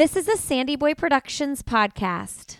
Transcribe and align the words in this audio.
This 0.00 0.16
is 0.16 0.28
a 0.28 0.36
Sandy 0.38 0.76
Boy 0.76 0.94
Productions 0.94 1.62
podcast. 1.62 2.56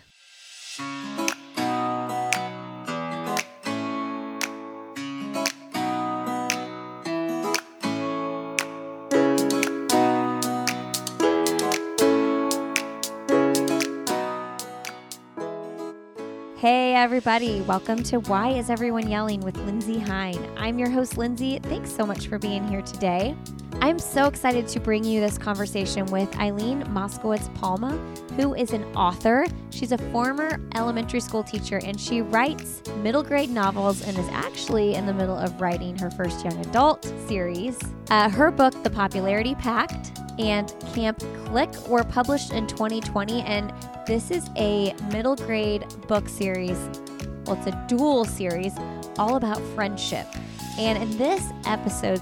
Hey, 16.57 16.93
everybody. 16.93 17.61
Welcome 17.61 18.03
to 18.03 18.19
Why 18.19 18.49
Is 18.49 18.69
Everyone 18.69 19.09
Yelling 19.09 19.39
with 19.39 19.57
Lindsey 19.57 19.97
Hein. 19.97 20.37
I'm 20.57 20.77
your 20.77 20.91
host, 20.91 21.17
Lindsey. 21.17 21.57
Thanks 21.57 21.91
so 21.91 22.05
much 22.05 22.27
for 22.27 22.37
being 22.37 22.67
here 22.67 22.83
today. 22.83 23.35
I'm 23.83 23.97
so 23.97 24.27
excited 24.27 24.67
to 24.67 24.79
bring 24.79 25.03
you 25.03 25.19
this 25.19 25.39
conversation 25.39 26.05
with 26.05 26.33
Eileen 26.37 26.83
Moskowitz 26.93 27.51
Palma, 27.55 27.97
who 28.35 28.53
is 28.53 28.73
an 28.73 28.83
author. 28.95 29.47
She's 29.71 29.91
a 29.91 29.97
former 30.11 30.61
elementary 30.75 31.19
school 31.19 31.43
teacher 31.43 31.81
and 31.83 31.99
she 31.99 32.21
writes 32.21 32.83
middle 32.97 33.23
grade 33.23 33.49
novels 33.49 34.03
and 34.07 34.15
is 34.19 34.27
actually 34.29 34.93
in 34.93 35.07
the 35.07 35.13
middle 35.13 35.35
of 35.35 35.59
writing 35.59 35.97
her 35.97 36.11
first 36.11 36.45
young 36.45 36.63
adult 36.63 37.11
series. 37.27 37.79
Uh, 38.11 38.29
her 38.29 38.51
book, 38.51 38.83
The 38.83 38.91
Popularity 38.91 39.55
Pact, 39.55 40.11
and 40.37 40.71
Camp 40.93 41.17
Clique 41.45 41.87
were 41.87 42.03
published 42.03 42.53
in 42.53 42.67
2020, 42.67 43.41
and 43.41 43.73
this 44.05 44.29
is 44.29 44.47
a 44.57 44.93
middle 45.11 45.35
grade 45.35 45.85
book 46.07 46.29
series. 46.29 46.77
Well, 47.47 47.57
it's 47.57 47.65
a 47.65 47.85
dual 47.87 48.25
series 48.25 48.73
all 49.17 49.37
about 49.37 49.59
friendship. 49.73 50.27
And 50.77 51.01
in 51.01 51.17
this 51.17 51.43
episode, 51.65 52.21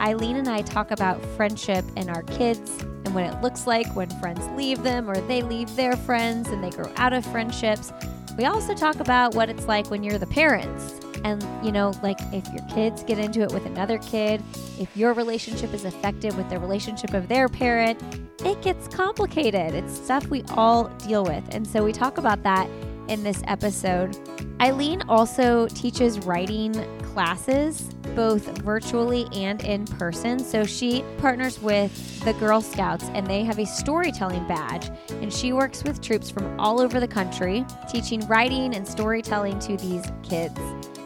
Eileen 0.00 0.36
and 0.36 0.48
I 0.48 0.62
talk 0.62 0.90
about 0.90 1.24
friendship 1.36 1.84
and 1.96 2.10
our 2.10 2.22
kids 2.24 2.70
and 3.04 3.14
what 3.14 3.24
it 3.24 3.40
looks 3.42 3.66
like 3.66 3.86
when 3.96 4.10
friends 4.20 4.46
leave 4.56 4.82
them 4.82 5.08
or 5.10 5.16
they 5.22 5.42
leave 5.42 5.74
their 5.76 5.96
friends 5.96 6.48
and 6.48 6.62
they 6.62 6.70
grow 6.70 6.92
out 6.96 7.12
of 7.12 7.24
friendships. 7.26 7.92
We 8.36 8.44
also 8.44 8.74
talk 8.74 9.00
about 9.00 9.34
what 9.34 9.48
it's 9.48 9.66
like 9.66 9.90
when 9.90 10.02
you're 10.02 10.18
the 10.18 10.26
parents. 10.26 11.00
And, 11.24 11.42
you 11.64 11.72
know, 11.72 11.92
like 12.02 12.18
if 12.32 12.46
your 12.52 12.64
kids 12.68 13.02
get 13.02 13.18
into 13.18 13.40
it 13.40 13.52
with 13.52 13.64
another 13.64 13.98
kid, 13.98 14.42
if 14.78 14.94
your 14.96 15.14
relationship 15.14 15.72
is 15.72 15.84
affected 15.84 16.36
with 16.36 16.48
the 16.50 16.58
relationship 16.58 17.14
of 17.14 17.28
their 17.28 17.48
parent, 17.48 18.00
it 18.44 18.60
gets 18.62 18.86
complicated. 18.88 19.74
It's 19.74 19.94
stuff 19.94 20.26
we 20.28 20.42
all 20.50 20.84
deal 21.06 21.24
with. 21.24 21.42
And 21.54 21.66
so 21.66 21.82
we 21.82 21.92
talk 21.92 22.18
about 22.18 22.42
that 22.42 22.68
in 23.08 23.22
this 23.22 23.42
episode. 23.46 24.16
Eileen 24.60 25.02
also 25.08 25.68
teaches 25.68 26.18
writing 26.20 26.72
classes, 27.02 27.82
both 28.14 28.46
virtually 28.58 29.26
and 29.32 29.64
in 29.64 29.84
person. 29.84 30.38
So 30.38 30.64
she 30.64 31.04
partners 31.18 31.60
with 31.60 32.24
the 32.24 32.32
Girl 32.34 32.60
Scouts 32.60 33.04
and 33.14 33.26
they 33.26 33.44
have 33.44 33.58
a 33.58 33.66
storytelling 33.66 34.46
badge. 34.46 34.90
And 35.10 35.32
she 35.32 35.52
works 35.52 35.84
with 35.84 36.00
troops 36.00 36.30
from 36.30 36.58
all 36.58 36.80
over 36.80 37.00
the 37.00 37.08
country, 37.08 37.64
teaching 37.90 38.26
writing 38.26 38.74
and 38.74 38.86
storytelling 38.86 39.58
to 39.60 39.76
these 39.76 40.04
kids. 40.22 40.58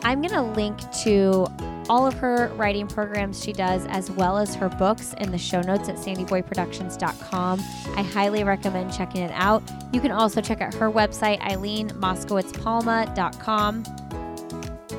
I'm 0.02 0.22
going 0.22 0.34
to 0.34 0.42
link 0.42 0.78
to 1.02 1.46
all 1.88 2.06
of 2.06 2.14
her 2.14 2.48
writing 2.54 2.86
programs 2.86 3.42
she 3.42 3.52
does, 3.52 3.84
as 3.86 4.08
well 4.10 4.38
as 4.38 4.54
her 4.54 4.68
books, 4.68 5.14
in 5.14 5.32
the 5.32 5.38
show 5.38 5.60
notes 5.60 5.88
at 5.88 5.96
sandyboyproductions.com. 5.96 7.60
I 7.96 8.02
highly 8.02 8.44
recommend 8.44 8.92
checking 8.92 9.22
it 9.22 9.32
out. 9.34 9.62
You 9.92 10.00
can 10.00 10.12
also 10.12 10.40
check 10.40 10.60
out 10.60 10.72
her 10.74 10.88
website, 10.90 11.40
eileenmoskowitzpalma.com. 11.40 13.84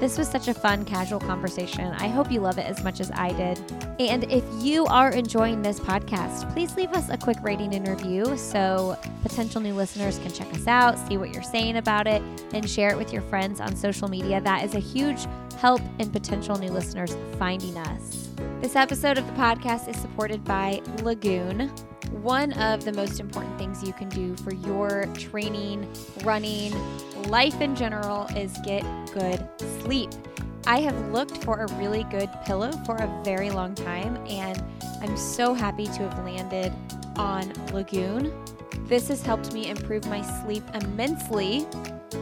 This 0.02 0.18
was 0.18 0.28
such 0.28 0.48
a 0.48 0.54
fun, 0.56 0.84
casual 0.84 1.20
conversation. 1.20 1.94
I 2.00 2.08
hope 2.08 2.32
you 2.32 2.40
love 2.40 2.58
it 2.58 2.66
as 2.66 2.84
much 2.84 3.00
as 3.00 3.12
I 3.12 3.34
did. 3.34 3.60
And 4.00 4.24
if 4.32 4.44
you 4.58 4.88
are 4.88 5.12
enjoying 5.12 5.62
this 5.62 5.80
podcast, 5.80 6.52
please 6.54 6.76
leave 6.76 6.92
us 6.94 7.10
a 7.10 7.18
quick 7.18 7.38
rating 7.44 7.76
and 7.76 7.88
review 7.88 8.36
so 8.36 8.98
potential 9.22 9.62
new 9.62 9.76
listeners 9.76 10.18
can 10.18 10.34
check 10.34 10.52
us 10.56 10.66
out, 10.66 10.98
see 11.08 11.18
what 11.18 11.32
you're 11.32 11.44
saying 11.44 11.78
about 11.78 12.08
it, 12.08 12.24
and 12.52 12.68
share 12.68 12.90
it 12.90 12.98
with 12.98 13.14
your 13.14 13.22
friends 13.22 13.62
on 13.62 13.76
social 13.76 14.08
media. 14.08 14.42
That 14.42 14.66
is 14.66 14.74
a 14.74 14.80
huge 14.80 15.28
help 15.60 15.82
in 16.00 16.10
potential 16.10 16.58
new 16.58 16.72
listeners 16.72 17.16
finding 17.38 17.78
us. 17.78 18.30
This 18.60 18.76
episode 18.76 19.20
of 19.20 19.28
the 19.28 19.34
podcast 19.34 19.88
is 19.88 19.98
supported 19.98 20.44
by 20.44 20.82
Lagoon. 21.04 21.72
One 22.12 22.54
of 22.54 22.84
the 22.86 22.92
most 22.92 23.20
important 23.20 23.58
things 23.58 23.84
you 23.84 23.94
can 23.94 24.10
do 24.10 24.36
for 24.38 24.54
your 24.54 25.06
training, 25.18 25.88
running, 26.24 26.74
life 27.24 27.60
in 27.62 27.76
general 27.76 28.26
is 28.36 28.56
get 28.66 28.84
good 29.14 29.48
sleep. 29.82 30.10
I 30.68 30.82
have 30.82 31.12
looked 31.12 31.44
for 31.44 31.62
a 31.64 31.74
really 31.76 32.04
good 32.06 32.30
pillow 32.46 32.72
for 32.86 32.98
a 32.98 33.22
very 33.24 33.50
long 33.50 33.74
time, 33.74 34.18
and 34.28 34.64
I'm 35.02 35.18
so 35.18 35.54
happy 35.54 35.86
to 35.86 36.10
have 36.10 36.24
landed 36.24 36.72
on 37.16 37.52
Lagoon. 37.74 38.32
This 38.86 39.08
has 39.08 39.24
helped 39.24 39.54
me 39.54 39.70
improve 39.70 40.06
my 40.06 40.22
sleep 40.44 40.64
immensely, 40.76 41.66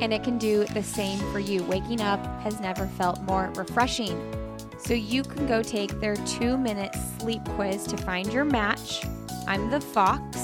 and 0.02 0.14
it 0.14 0.24
can 0.24 0.38
do 0.38 0.66
the 0.66 0.84
same 0.84 1.20
for 1.32 1.40
you. 1.40 1.64
Waking 1.64 2.00
up 2.00 2.24
has 2.42 2.62
never 2.62 2.86
felt 2.88 3.22
more 3.24 3.52
refreshing. 3.56 4.18
So 4.80 4.94
you 4.94 5.24
can 5.24 5.46
go 5.46 5.62
take 5.62 6.00
their 6.00 6.16
two 6.16 6.58
minute 6.58 6.96
sleep 7.20 7.44
quiz 7.56 7.84
to 7.88 7.98
find 7.98 8.32
your 8.32 8.46
match. 8.46 9.06
I'm 9.48 9.70
the 9.70 9.82
Fox. 9.82 10.38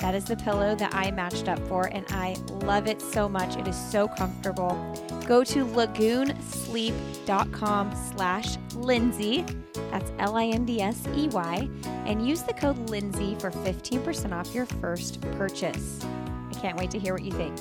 That 0.00 0.14
is 0.14 0.24
the 0.24 0.36
pillow 0.36 0.74
that 0.76 0.94
I 0.94 1.10
matched 1.10 1.48
up 1.48 1.58
for, 1.68 1.86
and 1.86 2.06
I 2.10 2.36
love 2.64 2.86
it 2.86 3.02
so 3.02 3.28
much. 3.28 3.56
It 3.56 3.66
is 3.66 3.76
so 3.90 4.06
comfortable. 4.06 4.78
Go 5.26 5.42
to 5.44 5.64
lagoonsleep.com 5.64 8.12
slash 8.14 8.56
Lindsey. 8.74 9.44
That's 9.90 10.12
L-I-N-D-S-E-Y. 10.18 11.68
And 12.06 12.24
use 12.26 12.42
the 12.42 12.54
code 12.54 12.90
Lindsey 12.90 13.36
for 13.40 13.50
15% 13.50 14.32
off 14.32 14.54
your 14.54 14.66
first 14.66 15.20
purchase. 15.32 15.98
I 16.04 16.52
can't 16.60 16.78
wait 16.78 16.92
to 16.92 16.98
hear 16.98 17.12
what 17.12 17.24
you 17.24 17.32
think. 17.32 17.58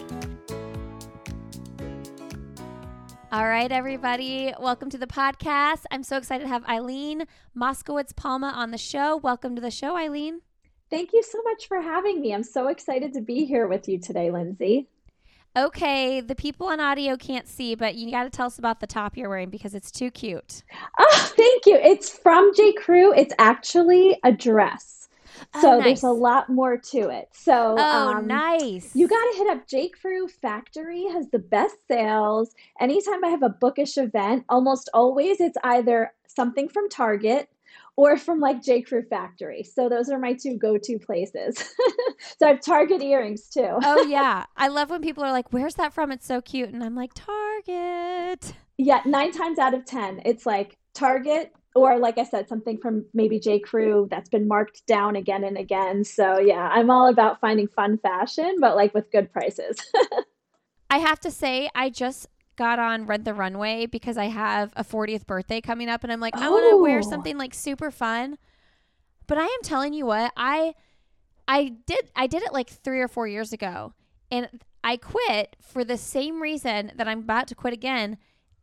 All 3.30 3.46
right, 3.46 3.70
everybody. 3.74 4.54
Welcome 4.58 4.90
to 4.90 4.98
the 4.98 5.06
podcast. 5.06 5.84
I'm 5.92 6.04
so 6.04 6.16
excited 6.16 6.46
to 6.46 6.48
have 6.48 6.64
Eileen 6.64 7.26
Moskowitz 7.54 8.16
Palma 8.16 8.54
on 8.56 8.72
the 8.72 8.78
show. 8.78 9.18
Welcome 9.18 9.54
to 9.56 9.62
the 9.62 9.70
show, 9.70 9.98
Eileen. 9.98 10.40
Thank 10.90 11.12
you 11.12 11.22
so 11.22 11.42
much 11.44 11.68
for 11.68 11.82
having 11.82 12.22
me. 12.22 12.34
I'm 12.34 12.44
so 12.44 12.70
excited 12.70 13.14
to 13.16 13.22
be 13.22 13.44
here 13.44 13.68
with 13.68 13.90
you 13.90 14.00
today, 14.00 14.32
Lindsey. 14.32 14.88
Okay, 15.58 16.22
the 16.22 16.36
people 16.36 16.68
on 16.68 16.80
audio 16.80 17.18
can't 17.18 17.50
see, 17.50 17.76
but 17.76 17.96
you 17.96 18.10
got 18.12 18.24
to 18.24 18.30
tell 18.30 18.46
us 18.46 18.60
about 18.60 18.80
the 18.80 18.88
top 18.88 19.18
you're 19.18 19.28
wearing 19.28 19.50
because 19.50 19.76
it's 19.76 19.92
too 19.92 20.10
cute. 20.10 20.64
Oh, 20.98 21.34
thank 21.36 21.66
you. 21.66 21.76
It's 21.76 22.10
from 22.10 22.54
J. 22.56 22.72
Crew. 22.72 23.14
It's 23.14 23.34
actually 23.40 24.18
a 24.24 24.32
dress. 24.32 24.97
Oh, 25.56 25.62
So 25.62 25.72
nice. 25.78 25.84
there's 25.84 26.04
a 26.04 26.10
lot 26.12 26.50
more 26.50 26.78
to 26.78 27.10
it. 27.10 27.30
So 27.34 27.76
Oh, 27.78 28.10
um, 28.18 28.28
nice. 28.28 28.92
You 28.96 29.08
got 29.08 29.16
to 29.32 29.38
hit 29.38 29.48
up 29.50 29.68
J. 29.68 29.90
Crew 29.90 30.28
Factory 30.28 31.06
has 31.14 31.30
the 31.30 31.40
best 31.40 31.76
sales. 31.88 32.54
Anytime 32.80 33.24
I 33.24 33.30
have 33.30 33.44
a 33.44 33.50
bookish 33.50 33.98
event, 33.98 34.46
almost 34.50 34.90
always 34.94 35.40
it's 35.40 35.58
either 35.64 36.14
something 36.28 36.70
from 36.70 36.90
Target 36.90 37.50
or 37.96 38.16
from 38.18 38.40
like 38.40 38.62
J. 38.62 38.82
Crew 38.82 39.04
Factory. 39.10 39.64
So 39.64 39.90
those 39.90 40.10
are 40.10 40.20
my 40.20 40.34
two 40.34 40.56
go-to 40.58 41.00
places. 41.00 41.58
so 42.40 42.46
I 42.46 42.50
have 42.50 42.62
Target 42.62 43.02
earrings 43.02 43.48
too. 43.50 43.68
oh 43.84 44.02
yeah, 44.08 44.46
I 44.56 44.68
love 44.68 44.90
when 44.92 45.02
people 45.02 45.24
are 45.24 45.32
like, 45.32 45.52
"Where's 45.52 45.76
that 45.76 45.94
from?" 45.94 46.12
It's 46.12 46.26
so 46.26 46.40
cute, 46.42 46.70
and 46.70 46.84
I'm 46.84 46.96
like, 46.96 47.12
Target. 47.16 48.54
Yeah, 48.78 49.02
nine 49.06 49.32
times 49.32 49.58
out 49.58 49.74
of 49.74 49.86
10, 49.86 50.22
it's 50.26 50.46
like 50.46 50.78
Target 50.94 51.52
or 51.78 52.00
like 52.00 52.18
I 52.18 52.24
said, 52.24 52.48
something 52.50 52.78
from 52.78 53.06
maybe 53.14 53.40
J. 53.40 53.60
Crew 53.60 54.08
that's 54.10 54.30
been 54.30 54.48
marked 54.48 54.86
down 54.88 55.16
again 55.16 55.44
and 55.44 55.58
again. 55.58 56.04
So 56.04 56.40
yeah, 56.40 56.68
I'm 56.72 56.90
all 56.90 57.08
about 57.10 57.40
finding 57.40 57.68
fun 57.68 57.98
fashion, 57.98 58.58
but 58.60 58.76
like 58.76 58.94
with 58.94 59.12
good 59.12 59.32
prices. 59.32 59.78
I 60.90 61.00
have 61.00 61.20
to 61.22 61.32
say, 61.32 61.70
I 61.76 61.90
just 61.90 62.28
got 62.56 62.80
on 62.80 63.06
Rent 63.06 63.26
the 63.26 63.34
Runway 63.34 63.86
because 63.86 64.18
I 64.18 64.26
have 64.26 64.72
a 64.76 64.84
40th 64.84 65.28
birthday 65.28 65.62
coming 65.62 65.90
up, 65.90 66.04
and 66.04 66.12
I'm 66.12 66.20
like, 66.20 66.36
I 66.42 66.50
want 66.50 66.66
to 66.72 66.78
wear 66.78 67.00
Oh. 67.00 67.02
something 67.02 67.38
like 67.38 67.54
super 67.54 67.92
fun. 67.92 68.38
But 69.28 69.38
I 69.38 69.44
am 69.44 69.62
telling 69.64 69.94
you 69.94 70.06
what, 70.06 70.32
I 70.38 70.74
I 71.48 71.74
did 71.86 72.12
I 72.16 72.28
did 72.28 72.44
it 72.44 72.54
like 72.54 72.70
three 72.70 73.02
or 73.02 73.08
four 73.08 73.28
years 73.28 73.52
ago, 73.54 73.94
and 74.32 74.48
I 74.84 74.96
quit 74.98 75.56
for 75.62 75.84
the 75.84 75.98
same 75.98 76.42
reason 76.42 76.94
that 76.96 77.08
I'm 77.08 77.20
about 77.20 77.48
to 77.50 77.56
quit 77.56 77.74
again. 77.74 78.18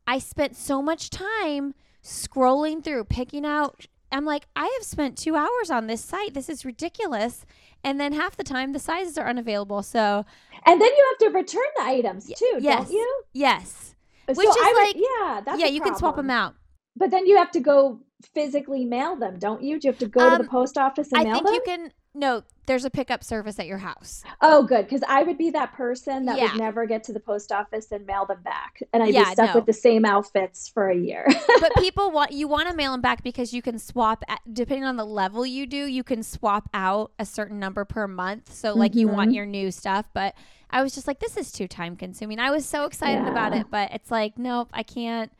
I 0.07 0.19
spent 0.19 0.57
so 0.57 0.81
much 0.83 1.11
time 1.11 1.75
scrolling 2.05 2.85
through, 2.85 3.05
picking 3.05 3.45
out. 3.45 3.87
I'm 4.13 4.25
like, 4.25 4.47
I 4.55 4.67
have 4.79 4.85
spent 4.87 5.19
two 5.19 5.35
hours 5.35 5.71
on 5.71 5.89
this 5.89 6.05
site. 6.05 6.35
This 6.35 6.49
is 6.49 6.65
ridiculous. 6.65 7.45
And 7.83 7.99
then 8.01 8.13
half 8.13 8.37
the 8.37 8.45
time, 8.45 8.73
the 8.73 8.79
sizes 8.79 9.19
are 9.19 9.27
unavailable. 9.29 9.83
So 9.83 10.25
and 10.67 10.81
then 10.81 10.91
you 10.97 11.07
have 11.11 11.33
to 11.33 11.37
return 11.39 11.63
the 11.77 11.83
items 11.83 12.27
too, 12.27 12.59
yes. 12.61 12.85
don't 12.85 12.93
you? 12.93 13.23
yes, 13.33 13.95
So 14.29 14.35
Which 14.35 14.47
is 14.49 14.57
I 14.59 14.73
would- 14.73 14.83
like- 14.83 14.97
yeah, 14.97 15.41
that's 15.45 15.61
yeah, 15.61 15.67
you 15.67 15.81
can 15.81 15.97
swap 15.97 16.17
them 16.17 16.31
out. 16.31 16.55
But 16.97 17.11
then 17.11 17.27
you 17.27 17.37
have 17.39 17.51
to 17.53 17.61
go 17.61 18.01
physically 18.33 18.85
mail 18.85 19.17
them, 19.17 19.39
don't 19.39 19.63
you? 19.63 19.81
Do 19.81 19.89
you 19.89 19.93
have 19.93 19.99
to 19.99 20.07
go 20.07 20.31
to 20.31 20.37
the 20.37 20.43
Um, 20.45 20.49
post 20.49 20.79
office 20.79 21.11
and 21.13 21.21
I 21.21 21.25
mail 21.25 21.35
think 21.35 21.47
them? 21.47 21.55
you 21.55 21.63
can. 21.65 21.93
No, 22.15 22.43
there's 22.67 22.85
a 22.85 22.91
pickup 22.91 23.23
service 23.25 23.59
at 23.59 23.67
your 23.67 23.79
house. 23.79 24.23
Oh, 24.41 24.63
good, 24.63 24.85
because 24.87 25.03
I 25.07 25.23
would 25.25 25.37
be 25.37 25.51
that 25.51 25.75
person 25.75 26.25
that 26.27 26.39
Yeah. 26.39 26.53
would 26.53 26.61
never 26.61 26.87
get 26.87 27.05
to 27.05 27.13
the 27.13 27.21
post 27.21 27.53
office 27.53 27.91
and 27.93 28.07
mail 28.07 28.25
them 28.25 28.41
back, 28.43 28.83
and 28.93 29.03
I'd 29.03 29.13
Yeah, 29.13 29.25
be 29.25 29.33
stuck 29.33 29.51
no. 29.51 29.55
with 29.57 29.67
the 29.67 29.73
same 29.75 30.05
outfits 30.05 30.69
for 30.69 30.89
a 30.89 30.97
year. 30.97 31.27
but 31.61 31.75
people 31.77 32.11
want 32.11 32.33
you 32.33 32.47
want 32.49 32.69
to 32.69 32.75
mail 32.75 32.93
them 32.93 33.01
back 33.01 33.23
because 33.23 33.53
you 33.53 33.61
can 33.63 33.79
swap 33.79 34.23
at, 34.29 34.41
depending 34.51 34.85
on 34.85 34.97
the 34.97 35.05
level 35.05 35.45
you 35.45 35.67
do 35.67 35.85
you 35.87 36.03
can 36.05 36.23
swap 36.23 36.69
out 36.73 37.11
a 37.19 37.27
certain 37.27 37.59
number 37.59 37.85
per 37.85 38.07
month 38.09 38.53
so 38.53 38.75
like 38.75 38.95
you 38.95 39.09
want 39.09 39.31
Mhm. 39.31 39.35
your 39.35 39.47
new 39.47 39.71
stuff 39.71 40.07
but 40.15 40.35
i 40.71 40.83
was 40.83 40.95
just 40.95 41.07
like 41.07 41.21
this 41.21 41.37
is 41.37 41.51
too 41.53 41.69
time 41.69 41.97
consuming 41.97 42.39
i 42.39 42.51
was 42.51 42.65
so 42.67 42.85
excited 42.87 43.27
about 43.27 43.53
it 43.53 43.67
but 43.71 43.93
it's 43.93 44.11
like 44.11 44.39
nope 44.39 44.69
i 44.73 44.83
can't 44.83 45.33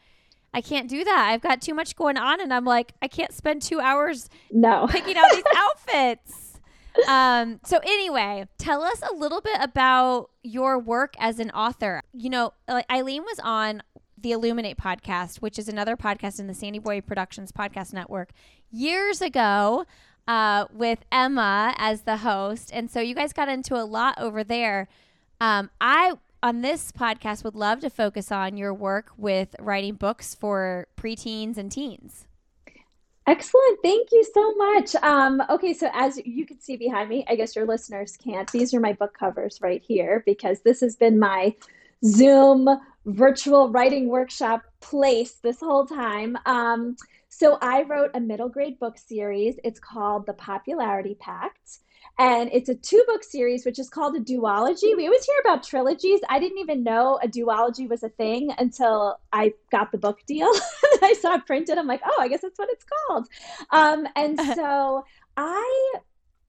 i 0.53 0.61
can't 0.61 0.89
do 0.89 1.05
that 1.05 1.29
i've 1.31 1.41
got 1.41 1.61
too 1.61 1.75
much 1.75 1.97
going 1.97 2.17
on 2.17 2.41
and 2.41 2.53
i'm 2.55 2.65
like 2.65 2.93
i 3.03 3.09
can't 3.09 3.33
spend 3.33 3.61
two 3.63 3.81
hours 3.81 4.29
no, 4.51 4.87
picking 4.89 5.17
out 5.17 5.31
these 5.33 5.45
outfits 5.55 6.44
um 7.09 7.61
so 7.65 7.79
anyway 7.85 8.47
tell 8.59 8.83
us 8.83 9.03
a 9.03 9.15
little 9.15 9.41
bit 9.41 9.57
about 9.61 10.31
your 10.43 10.79
work 10.79 11.15
as 11.19 11.39
an 11.39 11.51
author. 11.51 12.01
You 12.13 12.31
know 12.31 12.53
eileen 12.91 13.23
was 13.23 13.41
on 13.43 13.83
the 14.19 14.33
illuminate 14.33 14.79
podcast 14.79 15.37
which 15.37 15.59
is 15.59 15.69
another 15.69 15.97
podcast 15.97 16.41
in 16.41 16.47
the 16.47 16.55
sandy 16.55 16.79
boy 16.79 17.01
productions 17.01 17.53
podcast 17.53 17.93
network 17.93 18.31
years 18.71 19.21
ago 19.21 19.85
uh, 20.27 20.67
with 20.73 21.01
emma 21.13 21.75
as 21.77 22.03
the 22.03 22.19
host. 22.19 22.71
And 22.73 22.91
so 22.91 23.01
you 23.01 23.15
guys 23.15 23.33
got 23.33 23.49
into 23.49 23.75
a 23.75 23.85
lot 23.85 24.15
over 24.19 24.43
there. 24.43 24.89
Um, 25.41 25.71
i 25.81 26.15
on 26.43 26.61
this 26.61 26.93
podcast 26.93 27.43
would 27.43 27.55
love 27.55 27.81
to 27.81 27.89
focus 27.89 28.31
on 28.31 28.57
your 28.57 28.73
work 28.73 29.11
with 29.17 29.57
writing 29.59 29.95
books 29.95 30.35
for 30.35 30.87
preteens 30.97 31.57
and 31.57 31.73
teens 31.73 32.27
Excellent. 33.27 33.79
Thank 33.83 34.13
you 34.13 34.23
so 34.35 34.55
much. 34.55 34.95
Um, 34.97 35.43
okay, 35.49 35.73
so 35.73 35.89
as 35.95 36.21
you 36.25 36.45
can 36.45 36.61
see 36.61 36.77
behind 36.77 37.09
me, 37.09 37.25
I 37.27 37.37
guess 37.37 37.57
your 37.57 37.67
listeners 37.67 38.19
can't. 38.23 38.51
These 38.53 38.75
are 38.75 38.81
my 38.81 38.93
book 38.93 39.17
covers 39.19 39.61
right 39.63 39.83
here 39.83 40.23
because 40.27 40.61
this 40.61 40.81
has 40.81 40.97
been 40.97 41.19
my 41.19 41.55
Zoom 42.05 42.69
virtual 43.07 43.71
writing 43.71 44.09
workshop 44.09 44.63
place 44.81 45.39
this 45.43 45.61
whole 45.61 45.87
time. 45.87 46.37
Um, 46.45 46.97
so 47.31 47.59
I 47.63 47.83
wrote 47.83 48.11
a 48.15 48.21
middle 48.21 48.51
grade 48.51 48.79
book 48.79 48.99
series. 48.99 49.57
It's 49.65 49.81
called 49.81 50.27
The 50.27 50.35
Popularity 50.35 51.17
Pact. 51.19 51.79
And 52.19 52.49
it's 52.53 52.69
a 52.69 52.75
two 52.75 53.03
book 53.09 53.25
series, 53.25 53.65
which 53.65 53.79
is 53.79 53.89
called 53.89 54.17
a 54.17 54.21
duology. 54.21 54.97
We 54.97 55.07
always 55.07 55.25
hear 55.25 55.37
about 55.41 55.65
trilogies. 55.65 56.21
I 56.29 56.39
didn't 56.39 56.59
even 56.59 56.85
know 56.85 57.19
a 57.23 57.27
duology 57.27 57.89
was 57.89 58.05
a 58.05 58.09
thing 58.09 58.51
until 58.57 59.19
I 59.33 59.55
got 59.73 59.91
the 59.91 59.99
book 59.99 60.21
deal. 60.27 60.51
I 61.03 61.15
saw 61.21 61.35
it 61.35 61.47
printed. 61.47 61.77
I'm 61.77 61.89
like, 61.89 62.03
oh, 62.05 62.17
I 62.21 62.29
guess 62.29 62.43
that's 62.43 62.59
what 62.59 62.69
it's 62.71 62.85
called. 62.85 63.27
Um, 63.71 64.07
and 64.15 64.39
so 64.41 65.05
I, 65.37 65.95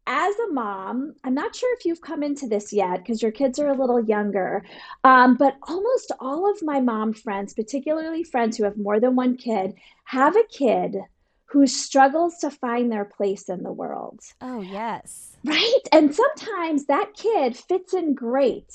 as 0.06 0.36
a 0.38 0.54
mom, 0.54 1.16
I'm 1.24 1.34
not 1.34 1.56
sure 1.56 1.76
if 1.78 1.86
you've 1.86 2.02
come 2.02 2.22
into 2.22 2.48
this 2.48 2.72
yet 2.72 3.00
because 3.00 3.24
your 3.24 3.32
kids 3.32 3.58
are 3.58 3.68
a 3.68 3.74
little 3.74 4.04
younger, 4.04 4.64
um, 5.04 5.36
but 5.36 5.58
almost 5.64 6.12
all 6.20 6.52
of 6.52 6.62
my 6.62 6.80
mom 6.80 7.14
friends, 7.14 7.56
particularly 7.56 8.24
friends 8.24 8.56
who 8.56 8.66
have 8.66 8.78
more 8.78 9.00
than 9.00 9.16
one 9.16 9.36
kid, 9.36 9.74
have 10.04 10.36
a 10.36 10.44
kid 10.44 10.98
who 11.46 11.66
struggles 11.66 12.38
to 12.40 12.52
find 12.52 12.92
their 12.92 13.06
place 13.06 13.50
in 13.50 13.64
the 13.64 13.72
world. 13.72 14.20
oh 14.42 14.62
yes 14.62 15.35
Right. 15.46 15.82
And 15.92 16.14
sometimes 16.16 16.88
that 16.88 17.14
kid 17.14 17.56
fits 17.56 17.94
in 17.94 18.16
great 18.16 18.74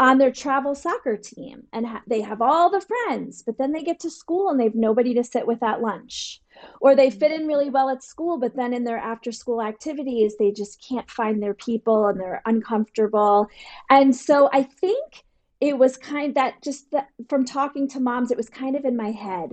on 0.00 0.18
their 0.18 0.32
travel 0.32 0.74
soccer 0.74 1.16
team 1.16 1.64
and 1.72 1.86
ha- 1.86 2.02
they 2.06 2.20
have 2.22 2.42
all 2.42 2.70
the 2.70 2.80
friends, 2.80 3.42
but 3.44 3.56
then 3.58 3.72
they 3.72 3.82
get 3.82 4.00
to 4.00 4.10
school 4.10 4.48
and 4.48 4.58
they 4.58 4.64
have 4.64 4.74
nobody 4.74 5.14
to 5.14 5.22
sit 5.24 5.46
with 5.46 5.62
at 5.62 5.80
lunch. 5.80 6.40
Or 6.80 6.96
they 6.96 7.10
fit 7.10 7.30
in 7.30 7.46
really 7.46 7.70
well 7.70 7.88
at 7.88 8.02
school, 8.02 8.38
but 8.38 8.56
then 8.56 8.72
in 8.72 8.82
their 8.82 8.98
after 8.98 9.30
school 9.30 9.62
activities, 9.62 10.34
they 10.38 10.50
just 10.50 10.84
can't 10.86 11.08
find 11.08 11.40
their 11.40 11.54
people 11.54 12.06
and 12.06 12.18
they're 12.18 12.42
uncomfortable. 12.46 13.46
And 13.88 14.14
so 14.14 14.48
I 14.52 14.64
think 14.64 15.24
it 15.60 15.78
was 15.78 15.96
kind 15.96 16.34
that 16.34 16.62
just 16.62 16.92
from 17.28 17.44
talking 17.44 17.88
to 17.90 18.00
moms, 18.00 18.32
it 18.32 18.36
was 18.36 18.48
kind 18.48 18.74
of 18.74 18.84
in 18.84 18.96
my 18.96 19.12
head. 19.12 19.50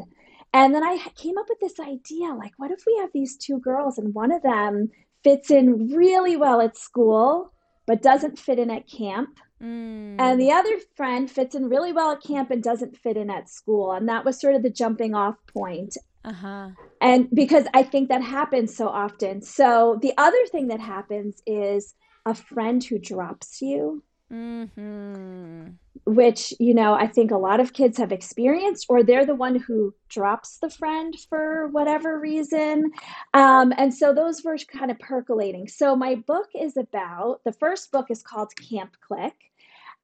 And 0.53 0.73
then 0.73 0.83
I 0.83 0.97
came 1.15 1.37
up 1.37 1.47
with 1.49 1.59
this 1.59 1.79
idea 1.79 2.33
like, 2.33 2.53
what 2.57 2.71
if 2.71 2.85
we 2.87 2.97
have 3.01 3.09
these 3.13 3.37
two 3.37 3.59
girls 3.59 3.97
and 3.97 4.13
one 4.13 4.31
of 4.31 4.41
them 4.41 4.89
fits 5.25 5.49
in 5.49 5.89
really 5.89 6.37
well 6.37 6.61
at 6.61 6.77
school, 6.77 7.51
but 7.87 8.03
doesn't 8.03 8.37
fit 8.37 8.59
in 8.59 8.69
at 8.69 8.87
camp? 8.87 9.39
Mm. 9.61 10.17
And 10.19 10.39
the 10.39 10.51
other 10.51 10.77
friend 10.95 11.29
fits 11.29 11.55
in 11.55 11.67
really 11.67 11.91
well 11.91 12.11
at 12.11 12.21
camp 12.21 12.51
and 12.51 12.61
doesn't 12.61 12.95
fit 12.95 13.17
in 13.17 13.31
at 13.31 13.49
school. 13.49 13.91
And 13.91 14.07
that 14.07 14.23
was 14.23 14.39
sort 14.39 14.53
of 14.55 14.61
the 14.61 14.69
jumping 14.69 15.15
off 15.15 15.35
point. 15.51 15.97
uh-huh 16.23 16.69
And 17.01 17.27
because 17.33 17.65
I 17.73 17.81
think 17.83 18.09
that 18.09 18.21
happens 18.21 18.77
so 18.77 18.87
often. 18.87 19.41
So 19.41 19.97
the 20.01 20.13
other 20.17 20.45
thing 20.51 20.67
that 20.67 20.79
happens 20.79 21.41
is 21.47 21.95
a 22.25 22.35
friend 22.35 22.83
who 22.83 22.99
drops 22.99 23.61
you 23.61 24.03
mm-hmm. 24.31 25.69
Which 26.05 26.53
you 26.59 26.73
know 26.73 26.93
i 26.93 27.07
think 27.07 27.31
a 27.31 27.37
lot 27.37 27.59
of 27.59 27.73
kids 27.73 27.97
have 27.97 28.11
experienced 28.11 28.85
or 28.89 29.03
they're 29.03 29.25
the 29.25 29.35
one 29.35 29.55
who 29.55 29.93
drops 30.07 30.59
the 30.59 30.69
friend 30.69 31.15
for 31.29 31.67
whatever 31.67 32.19
reason. 32.19 32.91
Um, 33.33 33.73
and 33.77 33.93
so 33.93 34.13
those 34.13 34.43
were 34.43 34.57
kind 34.57 34.91
of 34.91 34.99
percolating. 34.99 35.67
So 35.67 35.95
my 35.95 36.15
book 36.15 36.47
is 36.59 36.77
about 36.77 37.41
the 37.43 37.51
first 37.51 37.91
book 37.91 38.07
is 38.09 38.23
called 38.23 38.55
camp 38.55 38.95
clique. 39.01 39.51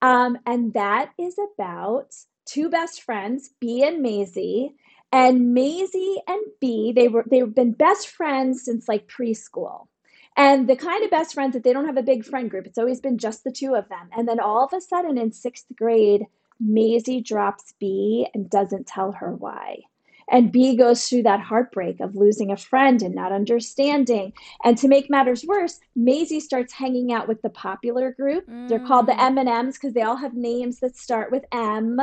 Um, 0.02 0.38
and 0.46 0.74
that 0.74 1.12
is 1.18 1.38
about 1.56 2.14
two 2.46 2.70
best 2.70 3.04
friends 3.04 3.52
b 3.60 3.84
and 3.84 4.02
Maisie. 4.02 4.76
And 5.14 5.54
Maisie 5.54 6.22
and 6.28 6.42
B, 6.62 6.94
they 6.96 7.10
were 7.10 7.26
they've 7.30 7.54
been 7.54 7.74
best 7.74 8.08
friends 8.08 8.64
since 8.64 8.88
like 8.88 9.08
preschool. 9.08 9.88
And 10.38 10.68
the 10.70 10.76
kind 10.76 11.04
of 11.04 11.12
best 11.12 11.34
friends 11.34 11.54
that 11.54 11.64
they 11.64 11.74
don't 11.74 11.86
have 11.86 11.98
a 11.98 12.04
big 12.04 12.24
friend 12.26 12.50
group. 12.50 12.66
It's 12.66 12.78
always 12.78 13.02
been 13.02 13.18
just 13.18 13.44
the 13.44 13.52
two 13.52 13.76
of 13.76 13.90
them. 13.90 14.10
And 14.16 14.28
then 14.28 14.40
all 14.40 14.64
of 14.64 14.74
a 14.74 14.82
sudden 14.82 15.18
in 15.18 15.32
sixth 15.32 15.66
grade, 15.76 16.26
Maisie 16.60 17.22
drops 17.22 17.74
B 17.80 18.28
and 18.34 18.50
doesn't 18.50 18.88
tell 18.88 19.12
her 19.14 19.34
why. 19.36 19.80
And 20.30 20.52
B 20.52 20.78
goes 20.78 21.08
through 21.08 21.24
that 21.24 21.42
heartbreak 21.42 22.00
of 22.00 22.16
losing 22.16 22.52
a 22.52 22.58
friend 22.58 23.02
and 23.02 23.14
not 23.14 23.34
understanding. 23.34 24.32
And 24.64 24.78
to 24.78 24.88
make 24.88 25.10
matters 25.10 25.44
worse, 25.46 25.80
Maisie 25.96 26.40
starts 26.40 26.72
hanging 26.72 27.12
out 27.12 27.28
with 27.28 27.42
the 27.42 27.50
popular 27.50 28.12
group. 28.14 28.46
They're 28.70 28.80
called 28.80 29.08
the 29.08 29.14
Mm. 29.14 29.38
M&Ms 29.38 29.78
because 29.78 29.94
they 29.94 30.04
all 30.04 30.16
have 30.16 30.34
names 30.34 30.80
that 30.80 30.96
start 30.96 31.32
with 31.32 31.44
M. 31.52 32.00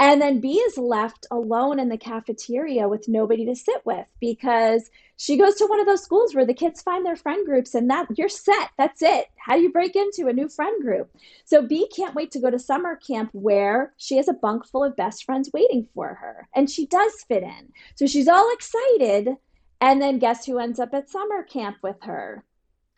And 0.00 0.20
then 0.20 0.40
B 0.40 0.54
is 0.54 0.76
left 0.76 1.26
alone 1.30 1.78
in 1.78 1.88
the 1.88 1.96
cafeteria 1.96 2.88
with 2.88 3.08
nobody 3.08 3.46
to 3.46 3.54
sit 3.54 3.80
with 3.84 4.06
because 4.20 4.90
she 5.16 5.36
goes 5.36 5.54
to 5.56 5.66
one 5.66 5.78
of 5.78 5.86
those 5.86 6.02
schools 6.02 6.34
where 6.34 6.44
the 6.44 6.52
kids 6.52 6.82
find 6.82 7.06
their 7.06 7.14
friend 7.14 7.46
groups 7.46 7.74
and 7.74 7.88
that 7.90 8.08
you're 8.18 8.28
set. 8.28 8.70
That's 8.76 9.02
it. 9.02 9.26
How 9.36 9.54
do 9.54 9.62
you 9.62 9.70
break 9.70 9.94
into 9.94 10.26
a 10.26 10.32
new 10.32 10.48
friend 10.48 10.82
group? 10.82 11.10
So 11.44 11.62
B 11.62 11.88
can't 11.94 12.14
wait 12.14 12.32
to 12.32 12.40
go 12.40 12.50
to 12.50 12.58
summer 12.58 12.96
camp 12.96 13.30
where 13.32 13.94
she 13.96 14.16
has 14.16 14.26
a 14.26 14.32
bunk 14.32 14.66
full 14.66 14.82
of 14.82 14.96
best 14.96 15.24
friends 15.24 15.50
waiting 15.52 15.86
for 15.94 16.14
her. 16.14 16.48
And 16.56 16.68
she 16.68 16.86
does 16.86 17.12
fit 17.28 17.44
in. 17.44 17.72
So 17.94 18.06
she's 18.06 18.28
all 18.28 18.52
excited. 18.52 19.36
And 19.80 20.02
then 20.02 20.18
guess 20.18 20.44
who 20.44 20.58
ends 20.58 20.80
up 20.80 20.92
at 20.92 21.08
summer 21.08 21.44
camp 21.44 21.76
with 21.82 22.02
her? 22.02 22.42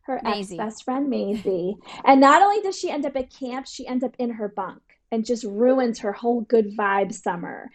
Her 0.03 0.21
ex 0.25 0.55
best 0.55 0.85
friend, 0.85 1.11
Maisie. 1.11 1.77
and 2.05 2.21
not 2.21 2.41
only 2.41 2.63
does 2.63 2.79
she 2.79 2.91
end 2.91 3.05
up 3.05 3.17
at 3.17 3.29
camp, 3.29 3.67
she 3.67 3.87
ends 3.87 4.05
up 4.05 4.15
in 4.19 4.31
her 4.31 4.49
bunk 4.49 4.96
and 5.13 5.25
just 5.25 5.45
ruins 5.45 6.01
her 6.01 6.13
whole 6.13 6.43
good 6.43 6.77
vibe 6.77 7.13
summer. 7.13 7.71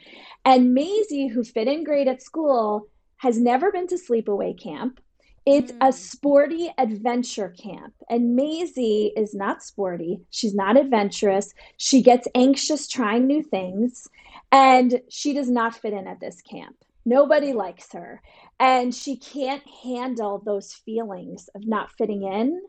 And 0.46 0.74
Maisie, 0.74 1.28
who 1.28 1.44
fit 1.44 1.68
in 1.68 1.84
great 1.84 2.08
at 2.08 2.22
school, 2.22 2.88
has 3.18 3.40
never 3.40 3.72
been 3.72 3.88
to 3.88 3.96
sleepaway 3.96 4.62
camp. 4.62 5.00
It's 5.46 5.72
a 5.82 5.90
Mm. 5.90 5.94
sporty 5.94 6.74
adventure 6.78 7.50
camp. 7.50 7.94
And 8.10 8.36
Maisie 8.36 9.12
is 9.16 9.34
not 9.34 9.64
sporty. 9.64 10.22
She's 10.30 10.54
not 10.54 10.78
adventurous. 10.78 11.54
She 11.78 12.02
gets 12.02 12.28
anxious 12.36 12.88
trying 12.88 13.26
new 13.26 13.42
things. 13.42 14.08
And 14.52 15.02
she 15.10 15.34
does 15.34 15.50
not 15.50 15.76
fit 15.76 15.94
in 15.94 16.08
at 16.08 16.20
this 16.20 16.42
camp. 16.42 16.76
Nobody 17.06 17.54
likes 17.54 17.92
her. 17.94 18.22
And 18.60 18.94
she 18.94 19.18
can't 19.18 19.64
handle 19.84 20.38
those 20.40 20.74
feelings 20.74 21.50
of 21.56 21.66
not 21.66 21.92
fitting 21.98 22.24
in. 22.24 22.62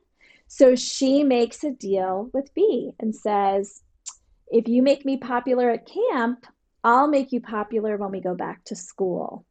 So 0.47 0.75
she 0.75 1.25
makes 1.25 1.65
a 1.65 1.71
deal 1.73 2.31
with 2.33 2.55
B 2.55 2.93
and 2.99 3.15
says, 3.15 3.83
if 4.53 4.69
you 4.69 4.83
make 4.83 5.05
me 5.05 5.17
popular 5.17 5.71
at 5.71 5.87
camp, 5.87 6.47
I'll 6.85 7.09
make 7.09 7.33
you 7.33 7.41
popular 7.41 7.97
when 7.97 8.11
we 8.11 8.21
go 8.21 8.35
back 8.35 8.65
to 8.67 8.77
school. 8.77 9.45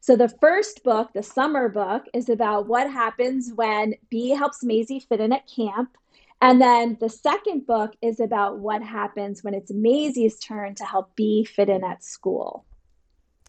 So 0.00 0.16
the 0.16 0.28
first 0.28 0.84
book, 0.84 1.10
the 1.14 1.22
summer 1.22 1.68
book, 1.68 2.04
is 2.12 2.28
about 2.28 2.66
what 2.66 2.90
happens 2.90 3.52
when 3.54 3.94
B 4.10 4.30
helps 4.30 4.62
Maisie 4.62 5.00
fit 5.00 5.20
in 5.20 5.32
at 5.32 5.48
camp. 5.48 5.96
And 6.40 6.60
then 6.60 6.96
the 7.00 7.08
second 7.08 7.66
book 7.66 7.94
is 8.02 8.20
about 8.20 8.58
what 8.58 8.82
happens 8.82 9.42
when 9.42 9.54
it's 9.54 9.72
Maisie's 9.72 10.38
turn 10.38 10.74
to 10.76 10.84
help 10.84 11.14
B 11.16 11.44
fit 11.44 11.68
in 11.68 11.82
at 11.84 12.04
school. 12.04 12.64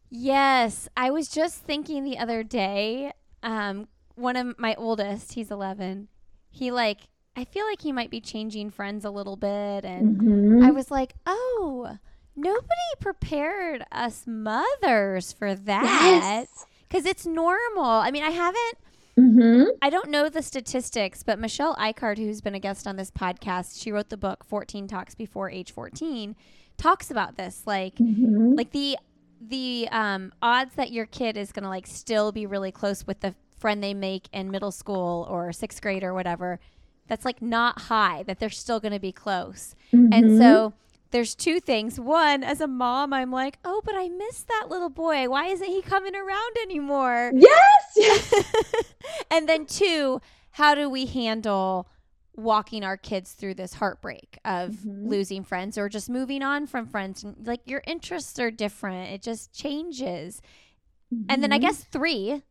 Yes, 0.10 0.88
I 0.96 1.12
was 1.12 1.28
just 1.28 1.58
thinking 1.58 2.04
the 2.04 2.18
other 2.18 2.42
day. 2.44 3.14
Um, 3.44 3.88
one 4.16 4.36
of 4.36 4.58
my 4.58 4.76
oldest, 4.76 5.34
he's 5.34 5.52
eleven. 5.52 6.08
He 6.50 6.72
like, 6.72 7.02
I 7.40 7.46
feel 7.46 7.66
like 7.66 7.82
he 7.82 7.92
might 7.92 8.10
be 8.10 8.20
changing 8.20 8.70
friends 8.72 9.06
a 9.06 9.10
little 9.10 9.36
bit, 9.38 9.86
and 9.86 10.20
Mhm. 10.20 10.66
I 10.66 10.72
was 10.72 10.92
like, 10.92 11.14
oh, 11.26 11.98
nobody 12.36 12.92
prepared 13.00 13.86
us 13.92 14.26
mothers 14.28 15.32
for 15.32 15.56
that 15.56 15.84
Yes. 16.22 16.66
because 16.88 17.06
it's 17.06 17.26
normal. 17.26 17.86
I 17.86 18.12
mean, 18.12 18.24
I 18.24 18.32
haven't. 18.32 18.78
Mm-hmm. 19.18 19.64
I 19.82 19.90
don't 19.90 20.10
know 20.10 20.30
the 20.30 20.42
statistics, 20.42 21.24
but 21.24 21.40
Michelle 21.40 21.76
Icard, 21.76 22.18
who's 22.18 22.42
been 22.42 22.56
a 22.56 22.60
guest 22.60 22.88
on 22.88 22.96
this 22.96 23.12
podcast, 23.12 23.82
she 23.82 23.92
wrote 23.92 24.10
the 24.10 24.18
book 24.18 24.44
14 24.46 24.88
Talks 24.88 25.16
Before 25.16 25.50
Age 25.50 25.72
14, 25.72 26.36
talks 26.78 27.10
about 27.12 27.36
this. 27.38 27.64
Like, 27.66 27.96
Mm-hmm. 27.96 28.54
like 28.56 28.72
the 28.72 28.98
the 29.42 29.88
um, 29.94 30.34
odds 30.42 30.76
that 30.76 30.92
your 30.92 31.06
kid 31.06 31.38
is 31.38 31.54
gonna 31.54 31.70
like 31.70 31.88
still 31.88 32.34
be 32.34 32.46
really 32.46 32.74
close 32.74 33.08
with 33.08 33.22
the 33.22 33.34
friend 33.58 33.82
they 33.82 33.94
make 33.94 34.28
in 34.34 34.52
middle 34.52 34.72
school 34.72 35.26
or 35.30 35.54
sixth 35.54 35.82
grade 35.82 36.04
or 36.04 36.14
whatever, 36.14 36.60
that's 37.10 37.26
like 37.26 37.42
not 37.42 37.82
high. 37.84 38.24
That 38.24 38.40
they're 38.40 38.50
still 38.50 38.80
gonna 38.80 39.00
be 39.00 39.12
close. 39.12 39.76
And 39.92 40.14
Mhm. 40.14 40.38
so 40.38 40.74
there's 41.12 41.36
two 41.36 41.60
things. 41.60 42.00
One, 42.00 42.44
as 42.44 42.62
a 42.62 42.68
mom, 42.68 43.12
I'm 43.14 43.32
like, 43.32 43.58
oh, 43.66 43.82
but 43.84 43.96
I 43.98 44.08
miss 44.10 44.44
that 44.44 44.68
little 44.70 44.90
boy. 44.92 45.28
Why 45.28 45.48
isn't 45.48 45.68
he 45.68 45.82
coming 45.82 46.16
around 46.16 46.56
anymore? 46.62 47.32
yes, 47.36 47.84
yes. 47.98 48.44
and 49.32 49.50
then 49.50 49.66
two, 49.66 50.22
how 50.52 50.76
do 50.76 50.88
we 50.90 51.08
handle 51.08 51.90
walking 52.36 52.84
our 52.86 52.96
kids 52.96 53.34
through 53.34 53.56
this 53.56 53.74
heartbreak 53.74 54.38
of 54.46 54.70
Mhm. 54.72 55.08
losing 55.10 55.44
friends 55.44 55.78
or 55.78 55.90
just 55.90 56.10
moving 56.10 56.44
on 56.44 56.68
from 56.68 56.86
friends? 56.86 57.24
And 57.24 57.36
like 57.46 57.62
your 57.66 57.82
interests 57.88 58.38
are 58.40 58.52
different. 58.52 59.12
It 59.12 59.22
just 59.24 59.52
changes. 59.52 60.42
And 61.28 61.42
then 61.44 61.52
I 61.52 61.58
Mhm. 61.58 61.62
guess 61.62 61.84
three, 61.84 62.44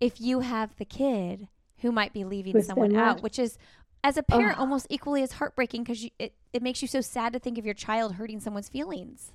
if 0.00 0.20
you 0.20 0.40
have 0.40 0.76
the 0.76 0.84
kid 0.84 1.48
who 1.80 1.92
might 1.92 2.12
be 2.12 2.24
leaving 2.24 2.52
Who's 2.52 2.66
someone 2.66 2.96
out, 2.96 3.22
which 3.22 3.38
is 3.38 3.58
as 4.02 4.16
a 4.16 4.22
parent 4.22 4.58
almost 4.58 4.86
equally 4.88 5.22
as 5.22 5.32
heartbreaking 5.32 5.84
because 5.84 6.06
it, 6.18 6.32
it 6.52 6.62
makes 6.62 6.80
you 6.82 6.88
so 6.88 7.00
sad 7.00 7.32
to 7.32 7.38
think 7.38 7.58
of 7.58 7.64
your 7.64 7.74
child 7.74 8.14
hurting 8.14 8.40
someone's 8.40 8.68
feelings. 8.68 9.32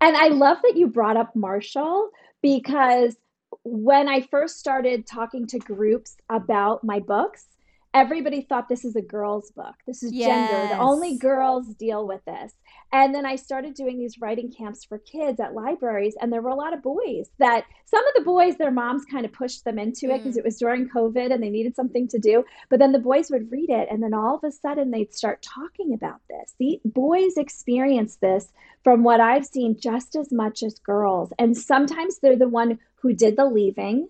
And 0.00 0.16
I 0.16 0.28
love 0.28 0.58
that 0.62 0.76
you 0.76 0.86
brought 0.86 1.16
up 1.16 1.34
Marshall 1.34 2.10
because 2.42 3.16
when 3.64 4.08
I 4.08 4.20
first 4.20 4.58
started 4.58 5.06
talking 5.06 5.46
to 5.48 5.58
groups 5.58 6.16
about 6.28 6.84
my 6.84 7.00
books, 7.00 7.46
everybody 7.94 8.42
thought 8.42 8.68
this 8.68 8.84
is 8.84 8.96
a 8.96 9.02
girl's 9.02 9.50
book. 9.50 9.74
This 9.86 10.02
is 10.02 10.12
gendered. 10.12 10.70
Yes. 10.70 10.78
Only 10.80 11.16
girls 11.18 11.68
deal 11.74 12.06
with 12.06 12.24
this. 12.24 12.52
And 12.94 13.14
then 13.14 13.24
I 13.24 13.36
started 13.36 13.72
doing 13.72 13.98
these 13.98 14.20
writing 14.20 14.52
camps 14.52 14.84
for 14.84 14.98
kids 14.98 15.40
at 15.40 15.54
libraries, 15.54 16.14
and 16.20 16.30
there 16.30 16.42
were 16.42 16.50
a 16.50 16.54
lot 16.54 16.74
of 16.74 16.82
boys 16.82 17.30
that 17.38 17.64
some 17.86 18.06
of 18.06 18.14
the 18.14 18.20
boys, 18.22 18.56
their 18.56 18.70
moms 18.70 19.06
kind 19.06 19.24
of 19.24 19.32
pushed 19.32 19.64
them 19.64 19.78
into 19.78 20.10
it 20.10 20.18
because 20.18 20.34
Mm. 20.34 20.40
it 20.40 20.44
was 20.44 20.58
during 20.58 20.88
COVID 20.90 21.32
and 21.32 21.42
they 21.42 21.48
needed 21.48 21.74
something 21.74 22.06
to 22.08 22.18
do. 22.18 22.44
But 22.68 22.80
then 22.80 22.92
the 22.92 22.98
boys 22.98 23.30
would 23.30 23.50
read 23.50 23.70
it, 23.70 23.88
and 23.90 24.02
then 24.02 24.12
all 24.12 24.36
of 24.36 24.44
a 24.44 24.52
sudden 24.52 24.90
they'd 24.90 25.14
start 25.14 25.40
talking 25.42 25.94
about 25.94 26.20
this. 26.28 26.54
The 26.58 26.80
boys 26.84 27.38
experience 27.38 28.16
this 28.16 28.52
from 28.84 29.04
what 29.04 29.20
I've 29.20 29.46
seen 29.46 29.78
just 29.80 30.14
as 30.14 30.30
much 30.30 30.62
as 30.62 30.78
girls. 30.78 31.32
And 31.38 31.56
sometimes 31.56 32.18
they're 32.18 32.36
the 32.36 32.48
one 32.48 32.78
who 32.96 33.14
did 33.14 33.36
the 33.36 33.46
leaving 33.46 34.08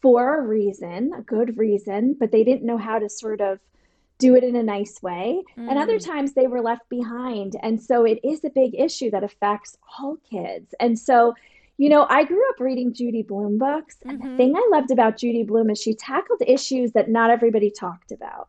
for 0.00 0.38
a 0.38 0.42
reason, 0.46 1.12
a 1.16 1.22
good 1.22 1.58
reason, 1.58 2.14
but 2.18 2.30
they 2.30 2.44
didn't 2.44 2.66
know 2.66 2.78
how 2.78 2.98
to 2.98 3.08
sort 3.08 3.40
of 3.40 3.58
do 4.24 4.30
it 4.38 4.44
in 4.50 4.56
a 4.56 4.62
nice 4.76 4.96
way. 5.08 5.42
And 5.68 5.78
other 5.78 5.98
Mm. 5.98 6.04
times 6.10 6.30
they 6.32 6.46
were 6.52 6.62
left 6.70 6.86
behind. 6.88 7.52
And 7.66 7.76
so 7.88 7.96
it 8.12 8.18
is 8.32 8.40
a 8.44 8.50
big 8.62 8.72
issue 8.86 9.10
that 9.12 9.24
affects 9.30 9.76
all 9.98 10.16
kids. 10.34 10.68
And 10.84 10.98
so, 11.08 11.34
you 11.82 11.88
know, 11.92 12.06
I 12.18 12.24
grew 12.24 12.44
up 12.50 12.60
reading 12.60 12.94
Judy 12.98 13.22
Blume 13.30 13.58
books. 13.58 13.96
And 14.08 14.20
the 14.20 14.28
Mhm. 14.28 14.36
thing 14.36 14.52
I 14.56 14.66
loved 14.76 14.90
about 14.90 15.18
Judy 15.22 15.42
Blume 15.44 15.70
is 15.70 15.80
she 15.80 15.94
tackled 15.94 16.42
issues 16.46 16.92
that 16.92 17.08
not 17.18 17.30
everybody 17.36 17.70
talked 17.70 18.12
about. 18.12 18.48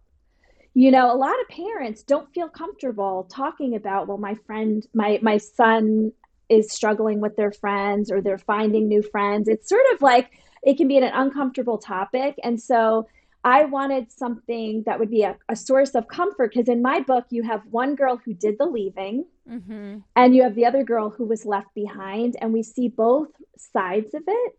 You 0.76 0.90
know, 0.92 1.06
a 1.14 1.22
lot 1.26 1.36
of 1.42 1.48
parents 1.50 2.04
don't 2.04 2.34
feel 2.34 2.50
comfortable 2.50 3.16
talking 3.32 3.76
about, 3.76 4.08
well, 4.08 4.18
my 4.18 4.36
friend, 4.48 4.86
my 4.94 5.20
my 5.22 5.38
son 5.38 6.12
is 6.50 6.72
struggling 6.72 7.20
with 7.22 7.36
their 7.36 7.52
friends 7.52 8.12
or 8.12 8.22
they're 8.22 8.38
finding 8.56 8.88
new 8.88 9.04
friends. 9.14 9.48
It's 9.48 9.70
sort 9.70 9.86
of 9.94 10.02
like 10.02 10.28
it 10.64 10.78
can 10.78 10.88
be 10.88 10.98
an 10.98 11.04
uncomfortable 11.04 11.78
topic. 11.78 12.36
And 12.44 12.62
so 12.62 13.08
I 13.44 13.66
wanted 13.66 14.12
something 14.12 14.84
that 14.86 15.00
would 15.00 15.10
be 15.10 15.24
a, 15.24 15.38
a 15.50 15.56
source 15.56 15.96
of 15.96 16.08
comfort 16.08 16.52
because 16.54 16.70
in 16.70 16.82
my 16.82 17.02
book, 17.02 17.26
you 17.30 17.44
have 17.44 17.62
one 17.70 17.96
girl 17.96 18.18
who 18.24 18.34
did 18.34 18.58
the 18.58 18.66
leaving 18.66 19.26
Mm-hmm. 19.50 19.98
and 20.16 20.36
you 20.36 20.44
have 20.44 20.56
the 20.56 20.66
other 20.66 20.84
girl 20.84 21.10
who 21.10 21.26
was 21.26 21.46
left 21.46 21.74
behind. 21.76 22.36
And 22.40 22.54
we 22.54 22.64
see 22.64 22.88
both 22.88 23.30
sides 23.58 24.14
of 24.14 24.24
it. 24.28 24.54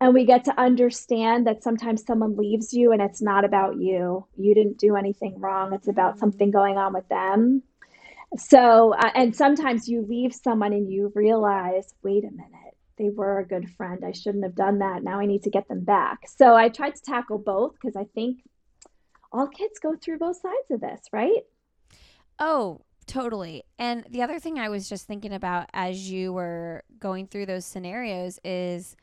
And 0.00 0.14
we 0.14 0.24
get 0.24 0.44
to 0.44 0.60
understand 0.60 1.46
that 1.46 1.62
sometimes 1.62 2.04
someone 2.04 2.36
leaves 2.36 2.72
you 2.72 2.92
and 2.92 3.00
it's 3.02 3.22
not 3.22 3.44
about 3.44 3.76
you. 3.76 4.26
You 4.36 4.54
didn't 4.54 4.78
do 4.78 4.96
anything 4.96 5.40
wrong, 5.40 5.72
it's 5.72 5.88
about 5.88 6.16
Mhm. 6.16 6.18
something 6.18 6.50
going 6.50 6.76
on 6.78 6.92
with 6.92 7.08
them. 7.08 7.62
So, 8.36 8.94
uh, 8.94 9.10
and 9.14 9.34
sometimes 9.34 9.88
you 9.88 10.02
leave 10.02 10.34
someone 10.34 10.72
and 10.72 10.90
you 10.90 11.12
realize, 11.14 11.94
wait 12.02 12.24
a 12.24 12.30
minute, 12.30 12.63
they 12.96 13.10
were 13.10 13.38
a 13.38 13.46
good 13.46 13.70
friend. 13.70 14.04
I 14.04 14.12
shouldn't 14.12 14.44
have 14.44 14.54
done 14.54 14.78
that. 14.78 15.02
Now 15.02 15.20
I 15.20 15.26
need 15.26 15.42
to 15.44 15.50
get 15.50 15.68
them 15.68 15.84
back. 15.84 16.20
So 16.28 16.54
I 16.54 16.68
tried 16.68 16.94
to 16.96 17.02
tackle 17.02 17.38
both 17.38 17.72
because 17.74 17.96
I 17.96 18.04
think 18.14 18.38
all 19.32 19.48
kids 19.48 19.78
go 19.80 19.96
through 19.96 20.18
both 20.18 20.40
sides 20.40 20.70
of 20.70 20.80
this, 20.80 21.00
right? 21.12 21.42
Oh, 22.38 22.80
totally. 23.06 23.64
And 23.78 24.04
the 24.08 24.22
other 24.22 24.38
thing 24.38 24.58
I 24.58 24.68
was 24.68 24.88
just 24.88 25.06
thinking 25.06 25.32
about 25.32 25.68
as 25.72 26.10
you 26.10 26.32
were 26.32 26.84
going 26.98 27.26
through 27.26 27.46
those 27.46 27.64
scenarios 27.64 28.38
is 28.44 28.96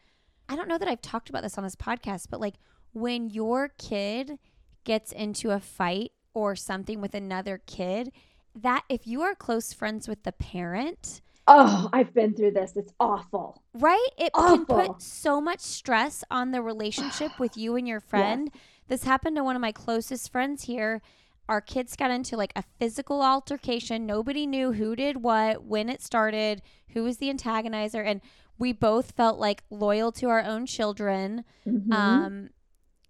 I 0.47 0.55
don't 0.55 0.67
know 0.67 0.77
that 0.77 0.87
I've 0.87 1.01
talked 1.01 1.29
about 1.29 1.43
this 1.43 1.57
on 1.57 1.63
this 1.63 1.75
podcast, 1.75 2.27
but 2.29 2.41
like 2.41 2.55
when 2.93 3.29
your 3.29 3.69
kid 3.77 4.37
gets 4.83 5.11
into 5.11 5.51
a 5.51 5.59
fight 5.59 6.11
or 6.33 6.55
something 6.55 7.01
with 7.01 7.13
another 7.13 7.61
kid, 7.65 8.11
that 8.55 8.83
if 8.89 9.07
you 9.07 9.21
are 9.21 9.35
close 9.35 9.73
friends 9.73 10.07
with 10.07 10.23
the 10.23 10.31
parent, 10.31 11.21
Oh, 11.53 11.89
I've 11.91 12.13
been 12.13 12.33
through 12.33 12.51
this. 12.51 12.73
It's 12.77 12.93
awful. 12.99 13.61
right? 13.73 14.07
It 14.17 14.31
can 14.33 14.65
put 14.65 15.01
so 15.01 15.41
much 15.41 15.59
stress 15.59 16.23
on 16.31 16.51
the 16.51 16.61
relationship 16.61 17.37
with 17.39 17.57
you 17.57 17.75
and 17.75 17.85
your 17.87 17.99
friend. 18.11 18.49
This 18.87 19.03
happened 19.03 19.35
to 19.35 19.43
one 19.43 19.55
of 19.57 19.61
my 19.61 19.71
closest 19.73 20.31
friends 20.31 20.63
here. 20.63 21.01
Our 21.49 21.59
kids 21.59 21.97
got 21.97 22.09
into 22.11 22.37
like 22.37 22.53
a 22.55 22.63
physical 22.79 23.21
altercation. 23.21 24.05
Nobody 24.05 24.47
knew 24.47 24.71
who 24.71 24.95
did 24.95 25.23
what, 25.23 25.63
when 25.65 25.89
it 25.89 26.01
started, 26.01 26.61
who 26.93 27.03
was 27.03 27.17
the 27.17 27.29
antagonizer, 27.33 28.05
and 28.05 28.21
we 28.57 28.71
both 28.71 29.11
felt 29.11 29.37
like 29.39 29.63
loyal 29.69 30.11
to 30.13 30.29
our 30.29 30.41
own 30.43 30.65
children. 30.65 31.43
Mhm. 31.67 31.91
Um, 31.93 32.49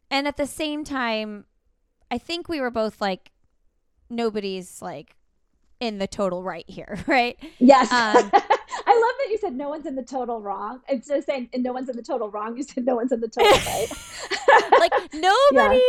and 0.10 0.28
at 0.28 0.38
the 0.38 0.48
same 0.48 0.84
time, 0.84 1.46
I 2.10 2.18
think 2.18 2.50
we 2.50 2.60
were 2.60 2.72
both 2.72 3.00
like, 3.00 3.32
nobody's 4.10 4.82
like 4.82 5.16
in 5.82 5.98
the 5.98 6.08
total 6.08 6.42
right 6.44 6.64
here, 6.70 6.98
right? 7.08 7.38
Yes. 7.60 7.92
Um, 7.92 8.30
I 8.34 8.94
love 8.94 9.16
that 9.20 9.28
you 9.30 9.38
said 9.40 9.54
no 9.56 9.68
one's 9.68 9.86
in 9.86 9.96
the 9.96 10.04
total 10.04 10.40
wrong. 10.40 10.80
Instead 10.88 11.18
of 11.20 11.26
saying 11.26 11.50
no 11.58 11.74
one's 11.74 11.90
in 11.90 11.98
the 11.98 12.04
total 12.04 12.30
wrong, 12.30 12.56
you 12.56 12.64
said 12.64 12.86
no 12.86 12.96
one's 12.96 13.12
in 13.12 13.20
the 13.20 13.28
total 13.28 13.52
right. 13.52 14.80
like 14.80 14.94
nobody 15.14 15.82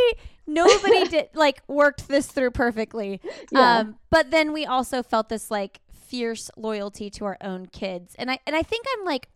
nobody 0.47 1.05
did 1.05 1.29
like 1.35 1.63
worked 1.69 2.09
this 2.09 2.27
through 2.27 2.51
perfectly 2.51 3.21
Yeah. 3.53 3.79
um 3.79 3.97
but 4.11 4.33
then 4.33 4.53
we 4.53 4.67
also 4.67 5.01
felt 5.03 5.29
this 5.29 5.53
like 5.53 5.81
fierce 5.93 6.51
loyalty 6.57 7.11
to 7.11 7.25
our 7.27 7.39
own 7.41 7.67
kids 7.67 8.17
and 8.19 8.29
i 8.29 8.41
and 8.45 8.57
i 8.57 8.63
think 8.63 8.85
i'm 8.99 9.05
like 9.05 9.29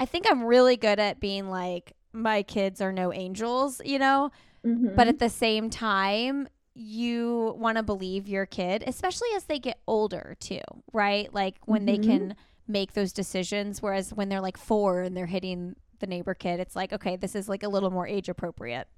i 0.00 0.04
think 0.04 0.26
i'm 0.28 0.42
really 0.44 0.76
good 0.76 0.98
at 0.98 1.20
being 1.20 1.48
like 1.48 1.92
my 2.12 2.42
kids 2.42 2.80
are 2.80 2.92
no 2.92 3.12
angels 3.12 3.80
you 3.84 3.98
know 4.00 4.30
Mhm. 4.66 4.94
but 4.96 5.06
at 5.08 5.18
the 5.20 5.28
same 5.28 5.70
time 5.70 6.48
you 6.74 7.54
want 7.58 7.76
to 7.76 7.82
believe 7.82 8.26
your 8.28 8.46
kid 8.46 8.82
especially 8.86 9.28
as 9.36 9.44
they 9.44 9.58
get 9.58 9.78
older 9.86 10.36
too 10.40 10.60
right 10.92 11.32
like 11.34 11.56
when 11.66 11.84
they 11.84 11.98
Mhm. 11.98 12.04
can 12.04 12.36
make 12.66 12.92
those 12.94 13.12
decisions 13.12 13.82
whereas 13.82 14.14
when 14.14 14.28
they're 14.28 14.40
like 14.40 14.56
four 14.56 15.02
and 15.02 15.16
they're 15.16 15.26
hitting 15.26 15.76
the 15.98 16.06
neighbor 16.06 16.34
kid 16.34 16.60
it's 16.60 16.74
like 16.74 16.92
okay 16.92 17.16
this 17.16 17.34
is 17.34 17.48
like 17.48 17.62
a 17.62 17.68
little 17.68 17.90
more 17.90 18.06
age 18.06 18.28
appropriate 18.28 18.88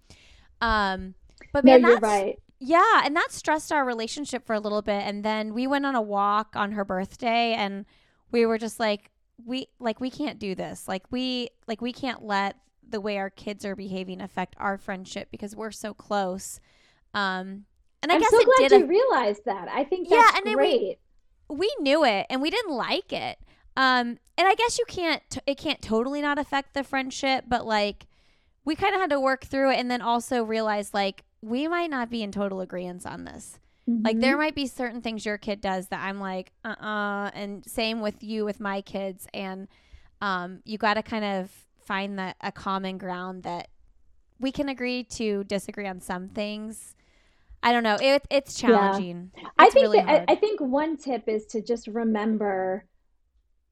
um 0.61 1.15
but 1.53 1.65
no, 1.65 1.73
man 1.73 1.81
you're 1.81 1.91
that's 2.01 2.03
right. 2.03 2.39
yeah 2.61 3.03
and 3.05 3.17
that 3.17 3.33
stressed 3.33 3.73
our 3.73 3.85
relationship 3.85 4.47
for 4.47 4.55
a 4.55 4.61
little 4.61 4.83
bit 4.83 5.03
and 5.05 5.25
then 5.25 5.53
we 5.53 5.67
went 5.67 5.85
on 5.85 5.95
a 5.97 6.03
walk 6.03 6.55
on 6.55 6.73
her 6.73 6.85
birthday 6.85 7.53
and 7.55 7.85
we 8.31 8.47
were 8.47 8.59
just 8.59 8.79
like 8.79 9.11
we 9.45 9.67
like 9.81 10.01
we 10.01 10.11
can't 10.11 10.39
do 10.39 10.55
this 10.55 10.87
like 10.87 11.03
we 11.11 11.49
like 11.67 11.81
we 11.83 11.93
can't 11.93 12.23
let 12.23 12.57
the 12.89 13.01
way 13.01 13.19
our 13.19 13.31
kids 13.31 13.65
are 13.65 13.75
behaving 13.75 14.21
affect 14.21 14.55
our 14.59 14.79
friendship 14.79 15.29
because 15.33 15.57
we're 15.57 15.73
so 15.73 15.93
close 15.93 16.61
um 17.15 17.65
and 18.03 18.11
i 18.13 18.17
I'm 18.17 18.21
guess 18.21 18.31
so 18.31 18.39
it 18.41 18.45
glad 18.59 18.69
did 18.69 18.81
you 18.83 18.87
realized 18.87 19.45
that. 19.47 19.69
I 19.69 19.85
think 19.85 20.09
Yeah, 20.11 20.17
that's 20.19 20.39
and 20.39 20.47
then 20.47 20.57
we- 20.59 20.79
great. 20.79 20.99
we 21.49 21.75
knew 21.81 22.05
it 22.05 22.27
and 22.31 22.43
we 22.43 22.51
didn't 22.51 22.73
like 22.73 23.13
it 23.13 23.39
um 23.77 24.19
and 24.37 24.49
i 24.49 24.55
guess 24.55 24.79
you 24.79 24.85
can't 24.87 25.23
t- 25.31 25.41
it 25.47 25.57
can't 25.59 25.81
totally 25.83 26.21
not 26.21 26.39
affect 26.39 26.75
the 26.75 26.85
friendship 26.85 27.45
but 27.49 27.67
like 27.67 28.07
we 28.65 28.75
kind 28.75 28.95
of 28.95 29.01
had 29.01 29.11
to 29.11 29.21
work 29.21 29.45
through 29.45 29.71
it 29.71 29.79
and 29.79 29.91
then 29.91 30.01
also 30.01 30.43
realize 30.45 30.95
like 30.95 31.25
we 31.43 31.69
might 31.69 31.91
not 31.91 32.09
be 32.11 32.23
in 32.23 32.33
total 32.33 32.61
agreement 32.61 33.05
on 33.07 33.25
this 33.25 33.59
like 33.87 34.17
Mhm. 34.17 34.21
there 34.23 34.37
might 34.39 34.55
be 34.55 34.67
certain 34.67 35.03
things 35.03 35.27
your 35.27 35.37
kid 35.39 35.61
does 35.61 35.89
that 35.89 36.03
i'm 36.03 36.19
like 36.19 36.53
uh-uh 36.65 37.31
and 37.35 37.65
same 37.67 38.01
with 38.01 38.23
you 38.23 38.45
with 38.45 38.59
my 38.61 38.81
kids 38.81 39.27
and 39.35 39.69
um 40.23 40.61
you 40.65 40.79
got 40.79 40.95
to 40.95 41.03
kind 41.03 41.25
of 41.25 41.51
find 41.85 42.19
that 42.19 42.37
a 42.41 42.51
common 42.51 42.97
ground 42.97 43.43
that 43.43 43.69
we 44.41 44.51
can 44.51 44.69
agree 44.71 45.05
to 45.05 45.45
disagree 45.45 45.87
on 45.87 46.01
some 46.01 46.29
things 46.29 46.95
i 47.65 47.73
don't 47.73 47.83
know 47.83 47.97
it, 48.01 48.23
it's 48.31 48.63
Yeah. 48.63 48.69
challenging 48.69 49.33
I 49.59 49.71
think 49.71 49.83
really 49.83 49.99
that. 50.01 50.25
I, 50.29 50.33
I 50.33 50.37
think 50.37 50.61
one 50.61 50.97
tip 50.97 51.29
is 51.29 51.47
to 51.47 51.61
just 51.63 51.89
remember 51.89 52.85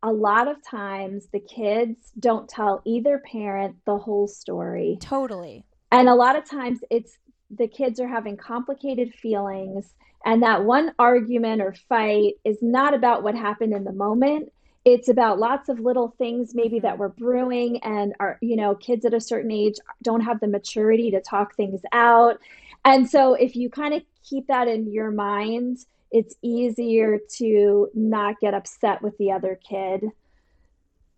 a 0.02 0.12
lot 0.12 0.48
of 0.48 0.56
times 0.64 1.28
the 1.32 1.38
kids 1.38 2.10
don't 2.18 2.48
tell 2.48 2.82
either 2.84 3.22
parent 3.24 3.76
the 3.86 3.96
whole 3.98 4.26
story. 4.26 4.98
totally 5.00 5.64
And 5.92 6.08
a 6.08 6.14
lot 6.14 6.34
of 6.36 6.44
times 6.44 6.80
it's 6.90 7.18
the 7.50 7.68
kids 7.68 8.00
are 8.00 8.08
having 8.08 8.36
complicated 8.36 9.14
feelings 9.14 9.94
and 10.24 10.42
that 10.42 10.64
one 10.64 10.92
argument 10.98 11.60
or 11.60 11.74
fight 11.88 12.34
is 12.44 12.58
not 12.62 12.94
about 12.94 13.22
what 13.22 13.34
happened 13.34 13.74
in 13.74 13.84
the 13.84 13.92
moment 13.92 14.50
it's 14.84 15.08
about 15.08 15.38
lots 15.38 15.68
of 15.68 15.78
little 15.78 16.14
things 16.18 16.54
maybe 16.54 16.76
mm-hmm. 16.76 16.86
that 16.86 16.98
were 16.98 17.10
brewing 17.10 17.78
and 17.84 18.14
are 18.18 18.38
you 18.40 18.56
know 18.56 18.74
kids 18.74 19.04
at 19.04 19.14
a 19.14 19.20
certain 19.20 19.50
age 19.50 19.76
don't 20.02 20.22
have 20.22 20.40
the 20.40 20.48
maturity 20.48 21.10
to 21.10 21.20
talk 21.20 21.54
things 21.54 21.80
out 21.92 22.38
and 22.84 23.08
so 23.08 23.34
if 23.34 23.56
you 23.56 23.70
kind 23.70 23.94
of 23.94 24.02
keep 24.28 24.46
that 24.46 24.68
in 24.68 24.92
your 24.92 25.10
mind 25.10 25.78
it's 26.12 26.34
easier 26.42 27.18
to 27.36 27.88
not 27.94 28.38
get 28.38 28.52
upset 28.54 29.02
with 29.02 29.16
the 29.16 29.32
other 29.32 29.58
kid 29.68 30.04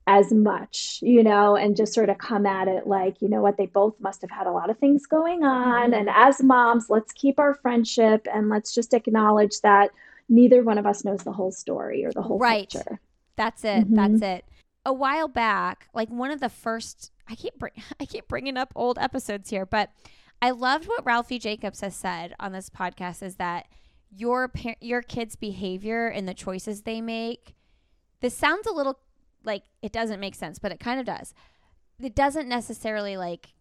as 0.06 0.32
much, 0.32 0.98
you 1.02 1.22
know, 1.22 1.56
and 1.56 1.76
just 1.76 1.94
sort 1.94 2.10
of 2.10 2.18
come 2.18 2.46
at 2.46 2.68
it 2.68 2.86
like, 2.86 3.20
you 3.20 3.28
know 3.28 3.40
what, 3.40 3.56
they 3.56 3.66
both 3.66 3.98
must 4.00 4.20
have 4.20 4.30
had 4.30 4.46
a 4.46 4.52
lot 4.52 4.70
of 4.70 4.78
things 4.78 5.06
going 5.06 5.42
on. 5.42 5.90
Mm-hmm. 5.90 5.94
And 5.94 6.10
as 6.12 6.42
moms, 6.42 6.90
let's 6.90 7.12
keep 7.12 7.38
our 7.38 7.54
friendship 7.54 8.26
and 8.32 8.48
let's 8.48 8.74
just 8.74 8.92
acknowledge 8.92 9.60
that 9.62 9.90
neither 10.28 10.62
one 10.62 10.78
of 10.78 10.86
us 10.86 11.04
knows 11.04 11.22
the 11.22 11.32
whole 11.32 11.50
story 11.50 12.04
or 12.04 12.12
the 12.12 12.22
whole 12.22 12.38
right. 12.38 12.70
picture. 12.70 13.00
That's 13.36 13.64
it. 13.64 13.90
Mm-hmm. 13.90 13.94
That's 13.94 14.22
it. 14.22 14.44
A 14.86 14.92
while 14.92 15.28
back, 15.28 15.88
like 15.94 16.10
one 16.10 16.30
of 16.30 16.40
the 16.40 16.50
first, 16.50 17.10
I 17.26 17.34
keep 17.34 17.58
bring, 17.58 17.72
I 18.00 18.04
keep 18.04 18.28
bringing 18.28 18.58
up 18.58 18.72
old 18.76 18.98
episodes 18.98 19.48
here, 19.50 19.66
but 19.66 19.90
I 20.44 20.50
loved 20.50 20.84
what 20.84 21.06
Ralphie 21.06 21.38
Jacobs 21.38 21.80
has 21.80 21.96
said 21.96 22.34
on 22.38 22.52
this 22.52 22.68
podcast 22.68 23.22
is 23.22 23.36
that 23.36 23.66
your 24.14 24.48
par- 24.48 24.76
your 24.78 25.00
kids' 25.00 25.36
behavior 25.36 26.06
and 26.08 26.28
the 26.28 26.34
choices 26.34 26.82
they 26.82 27.00
make. 27.00 27.54
This 28.20 28.36
sounds 28.36 28.66
a 28.66 28.72
little 28.74 28.98
like 29.42 29.62
it 29.80 29.90
doesn't 29.90 30.20
make 30.20 30.34
sense, 30.34 30.58
but 30.58 30.70
it 30.70 30.78
kind 30.78 31.00
of 31.00 31.06
does. 31.06 31.32
It 31.98 32.14
doesn't 32.14 32.46
necessarily 32.46 33.16
like 33.16 33.54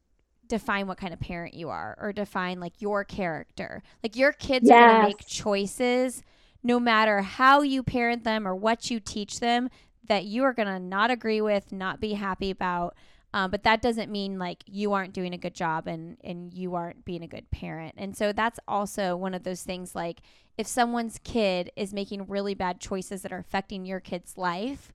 define 0.50 0.86
what 0.86 0.98
kind 0.98 1.14
of 1.14 1.22
parent 1.22 1.54
you 1.54 1.70
are 1.70 1.98
or 2.02 2.12
define 2.12 2.60
like 2.60 2.82
your 2.82 3.06
character. 3.06 3.82
Like 4.04 4.18
your 4.18 4.34
kids 4.34 4.68
yes. 4.68 4.76
are 4.76 4.88
going 4.90 5.02
to 5.04 5.08
make 5.08 5.26
choices 5.26 6.22
no 6.64 6.82
matter 6.82 7.22
how 7.22 7.62
you 7.62 7.82
parent 7.82 8.26
them 8.26 8.46
or 8.46 8.54
what 8.54 8.92
you 8.92 9.00
teach 9.00 9.40
them 9.40 9.70
that 10.10 10.26
you 10.26 10.44
are 10.44 10.52
going 10.52 10.68
to 10.68 10.80
not 10.80 11.12
agree 11.12 11.40
with, 11.40 11.72
not 11.72 12.02
be 12.02 12.16
happy 12.16 12.52
about. 12.52 12.94
Um, 13.34 13.50
but 13.50 13.64
that 13.64 13.82
doesn't 13.82 14.12
mean 14.12 14.38
like 14.38 14.64
you 14.68 14.94
aren't 14.94 15.14
doing 15.14 15.34
a 15.34 15.38
good 15.38 15.56
job 15.56 15.88
and 15.88 16.18
and 16.24 16.54
you 16.54 16.76
aren't 16.76 17.04
being 17.04 17.24
a 17.24 17.28
good 17.28 17.50
parent. 17.52 17.96
And 17.98 18.16
so 18.16 18.32
that's 18.32 18.60
also 18.68 19.16
one 19.16 19.34
of 19.34 19.44
those 19.44 19.64
things 19.64 19.96
like 19.96 20.22
if 20.58 20.68
someone's 20.68 21.20
kid 21.24 21.72
is 21.76 21.94
making 21.94 22.28
really 22.28 22.54
bad 22.54 22.80
choices 22.80 23.24
that 23.24 23.34
are 23.34 23.40
affecting 23.40 23.86
your 23.86 24.00
kid's 24.00 24.38
life, 24.38 24.94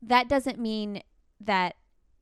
that 0.00 0.28
doesn't 0.28 0.58
mean 0.58 1.02
that 1.40 1.74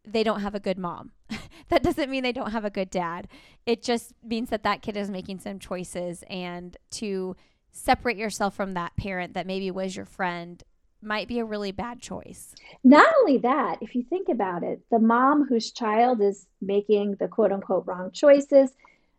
they 0.05 0.23
don't 0.23 0.41
have 0.41 0.55
a 0.55 0.61
good 0.61 0.79
mom. 0.79 1.13
that 1.69 1.83
doesn't 1.83 2.11
mean 2.11 2.23
they 2.23 2.33
don't 2.33 2.53
have 2.53 2.65
a 2.65 2.71
good 2.71 2.89
dad. 2.89 3.29
It 3.67 3.83
just 3.83 4.15
means 4.25 4.49
that 4.49 4.63
that 4.63 4.81
kid 4.81 4.97
is 4.97 5.11
making 5.11 5.41
some 5.41 5.59
choices 5.59 6.25
and 6.31 6.77
to 6.93 7.37
separate 7.73 8.17
yourself 8.17 8.55
from 8.57 8.75
that 8.75 8.97
parent 8.97 9.35
that 9.35 9.47
maybe 9.47 9.71
was 9.71 9.95
your 9.95 10.07
friend 10.07 10.63
might 11.03 11.29
be 11.29 11.39
a 11.39 11.45
really 11.45 11.73
bad 11.73 12.01
choice. 12.01 12.55
Not 12.85 13.07
only 13.21 13.39
that, 13.39 13.79
if 13.81 13.95
you 13.95 14.03
think 14.03 14.29
about 14.29 14.63
it, 14.63 14.81
the 14.91 14.99
mom 14.99 15.47
whose 15.47 15.73
child 15.73 16.21
is 16.21 16.47
making 16.61 17.17
the 17.17 17.29
quote 17.29 17.53
unquote 17.53 17.87
wrong 17.87 18.11
choices, 18.13 18.73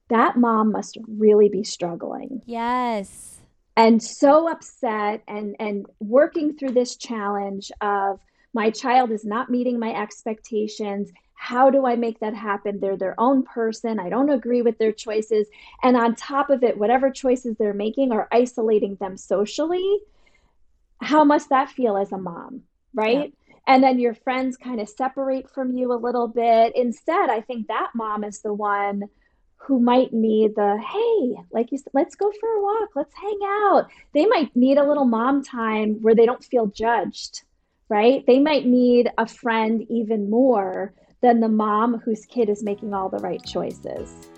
that 0.09 0.37
mom 0.37 0.71
must 0.71 0.97
really 1.07 1.49
be 1.49 1.63
struggling. 1.63 2.41
Yes. 2.45 3.39
And 3.77 4.03
so 4.03 4.51
upset 4.51 5.23
and 5.27 5.55
and 5.59 5.85
working 5.99 6.57
through 6.57 6.71
this 6.71 6.97
challenge 6.97 7.71
of 7.79 8.19
my 8.53 8.69
child 8.69 9.11
is 9.11 9.23
not 9.23 9.49
meeting 9.49 9.79
my 9.79 9.93
expectations. 9.93 11.11
How 11.35 11.69
do 11.69 11.85
I 11.85 11.95
make 11.95 12.19
that 12.19 12.35
happen? 12.35 12.79
They're 12.79 12.97
their 12.97 13.19
own 13.19 13.43
person. 13.43 13.99
I 13.99 14.09
don't 14.09 14.29
agree 14.29 14.61
with 14.61 14.77
their 14.77 14.91
choices. 14.91 15.47
And 15.81 15.95
on 15.95 16.15
top 16.15 16.49
of 16.49 16.63
it, 16.63 16.77
whatever 16.77 17.09
choices 17.09 17.55
they're 17.57 17.73
making 17.73 18.11
are 18.11 18.27
isolating 18.31 18.95
them 18.95 19.17
socially. 19.17 19.99
How 21.01 21.23
must 21.23 21.49
that 21.49 21.69
feel 21.69 21.97
as 21.97 22.11
a 22.11 22.17
mom, 22.17 22.61
right? 22.93 23.33
Yeah. 23.33 23.53
And 23.67 23.83
then 23.83 23.99
your 23.99 24.15
friends 24.15 24.57
kind 24.57 24.81
of 24.81 24.89
separate 24.89 25.49
from 25.49 25.71
you 25.71 25.93
a 25.93 25.95
little 25.95 26.27
bit. 26.27 26.75
Instead, 26.75 27.29
I 27.29 27.41
think 27.41 27.67
that 27.67 27.91
mom 27.93 28.23
is 28.23 28.41
the 28.41 28.53
one 28.53 29.03
who 29.57 29.79
might 29.79 30.11
need 30.11 30.55
the 30.55 30.81
hey 30.81 31.39
like 31.51 31.71
you 31.71 31.77
said 31.77 31.91
let's 31.93 32.15
go 32.15 32.31
for 32.39 32.49
a 32.49 32.63
walk 32.63 32.89
let's 32.95 33.13
hang 33.13 33.39
out 33.45 33.85
they 34.11 34.25
might 34.25 34.49
need 34.55 34.79
a 34.79 34.83
little 34.83 35.05
mom 35.05 35.43
time 35.43 36.01
where 36.01 36.15
they 36.15 36.25
don't 36.25 36.43
feel 36.43 36.65
judged 36.65 37.43
right? 37.91 38.25
They 38.25 38.39
might 38.39 38.65
need 38.65 39.11
a 39.17 39.27
friend 39.27 39.85
even 39.89 40.29
more 40.29 40.93
than 41.21 41.41
the 41.41 41.49
mom 41.49 41.99
whose 41.99 42.25
kid 42.25 42.47
is 42.47 42.63
making 42.63 42.93
all 42.93 43.09
the 43.09 43.17
right 43.17 43.43
choices. 43.45 44.29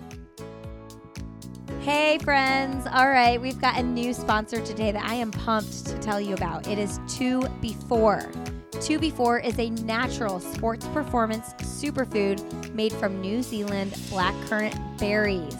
Hey, 1.84 2.16
friends. 2.16 2.86
All 2.90 3.10
right, 3.10 3.38
we've 3.38 3.60
got 3.60 3.78
a 3.78 3.82
new 3.82 4.14
sponsor 4.14 4.58
today 4.64 4.90
that 4.90 5.04
I 5.04 5.16
am 5.16 5.30
pumped 5.30 5.84
to 5.84 5.98
tell 5.98 6.18
you 6.18 6.32
about. 6.32 6.66
It 6.66 6.78
is 6.78 6.98
2 7.08 7.46
Before. 7.60 8.22
2Before 8.70 9.44
is 9.44 9.58
a 9.58 9.68
natural 9.68 10.40
sports 10.40 10.86
performance 10.88 11.52
superfood 11.58 12.72
made 12.72 12.94
from 12.94 13.20
New 13.20 13.42
Zealand 13.42 13.92
blackcurrant 14.08 14.98
berries. 14.98 15.58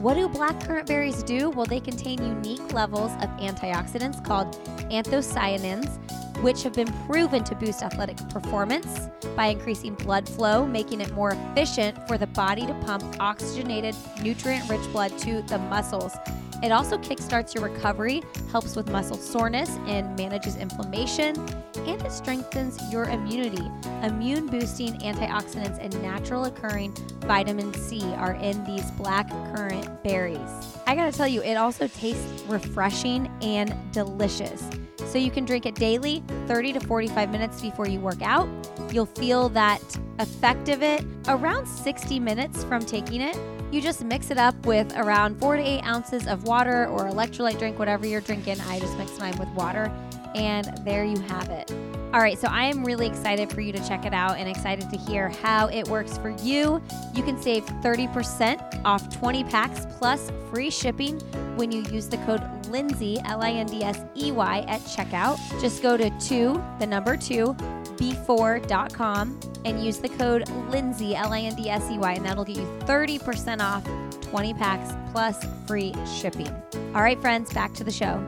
What 0.00 0.16
do 0.16 0.28
blackcurrant 0.28 0.86
berries 0.86 1.22
do? 1.22 1.48
Well, 1.48 1.64
they 1.64 1.80
contain 1.80 2.22
unique 2.22 2.74
levels 2.74 3.12
of 3.22 3.30
antioxidants 3.38 4.22
called 4.22 4.52
anthocyanins 4.90 5.98
which 6.40 6.62
have 6.62 6.72
been 6.72 6.92
proven 7.06 7.44
to 7.44 7.54
boost 7.54 7.82
athletic 7.82 8.16
performance 8.30 9.08
by 9.36 9.46
increasing 9.46 9.94
blood 9.94 10.28
flow, 10.28 10.66
making 10.66 11.00
it 11.00 11.12
more 11.12 11.30
efficient 11.30 11.96
for 12.06 12.18
the 12.18 12.26
body 12.28 12.66
to 12.66 12.74
pump 12.86 13.04
oxygenated, 13.20 13.94
nutrient 14.22 14.68
rich 14.68 14.82
blood 14.92 15.16
to 15.18 15.42
the 15.42 15.58
muscles. 15.58 16.16
It 16.62 16.72
also 16.72 16.96
kickstarts 16.96 17.54
your 17.54 17.64
recovery, 17.64 18.22
helps 18.50 18.74
with 18.74 18.90
muscle 18.90 19.18
soreness, 19.18 19.68
and 19.86 20.16
manages 20.16 20.56
inflammation, 20.56 21.36
and 21.76 22.00
it 22.00 22.10
strengthens 22.10 22.78
your 22.90 23.04
immunity. 23.04 23.70
Immune 24.02 24.46
boosting 24.46 24.94
antioxidants 25.00 25.78
and 25.78 26.00
natural 26.00 26.46
occurring 26.46 26.94
vitamin 27.26 27.74
C 27.74 28.02
are 28.14 28.34
in 28.34 28.64
these 28.64 28.90
black 28.92 29.28
currant 29.54 30.02
berries. 30.04 30.38
I 30.86 30.94
gotta 30.94 31.12
tell 31.12 31.28
you, 31.28 31.42
it 31.42 31.56
also 31.56 31.86
tastes 31.86 32.42
refreshing 32.44 33.30
and 33.42 33.74
delicious. 33.92 34.62
So 35.04 35.18
you 35.18 35.30
can 35.30 35.44
drink 35.44 35.66
it 35.66 35.74
daily, 35.74 36.23
30 36.46 36.74
to 36.74 36.80
45 36.80 37.30
minutes 37.30 37.60
before 37.60 37.88
you 37.88 38.00
work 38.00 38.22
out. 38.22 38.48
You'll 38.92 39.06
feel 39.06 39.48
that 39.50 39.82
effect 40.18 40.68
of 40.68 40.82
it 40.82 41.04
around 41.28 41.66
60 41.66 42.20
minutes 42.20 42.64
from 42.64 42.84
taking 42.84 43.20
it. 43.20 43.38
You 43.72 43.80
just 43.80 44.04
mix 44.04 44.30
it 44.30 44.38
up 44.38 44.54
with 44.66 44.94
around 44.96 45.38
four 45.40 45.56
to 45.56 45.62
eight 45.62 45.82
ounces 45.82 46.26
of 46.26 46.44
water 46.44 46.86
or 46.86 47.10
electrolyte 47.10 47.58
drink, 47.58 47.78
whatever 47.78 48.06
you're 48.06 48.20
drinking. 48.20 48.60
I 48.60 48.78
just 48.78 48.96
mix 48.96 49.18
mine 49.18 49.36
with 49.38 49.48
water, 49.50 49.92
and 50.34 50.66
there 50.84 51.04
you 51.04 51.18
have 51.22 51.48
it. 51.50 51.72
All 52.14 52.20
right, 52.20 52.38
so 52.38 52.46
I 52.46 52.66
am 52.66 52.84
really 52.84 53.08
excited 53.08 53.52
for 53.52 53.60
you 53.60 53.72
to 53.72 53.88
check 53.88 54.06
it 54.06 54.14
out 54.14 54.38
and 54.38 54.48
excited 54.48 54.88
to 54.88 54.96
hear 54.96 55.30
how 55.42 55.66
it 55.66 55.88
works 55.88 56.16
for 56.16 56.30
you. 56.44 56.80
You 57.12 57.24
can 57.24 57.42
save 57.42 57.64
30% 57.64 58.84
off 58.84 59.12
20 59.18 59.42
packs 59.42 59.84
plus 59.98 60.30
free 60.48 60.70
shipping 60.70 61.18
when 61.56 61.72
you 61.72 61.82
use 61.90 62.08
the 62.08 62.18
code 62.18 62.40
Lindsey, 62.68 63.18
L 63.24 63.42
I 63.42 63.50
N 63.50 63.66
D 63.66 63.82
S 63.82 64.00
E 64.14 64.30
Y, 64.30 64.64
at 64.68 64.80
checkout. 64.82 65.40
Just 65.60 65.82
go 65.82 65.96
to 65.96 66.08
2, 66.20 66.62
the 66.78 66.86
number 66.86 67.16
2, 67.16 67.52
b4.com 67.96 69.40
and 69.64 69.84
use 69.84 69.98
the 69.98 70.10
code 70.10 70.48
Lindsey, 70.70 71.16
L 71.16 71.32
I 71.32 71.40
N 71.40 71.56
D 71.56 71.68
S 71.68 71.90
E 71.90 71.98
Y, 71.98 72.12
and 72.12 72.24
that'll 72.24 72.44
get 72.44 72.58
you 72.58 72.78
30% 72.82 73.60
off 73.60 73.82
20 74.20 74.54
packs 74.54 74.94
plus 75.10 75.44
free 75.66 75.92
shipping. 76.06 76.48
All 76.94 77.02
right, 77.02 77.20
friends, 77.20 77.52
back 77.52 77.74
to 77.74 77.82
the 77.82 77.90
show. 77.90 78.24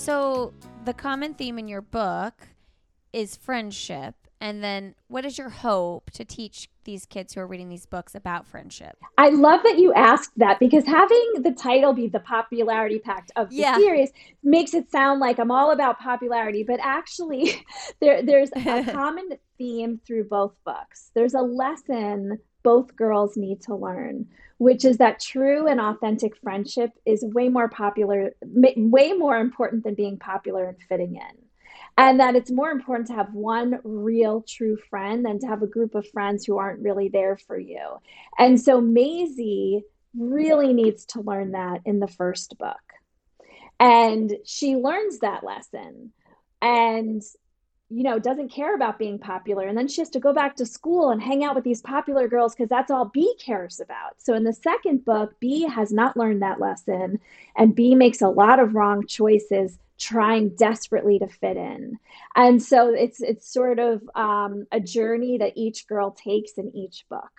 So, 0.00 0.54
the 0.86 0.94
common 0.94 1.34
theme 1.34 1.58
in 1.58 1.68
your 1.68 1.82
book 1.82 2.48
is 3.12 3.36
friendship. 3.36 4.14
And 4.40 4.64
then, 4.64 4.94
what 5.08 5.26
is 5.26 5.36
your 5.36 5.50
hope 5.50 6.10
to 6.12 6.24
teach 6.24 6.70
these 6.84 7.04
kids 7.04 7.34
who 7.34 7.42
are 7.42 7.46
reading 7.46 7.68
these 7.68 7.84
books 7.84 8.14
about 8.14 8.46
friendship? 8.46 8.96
I 9.18 9.28
love 9.28 9.60
that 9.62 9.78
you 9.78 9.92
asked 9.92 10.32
that 10.38 10.58
because 10.58 10.86
having 10.86 11.42
the 11.42 11.52
title 11.52 11.92
be 11.92 12.08
the 12.08 12.18
popularity 12.18 12.98
pact 12.98 13.30
of 13.36 13.50
the 13.50 13.56
yeah. 13.56 13.76
series 13.76 14.10
makes 14.42 14.72
it 14.72 14.90
sound 14.90 15.20
like 15.20 15.38
I'm 15.38 15.50
all 15.50 15.70
about 15.70 16.00
popularity, 16.00 16.62
but 16.62 16.80
actually, 16.82 17.62
there 18.00 18.22
there's 18.22 18.48
a 18.56 18.84
common 18.90 19.28
theme 19.58 20.00
through 20.06 20.28
both 20.30 20.54
books. 20.64 21.10
There's 21.14 21.34
a 21.34 21.42
lesson 21.42 22.38
both 22.62 22.96
girls 22.96 23.36
need 23.36 23.62
to 23.62 23.74
learn, 23.74 24.26
which 24.58 24.84
is 24.84 24.98
that 24.98 25.20
true 25.20 25.66
and 25.66 25.80
authentic 25.80 26.36
friendship 26.36 26.92
is 27.06 27.24
way 27.24 27.48
more 27.48 27.68
popular, 27.68 28.34
way 28.42 29.12
more 29.12 29.38
important 29.38 29.84
than 29.84 29.94
being 29.94 30.18
popular 30.18 30.68
and 30.68 30.82
fitting 30.88 31.16
in 31.16 31.50
and 32.00 32.20
that 32.20 32.34
it's 32.34 32.50
more 32.50 32.70
important 32.70 33.08
to 33.08 33.14
have 33.14 33.34
one 33.34 33.78
real 33.84 34.42
true 34.42 34.78
friend 34.88 35.24
than 35.24 35.38
to 35.38 35.46
have 35.46 35.62
a 35.62 35.66
group 35.66 35.94
of 35.94 36.08
friends 36.08 36.46
who 36.46 36.56
aren't 36.56 36.80
really 36.80 37.08
there 37.08 37.36
for 37.36 37.58
you. 37.58 37.98
And 38.38 38.58
so 38.60 38.80
Maisie 38.80 39.82
really 40.16 40.72
needs 40.72 41.04
to 41.06 41.20
learn 41.20 41.52
that 41.52 41.82
in 41.84 42.00
the 42.00 42.08
first 42.08 42.56
book. 42.58 42.80
And 43.78 44.32
she 44.44 44.76
learns 44.76 45.18
that 45.18 45.44
lesson. 45.44 46.12
And 46.62 47.22
you 47.90 48.04
know, 48.04 48.20
doesn't 48.20 48.50
care 48.50 48.76
about 48.76 49.00
being 49.00 49.18
popular. 49.18 49.66
And 49.66 49.76
then 49.76 49.88
she 49.88 50.00
has 50.00 50.10
to 50.10 50.20
go 50.20 50.32
back 50.32 50.54
to 50.56 50.64
school 50.64 51.10
and 51.10 51.20
hang 51.20 51.42
out 51.42 51.56
with 51.56 51.64
these 51.64 51.82
popular 51.82 52.28
girls 52.28 52.54
because 52.54 52.68
that's 52.68 52.90
all 52.90 53.06
B 53.06 53.34
cares 53.40 53.80
about. 53.80 54.14
So 54.18 54.34
in 54.34 54.44
the 54.44 54.52
second 54.52 55.04
book, 55.04 55.34
B 55.40 55.62
has 55.62 55.92
not 55.92 56.16
learned 56.16 56.40
that 56.42 56.60
lesson. 56.60 57.18
And 57.56 57.74
B 57.74 57.96
makes 57.96 58.22
a 58.22 58.28
lot 58.28 58.60
of 58.60 58.76
wrong 58.76 59.06
choices 59.08 59.76
trying 59.98 60.50
desperately 60.50 61.18
to 61.18 61.26
fit 61.26 61.56
in. 61.56 61.98
And 62.36 62.62
so 62.62 62.94
it's 62.94 63.20
it's 63.20 63.52
sort 63.52 63.80
of 63.80 64.08
um, 64.14 64.66
a 64.70 64.78
journey 64.78 65.38
that 65.38 65.54
each 65.56 65.88
girl 65.88 66.12
takes 66.12 66.52
in 66.52 66.74
each 66.74 67.04
book. 67.08 67.30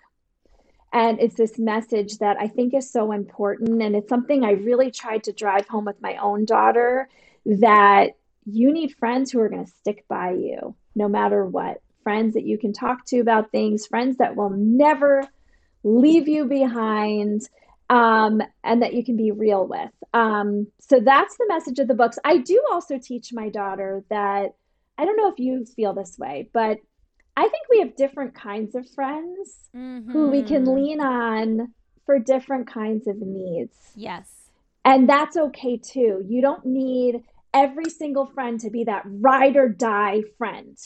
And 0.92 1.18
it's 1.22 1.36
this 1.36 1.58
message 1.58 2.18
that 2.18 2.36
I 2.38 2.50
think 2.50 2.74
is 2.74 2.92
so 2.92 3.14
important. 3.14 3.82
And 3.82 3.96
it's 3.96 4.10
something 4.10 4.44
I 4.44 4.52
really 4.52 4.92
tried 4.92 5.24
to 5.24 5.32
drive 5.32 5.68
home 5.70 5.86
with 5.86 6.02
my 6.02 6.18
own 6.18 6.44
daughter 6.44 7.08
that 7.46 8.18
you 8.46 8.72
need 8.72 8.96
friends 8.98 9.32
who 9.32 9.40
are 9.40 9.50
going 9.50 9.66
to 9.66 9.72
stick 9.72 10.06
by 10.08 10.32
you 10.32 10.76
no 10.96 11.08
matter 11.08 11.46
what. 11.46 11.82
Friends 12.04 12.34
that 12.34 12.46
you 12.46 12.58
can 12.58 12.74
talk 12.74 13.06
to 13.08 13.20
about 13.20 13.52
things, 13.52 13.86
friends 13.86 14.18
that 14.18 14.36
will 14.36 14.50
never 14.50 15.24
leave 15.84 16.28
you 16.28 16.46
behind, 16.46 17.42
um, 17.90 18.42
and 18.64 18.82
that 18.82 18.94
you 18.94 19.04
can 19.04 19.18
be 19.18 19.32
real 19.32 19.68
with. 19.68 19.92
Um, 20.14 20.68
so 20.80 21.00
that's 21.00 21.38
the 21.38 21.46
message 21.48 21.80
of 21.80 21.88
the 21.88 21.94
books. 21.94 22.18
I 22.24 22.38
do 22.38 22.62
also 22.72 22.98
teach 22.98 23.32
my 23.34 23.50
daughter 23.50 24.04
that 24.10 24.56
I 24.98 25.06
don't 25.06 25.18
know 25.18 25.30
if 25.30 25.40
you 25.40 25.66
feel 25.66 25.94
this 25.94 26.18
way, 26.18 26.50
but 26.54 26.80
I 27.38 27.44
think 27.44 27.68
we 27.70 27.80
have 27.80 27.96
different 27.96 28.34
kinds 28.34 28.76
of 28.76 28.90
friends 28.90 29.70
mm-hmm. 29.76 30.12
who 30.12 30.30
we 30.30 30.44
can 30.44 30.66
mm-hmm. 30.66 30.76
lean 30.76 31.02
on 31.02 31.74
for 32.06 32.20
different 32.20 32.68
kinds 32.68 33.08
of 33.08 33.18
needs. 33.18 33.76
Yes. 33.96 34.30
And 34.84 35.08
that's 35.08 35.38
okay 35.38 35.78
too. 35.78 36.24
You 36.28 36.42
don't 36.42 36.66
need 36.66 37.24
every 37.54 37.90
single 37.90 38.26
friend 38.26 38.60
to 38.62 38.70
be 38.70 38.86
that 38.86 39.04
ride 39.06 39.58
or 39.58 39.70
die 39.70 40.22
friend. 40.38 40.78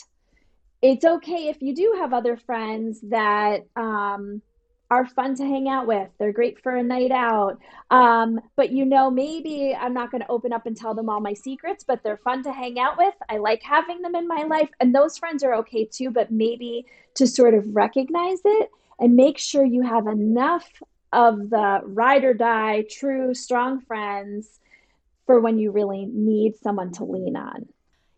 It's 0.82 1.04
okay 1.04 1.48
if 1.48 1.62
you 1.62 1.74
do 1.74 1.96
have 1.98 2.12
other 2.12 2.36
friends 2.36 3.00
that 3.02 3.66
um, 3.76 4.42
are 4.90 5.06
fun 5.06 5.34
to 5.36 5.44
hang 5.44 5.68
out 5.68 5.86
with. 5.86 6.08
They're 6.18 6.32
great 6.32 6.62
for 6.62 6.76
a 6.76 6.82
night 6.82 7.10
out. 7.10 7.58
Um, 7.90 8.40
but 8.56 8.70
you 8.70 8.84
know, 8.84 9.10
maybe 9.10 9.74
I'm 9.74 9.94
not 9.94 10.10
going 10.10 10.20
to 10.22 10.30
open 10.30 10.52
up 10.52 10.66
and 10.66 10.76
tell 10.76 10.94
them 10.94 11.08
all 11.08 11.20
my 11.20 11.34
secrets, 11.34 11.84
but 11.86 12.02
they're 12.02 12.18
fun 12.18 12.42
to 12.44 12.52
hang 12.52 12.78
out 12.78 12.98
with. 12.98 13.14
I 13.28 13.38
like 13.38 13.62
having 13.62 14.02
them 14.02 14.14
in 14.14 14.28
my 14.28 14.44
life. 14.44 14.70
And 14.80 14.94
those 14.94 15.18
friends 15.18 15.42
are 15.42 15.54
okay 15.56 15.86
too, 15.86 16.10
but 16.10 16.30
maybe 16.30 16.86
to 17.14 17.26
sort 17.26 17.54
of 17.54 17.64
recognize 17.74 18.40
it 18.44 18.70
and 19.00 19.16
make 19.16 19.38
sure 19.38 19.64
you 19.64 19.82
have 19.82 20.06
enough 20.06 20.68
of 21.12 21.50
the 21.50 21.80
ride 21.84 22.24
or 22.24 22.34
die, 22.34 22.84
true, 22.90 23.34
strong 23.34 23.80
friends 23.80 24.60
for 25.26 25.40
when 25.40 25.58
you 25.58 25.70
really 25.70 26.06
need 26.06 26.56
someone 26.56 26.92
to 26.92 27.04
lean 27.04 27.36
on. 27.36 27.66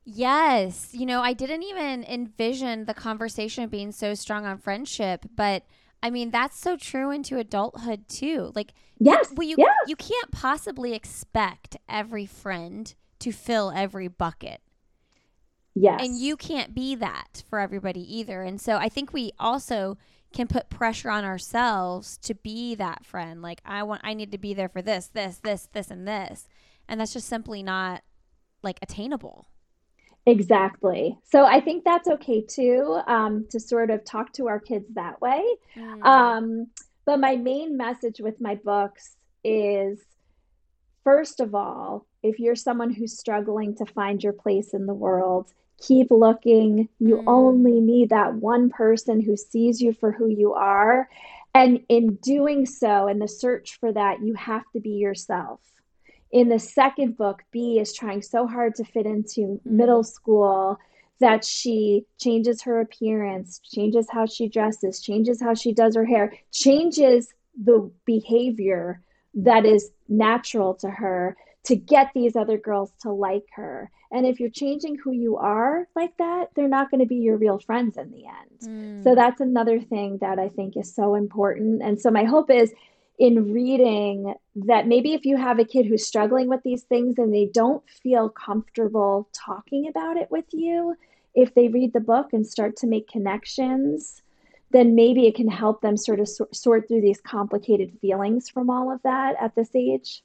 Yes. 0.05 0.91
You 0.93 1.07
know, 1.07 1.21
I 1.21 1.33
didn't 1.33 1.65
even 1.65 2.05
envision 2.05 2.85
the 2.85 2.95
conversation 2.95 3.69
being 3.69 3.93
so 3.93 4.15
strong 4.15 4.47
on 4.47 4.59
friendship, 4.59 5.27
but 5.35 5.65
I 6.03 6.11
mean, 6.11 6.31
that's 6.31 6.59
so 6.59 6.77
true 6.77 7.11
into 7.11 7.39
adulthood 7.39 8.09
too. 8.09 8.53
Like, 8.55 8.73
yes, 8.99 9.33
well, 9.35 9.47
you 9.47 9.57
yes. 9.59 9.75
you 9.87 9.97
can't 9.97 10.31
possibly 10.31 10.95
expect 10.95 11.77
every 11.89 12.25
friend 12.25 12.95
to 13.19 13.33
fill 13.33 13.73
every 13.75 14.09
bucket. 14.09 14.61
Yes, 15.75 16.01
and 16.03 16.17
you 16.17 16.37
can't 16.37 16.75
be 16.75 16.95
that 16.95 17.43
for 17.51 17.59
everybody 17.59 18.01
either. 18.17 18.43
And 18.43 18.61
so, 18.61 18.77
I 18.77 18.89
think 18.89 19.13
we 19.13 19.33
also 19.41 19.99
can 20.33 20.47
put 20.47 20.71
pressure 20.71 21.11
on 21.11 21.25
ourselves 21.25 22.19
to 22.19 22.35
be 22.35 22.75
that 22.77 23.05
friend. 23.05 23.43
Like, 23.43 23.61
I 23.65 23.83
want, 23.83 24.03
I 24.05 24.15
need 24.15 24.31
to 24.33 24.39
be 24.39 24.55
there 24.55 24.69
for 24.69 24.83
this, 24.83 25.09
this, 25.09 25.39
this, 25.39 25.69
this, 25.73 25.91
and 25.91 26.07
this, 26.07 26.49
and 26.89 27.01
that's 27.01 27.13
just 27.13 27.29
simply 27.29 27.63
not 27.63 28.03
like 28.63 28.79
attainable. 28.83 29.47
Exactly. 30.27 31.19
So 31.25 31.45
I 31.45 31.61
think 31.61 31.85
that's 31.85 32.09
okay 32.09 32.43
too, 32.43 33.01
um, 33.07 33.47
to 33.51 33.59
sort 33.59 33.91
of 33.91 34.05
talk 34.05 34.33
to 34.35 34.49
our 34.49 34.61
kids 34.61 34.87
that 34.95 35.21
way. 35.21 35.43
Mm. 35.77 36.05
Um, 36.05 36.67
but 37.07 37.19
my 37.19 37.37
main 37.37 37.77
message 37.77 38.21
with 38.21 38.41
my 38.41 38.57
books 38.57 39.17
is 39.43 40.01
first 41.05 41.41
of 41.41 41.55
all, 41.55 42.07
if 42.23 42.39
you're 42.39 42.57
someone 42.57 42.93
who's 42.93 43.19
struggling 43.19 43.75
to 43.77 43.87
find 43.87 44.23
your 44.23 44.35
place 44.35 44.75
in 44.75 44.85
the 44.85 44.95
world, 44.95 45.51
keep 45.81 46.11
looking. 46.11 46.89
You 46.99 47.17
mm. 47.17 47.25
only 47.27 47.81
need 47.81 48.11
that 48.11 48.35
one 48.35 48.69
person 48.69 49.23
who 49.23 49.37
sees 49.37 49.81
you 49.81 49.95
for 49.95 50.13
who 50.13 50.29
you 50.29 50.53
are. 50.53 51.09
And 51.55 51.81
in 51.89 52.17
doing 52.17 52.67
so, 52.67 53.09
in 53.09 53.19
the 53.19 53.29
search 53.29 53.79
for 53.81 53.93
that, 53.93 54.21
you 54.23 54.35
have 54.35 54.65
to 54.75 54.81
be 54.81 54.91
yourself 54.91 55.61
in 56.31 56.49
the 56.49 56.59
second 56.59 57.17
book, 57.17 57.43
B 57.51 57.79
is 57.79 57.95
trying 57.95 58.23
so 58.23 58.47
hard 58.47 58.75
to 58.77 58.85
fit 58.85 59.07
into 59.07 59.41
mm-hmm. 59.41 59.77
middle 59.77 60.05
school 60.05 60.79
that 61.21 61.45
she 61.45 62.05
changes 62.19 62.63
her 62.63 62.81
appearance, 62.81 63.61
changes 63.61 64.07
how 64.11 64.27
she 64.27 64.49
dresses, 64.49 65.01
changes 65.01 65.41
how 65.41 65.55
she 65.55 65.73
does 65.73 65.97
her 65.97 66.05
hair, 66.05 66.33
changes 66.53 67.29
the 67.61 67.91
behavior 68.05 69.03
that 69.35 69.65
is 69.67 69.91
natural 70.09 70.75
to 70.75 70.89
her 70.89 71.37
to 71.65 71.77
get 71.77 72.11
these 72.15 72.37
other 72.37 72.57
girls 72.57 72.93
to 73.03 73.11
like 73.11 73.47
her. 73.55 73.91
And 74.11 74.27
if 74.27 74.41
you're 74.41 74.49
changing 74.49 74.97
who 74.97 75.13
you 75.13 75.37
are 75.37 75.87
like 75.95 76.17
that, 76.19 76.51
they're 76.55 76.69
not 76.69 76.91
going 76.91 77.01
to 77.01 77.07
be 77.07 77.17
your 77.17 77.37
real 77.37 77.59
friends 77.59 77.97
in 77.97 78.11
the 78.11 78.25
end. 78.27 78.61
Mm. 78.63 79.05
So 79.05 79.15
that's 79.15 79.41
another 79.41 79.81
thing 79.81 80.19
that 80.21 80.39
I 80.39 80.49
think 80.49 80.77
is 80.77 80.95
so 80.95 81.15
important. 81.15 81.83
And 81.83 82.01
so 82.01 82.11
my 82.11 82.25
hope 82.25 82.51
is 82.51 82.73
in 83.19 83.53
reading 83.53 84.35
that 84.55 84.87
maybe 84.87 85.13
if 85.13 85.25
you 85.25 85.37
have 85.37 85.59
a 85.59 85.65
kid 85.65 85.87
who's 85.87 86.07
struggling 86.07 86.49
with 86.49 86.63
these 86.63 86.83
things 86.85 87.19
and 87.19 87.35
they 87.35 87.47
don't 87.53 87.83
feel 87.91 88.29
comfortable 88.29 89.29
talking 89.33 89.89
about 89.89 90.17
it 90.17 90.31
with 90.31 90.45
you, 90.53 90.95
if 91.35 91.55
they 91.55 91.69
read 91.69 91.93
the 91.93 92.01
book 92.01 92.33
and 92.33 92.47
start 92.47 92.77
to 92.77 92.87
make 92.87 93.09
connections, 93.09 94.23
then 94.71 94.95
maybe 94.95 95.27
it 95.27 95.35
can 95.35 95.49
help 95.49 95.81
them 95.81 95.97
sort 95.97 96.21
of 96.21 96.29
sort 96.53 96.87
through 96.87 97.01
these 97.01 97.21
complicated 97.21 97.93
feelings 98.01 98.49
from 98.49 98.71
all 98.71 98.93
of 98.93 99.03
that 99.03 99.35
at 99.41 99.55
this 99.55 99.75
age. 99.75 100.23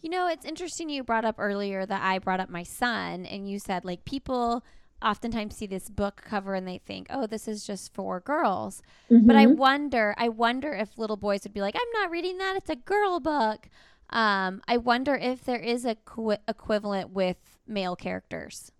You 0.00 0.10
know, 0.10 0.28
it's 0.28 0.44
interesting 0.44 0.88
you 0.88 1.02
brought 1.02 1.24
up 1.24 1.36
earlier 1.38 1.84
that 1.84 2.02
I 2.02 2.18
brought 2.18 2.40
up 2.40 2.48
my 2.48 2.62
son, 2.62 3.26
and 3.26 3.50
you 3.50 3.58
said 3.58 3.84
like 3.84 4.04
people 4.04 4.64
oftentimes 5.02 5.56
see 5.56 5.66
this 5.66 5.88
book 5.88 6.22
cover 6.24 6.54
and 6.54 6.66
they 6.66 6.78
think, 6.78 7.06
"Oh, 7.10 7.26
this 7.26 7.48
is 7.48 7.66
just 7.66 7.94
for 7.94 8.20
girls." 8.20 8.82
Mm-hmm. 9.10 9.26
But 9.26 9.36
I 9.36 9.46
mm-hmm. 9.46 9.56
wonder, 9.56 10.14
I 10.16 10.28
wonder 10.28 10.72
if 10.72 10.98
little 10.98 11.16
boys 11.16 11.44
would 11.44 11.54
be 11.54 11.60
like, 11.60 11.76
"I'm 11.76 12.00
not 12.00 12.10
reading 12.10 12.38
that. 12.38 12.56
It's 12.56 12.70
a 12.70 12.76
girl 12.76 13.20
book." 13.20 13.68
Um, 14.10 14.62
I 14.68 14.76
wonder 14.76 15.16
if 15.16 15.44
there 15.44 15.58
is 15.58 15.84
a 15.84 15.96
qu- 15.96 16.36
equivalent 16.46 17.10
with 17.10 17.58
male 17.66 17.96
characters. 17.96 18.70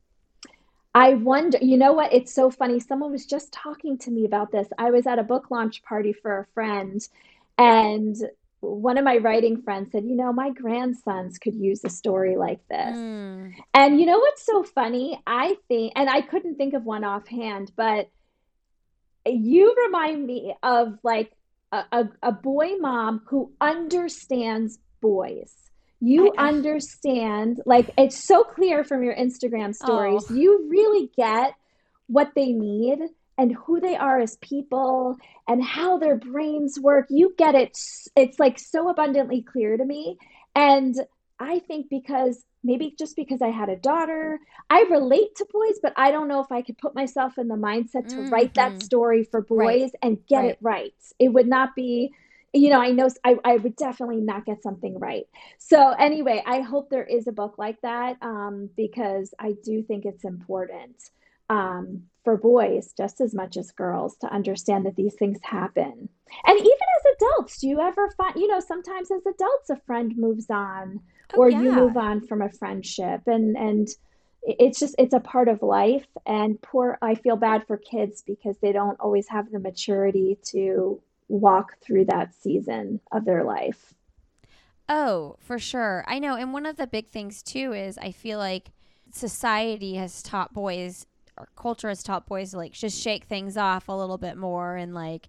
I 0.95 1.15
wonder, 1.15 1.59
you 1.61 1.77
know 1.77 1.93
what? 1.93 2.13
It's 2.13 2.33
so 2.33 2.51
funny. 2.51 2.81
Someone 2.81 3.13
was 3.13 3.27
just 3.27 3.53
talking 3.53 3.99
to 3.99 4.11
me 4.11 4.25
about 4.25 4.51
this. 4.51 4.69
I 4.79 4.91
was 4.91 5.07
at 5.07 5.19
a 5.19 5.23
book 5.23 5.51
launch 5.51 5.83
party 5.83 6.13
for 6.13 6.39
a 6.39 6.47
friend, 6.55 7.07
and 7.59 8.17
one 8.61 8.99
of 8.99 9.05
my 9.05 9.19
writing 9.19 9.63
friends 9.63 9.93
said, 9.93 10.05
You 10.05 10.17
know, 10.17 10.33
my 10.33 10.51
grandsons 10.51 11.39
could 11.39 11.55
use 11.55 11.85
a 11.85 11.91
story 11.91 12.37
like 12.37 12.67
this. 12.69 12.97
Mm. 12.97 13.55
And 13.75 14.01
you 14.01 14.07
know 14.07 14.19
what's 14.19 14.45
so 14.45 14.63
funny? 14.63 15.21
I 15.27 15.57
think, 15.69 15.93
and 15.97 16.09
I 16.09 16.23
couldn't 16.23 16.57
think 16.57 16.75
of 16.75 16.85
one 16.85 17.05
offhand, 17.05 17.73
but 17.77 18.09
you 19.27 19.75
remind 19.87 20.27
me 20.27 20.55
of 20.63 20.99
like 21.03 21.33
a, 21.73 21.85
a, 21.93 22.09
a 22.23 22.33
boy 22.33 22.77
mom 22.79 23.23
who 23.27 23.53
understands 23.61 24.79
boys. 25.01 25.53
You 26.01 26.33
I, 26.37 26.49
understand, 26.49 27.63
like, 27.65 27.91
it's 27.97 28.23
so 28.27 28.45
clear 28.45 28.85
from 28.85 29.03
your 29.03 29.15
Instagram 29.15 29.75
stories. 29.75 30.25
Oh. 30.31 30.35
You 30.35 30.67
really 30.69 31.11
get 31.17 31.55
what 32.07 32.33
they 32.35 32.53
need 32.53 32.99
and 33.39 33.55
who 33.55 33.81
they 33.81 33.97
are 33.97 34.19
as 34.19 34.37
people 34.37 35.17
and 35.49 35.63
how 35.63 35.99
their 35.99 36.17
brains 36.17 36.79
work. 36.81 37.07
You 37.11 37.35
get 37.37 37.55
it. 37.55 37.79
It's 38.17 38.39
like 38.39 38.59
so 38.59 38.89
abundantly 38.89 39.43
clear 39.43 39.77
to 39.77 39.85
me. 39.85 40.19
And 40.55 40.95
I 41.39 41.59
think 41.61 41.89
because 41.91 42.43
maybe 42.65 42.95
just 42.99 43.15
because 43.15 43.43
I 43.43 43.49
had 43.49 43.69
a 43.69 43.77
daughter, 43.77 44.41
I 44.69 44.87
relate 44.91 45.37
to 45.37 45.47
boys, 45.51 45.79
but 45.83 45.93
I 45.97 46.11
don't 46.11 46.29
know 46.29 46.41
if 46.41 46.51
I 46.51 46.63
could 46.63 46.79
put 46.79 46.95
myself 46.95 47.39
in 47.39 47.49
the 47.49 47.55
mindset 47.55 48.09
to 48.09 48.17
mm-hmm. 48.17 48.31
write 48.31 48.55
that 48.55 48.73
mm-hmm. 48.73 48.81
story 48.81 49.25
for 49.25 49.41
boys 49.41 49.83
right. 49.83 49.95
and 50.03 50.27
get 50.27 50.39
right. 50.39 50.51
it 50.51 50.59
right. 50.61 50.95
It 51.19 51.29
would 51.29 51.47
not 51.47 51.77
be, 51.77 52.13
you 52.53 52.71
know, 52.71 52.81
I 52.81 52.91
know 52.91 53.09
I, 53.23 53.37
I 53.45 53.57
would 53.57 53.77
definitely 53.77 54.21
not 54.21 54.47
get 54.47 54.63
something 54.63 54.99
right. 54.99 55.27
So, 55.59 55.91
anyway, 55.91 56.43
I 56.45 56.61
hope 56.61 56.91
there 56.91 57.05
is 57.05 57.29
a 57.29 57.33
book 57.33 57.57
like 57.59 57.81
that 57.83 58.17
um, 58.23 58.71
because 58.77 59.33
I 59.39 59.55
do 59.63 59.83
think 59.83 60.05
it's 60.05 60.25
important 60.25 60.97
um, 61.49 62.03
for 62.25 62.37
boys 62.37 62.93
just 62.97 63.21
as 63.21 63.35
much 63.35 63.57
as 63.57 63.71
girls 63.71 64.17
to 64.17 64.33
understand 64.33 64.85
that 64.87 64.97
these 64.97 65.15
things 65.15 65.39
happen. 65.43 66.09
And 66.45 66.59
even 66.59 66.67
as 66.67 67.15
adults, 67.17 67.59
do 67.59 67.69
you 67.69 67.81
ever 67.81 68.11
find, 68.17 68.35
you 68.37 68.49
know, 68.49 68.61
sometimes 68.61 69.11
as 69.11 69.25
adults, 69.27 69.71
a 69.71 69.77
friend 69.87 70.13
moves 70.17 70.51
on 70.51 71.01
oh, 71.35 71.39
or 71.39 71.51
yeah. 71.51 71.63
you 71.63 71.73
move 71.73 71.97
on 71.97 72.27
from 72.27 72.43
a 72.43 72.51
friendship. 72.51 73.23
And, 73.27 73.57
and, 73.57 73.89
it's 74.47 74.79
just 74.79 74.95
it's 74.99 75.15
a 75.15 75.21
part 75.21 75.49
of 75.49 75.63
life. 75.63 76.07
And 76.25 76.61
poor 76.63 76.99
i 77.03 77.15
feel 77.15 77.37
bad 77.37 77.67
for 77.67 77.77
kids 77.77 78.23
because 78.25 78.57
they 78.59 78.73
don't 78.73 78.99
always 79.01 79.29
have 79.29 79.51
the 79.51 79.59
maturity 79.59 80.39
to 80.53 81.01
walk 81.29 81.81
through 81.85 82.05
that 82.07 82.35
season 82.35 83.01
of 83.13 83.25
their 83.25 83.45
life. 83.45 83.95
Oh 84.89 85.37
for 85.41 85.59
sure. 85.59 86.05
I 86.07 86.21
know. 86.21 86.37
And 86.37 86.53
one 86.53 86.67
of 86.67 86.77
the 86.77 86.87
big 86.87 87.09
things 87.09 87.43
too 87.43 87.73
is 87.73 87.99
i 87.99 88.13
feel 88.13 88.39
like 88.39 88.69
society 89.11 89.95
has 89.95 90.23
taught 90.23 90.53
boys 90.53 91.07
our 91.37 91.49
culture 91.57 91.89
has 91.89 92.03
taught 92.03 92.27
boys 92.27 92.51
to 92.53 92.57
like 92.57 92.73
just 92.73 93.01
shake 93.01 93.25
things 93.25 93.57
off 93.57 93.89
a 93.89 93.93
little 93.93 94.19
bit 94.19 94.37
more 94.37 94.77
and 94.77 94.95
like, 94.95 95.29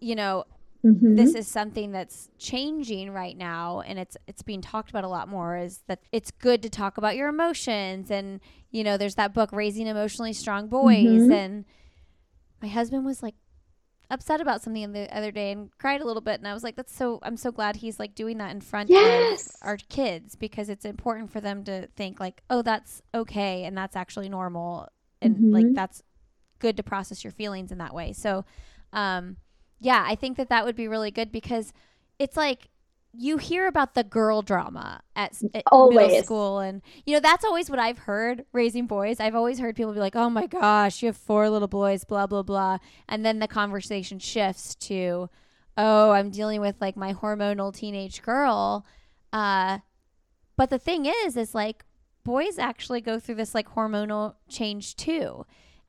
you 0.00 0.14
know, 0.14 0.44
Mhm. 0.84 1.14
this 1.16 1.36
is 1.36 1.46
something 1.46 1.92
that's 1.92 2.28
changing 2.38 3.12
right 3.12 3.36
now 3.36 3.82
and 3.82 4.00
it's 4.00 4.16
it's 4.26 4.42
being 4.42 4.60
talked 4.60 4.90
about 4.90 5.04
a 5.04 5.08
lot 5.08 5.28
more 5.28 5.56
is 5.56 5.78
that 5.86 6.00
it's 6.10 6.32
good 6.32 6.60
to 6.62 6.68
talk 6.68 6.98
about 6.98 7.14
your 7.14 7.28
emotions 7.28 8.10
and 8.10 8.40
you 8.72 8.82
know 8.82 8.96
there's 8.96 9.14
that 9.14 9.32
book 9.32 9.50
raising 9.52 9.86
emotionally 9.86 10.32
strong 10.32 10.66
boys 10.66 11.28
Mhm. 11.28 11.30
and 11.30 11.64
my 12.60 12.66
husband 12.66 13.04
was 13.04 13.22
like 13.22 13.36
upset 14.10 14.40
about 14.40 14.60
something 14.60 14.90
the 14.92 15.08
other 15.16 15.30
day 15.30 15.52
and 15.52 15.70
cried 15.78 16.00
a 16.00 16.04
little 16.04 16.20
bit 16.20 16.40
and 16.40 16.48
I 16.48 16.52
was 16.52 16.64
like 16.64 16.74
that's 16.74 16.94
so 16.94 17.20
I'm 17.22 17.36
so 17.36 17.52
glad 17.52 17.76
he's 17.76 18.00
like 18.00 18.16
doing 18.16 18.38
that 18.38 18.50
in 18.50 18.60
front 18.60 18.90
Yes. 18.90 19.46
of 19.60 19.68
our 19.68 19.76
kids 19.76 20.34
because 20.34 20.68
it's 20.68 20.84
important 20.84 21.30
for 21.30 21.40
them 21.40 21.62
to 21.64 21.86
think 21.94 22.18
like 22.18 22.42
oh 22.50 22.62
that's 22.62 23.02
okay 23.14 23.62
and 23.62 23.78
that's 23.78 23.94
actually 23.94 24.28
normal 24.28 24.88
and 25.22 25.52
like 25.52 25.66
Mhm. 25.66 25.74
that's 25.74 26.02
good 26.58 26.76
to 26.76 26.82
process 26.82 27.24
your 27.24 27.32
feelings 27.32 27.72
in 27.72 27.78
that 27.78 27.94
way. 27.94 28.12
So 28.12 28.44
um 28.92 29.36
yeah 29.80 30.04
i 30.06 30.14
think 30.14 30.36
that 30.36 30.48
that 30.50 30.64
would 30.64 30.76
be 30.76 30.86
really 30.86 31.10
good 31.10 31.32
because 31.32 31.72
it's 32.18 32.36
like 32.36 32.68
you 33.14 33.36
hear 33.36 33.66
about 33.66 33.94
the 33.94 34.04
girl 34.04 34.40
drama 34.42 35.00
at, 35.16 35.32
at 35.54 35.64
middle 35.90 36.08
school 36.24 36.58
and 36.60 36.82
you 37.04 37.12
know 37.14 37.20
that's 37.20 37.44
always 37.44 37.68
what 37.68 37.78
i've 37.78 37.98
heard 37.98 38.44
raising 38.52 38.86
boys. 38.86 39.18
I've 39.18 39.34
always 39.34 39.58
heard 39.58 39.74
people 39.76 39.92
be 39.92 39.98
like 40.00 40.14
oh 40.14 40.30
my 40.30 40.46
gosh 40.46 41.02
you 41.02 41.06
have 41.08 41.16
four 41.16 41.50
little 41.50 41.68
boys 41.68 42.04
blah 42.04 42.26
blah 42.26 42.42
blah. 42.42 42.78
And 43.08 43.24
then 43.24 43.38
the 43.38 43.48
conversation 43.48 44.18
shifts 44.18 44.74
to 44.86 45.28
oh 45.76 46.10
i'm 46.10 46.30
dealing 46.30 46.60
with 46.60 46.76
like 46.80 46.96
my 46.96 47.12
hormonal 47.14 47.74
teenage 47.74 48.22
girl. 48.22 48.86
Uh 49.32 49.78
but 50.56 50.70
the 50.70 50.78
thing 50.78 51.06
is 51.06 51.36
is 51.36 51.54
like 51.54 51.84
boys 52.24 52.58
actually 52.58 53.00
go 53.00 53.18
through 53.18 53.34
this 53.36 53.54
like 53.54 53.68
hormonal 53.74 54.34
change 54.48 54.96
too 54.96 55.44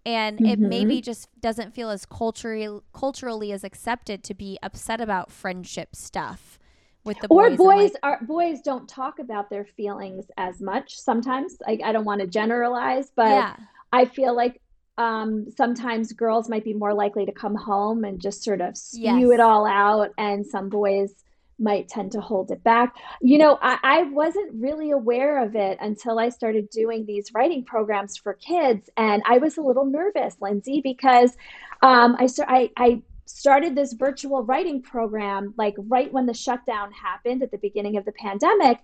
and 0.05 0.41
it 0.41 0.59
Mhm. 0.59 0.67
maybe 0.69 1.01
just 1.01 1.29
doesn't 1.39 1.73
feel 1.73 1.89
as 1.89 2.05
culturally 2.05 2.81
culturally 2.93 3.51
as 3.51 3.63
accepted 3.63 4.23
to 4.23 4.33
be 4.33 4.57
upset 4.61 4.99
about 4.99 5.31
friendship 5.31 5.95
stuff 5.95 6.59
with 7.05 7.17
the 7.19 7.27
or 7.27 7.43
boys. 7.43 7.49
and, 7.49 7.57
boys 7.57 7.91
like- 7.93 7.99
are 8.03 8.19
boys 8.25 8.61
don't 8.61 8.87
talk 8.89 9.19
about 9.19 9.49
their 9.49 9.65
feelings 9.65 10.25
as 10.37 10.59
much 10.61 10.97
sometimes 10.99 11.57
I, 11.67 11.79
I 11.83 11.91
don't 11.91 12.05
want 12.05 12.21
to 12.21 12.27
generalize 12.27 13.11
but 13.15 13.29
yeah, 13.29 13.55
i 13.91 14.05
feel 14.05 14.35
like 14.35 14.59
um, 14.95 15.49
sometimes 15.49 16.13
girls 16.13 16.47
might 16.49 16.63
be 16.63 16.73
more 16.75 16.93
likely 16.93 17.25
to 17.25 17.31
come 17.31 17.55
home 17.55 18.03
and 18.03 18.21
just 18.21 18.43
sort 18.43 18.61
of 18.61 18.77
spew 18.77 19.01
Yes. 19.01 19.31
it 19.31 19.39
all 19.39 19.65
out 19.65 20.11
and 20.19 20.45
some 20.45 20.69
boys 20.69 21.22
might 21.59 21.87
tend 21.87 22.11
to 22.11 22.19
hold 22.21 22.51
it 22.51 22.63
back 22.63 22.95
you 23.21 23.37
know 23.37 23.57
I, 23.61 23.77
I 23.83 24.03
wasn't 24.03 24.51
really 24.53 24.91
aware 24.91 25.43
of 25.43 25.55
it 25.55 25.77
until 25.81 26.19
i 26.19 26.29
started 26.29 26.69
doing 26.69 27.05
these 27.05 27.31
writing 27.33 27.63
programs 27.63 28.17
for 28.17 28.33
kids 28.33 28.89
and 28.97 29.21
i 29.25 29.37
was 29.37 29.57
a 29.57 29.61
little 29.61 29.85
nervous 29.85 30.35
lindsey 30.41 30.81
because 30.81 31.35
um, 31.81 32.15
I, 32.17 32.29
I, 32.47 32.71
I 32.77 33.01
started 33.25 33.75
this 33.75 33.93
virtual 33.93 34.43
writing 34.43 34.81
program 34.81 35.53
like 35.57 35.75
right 35.77 36.11
when 36.11 36.25
the 36.25 36.33
shutdown 36.33 36.91
happened 36.91 37.43
at 37.43 37.51
the 37.51 37.57
beginning 37.57 37.97
of 37.97 38.05
the 38.05 38.13
pandemic 38.13 38.79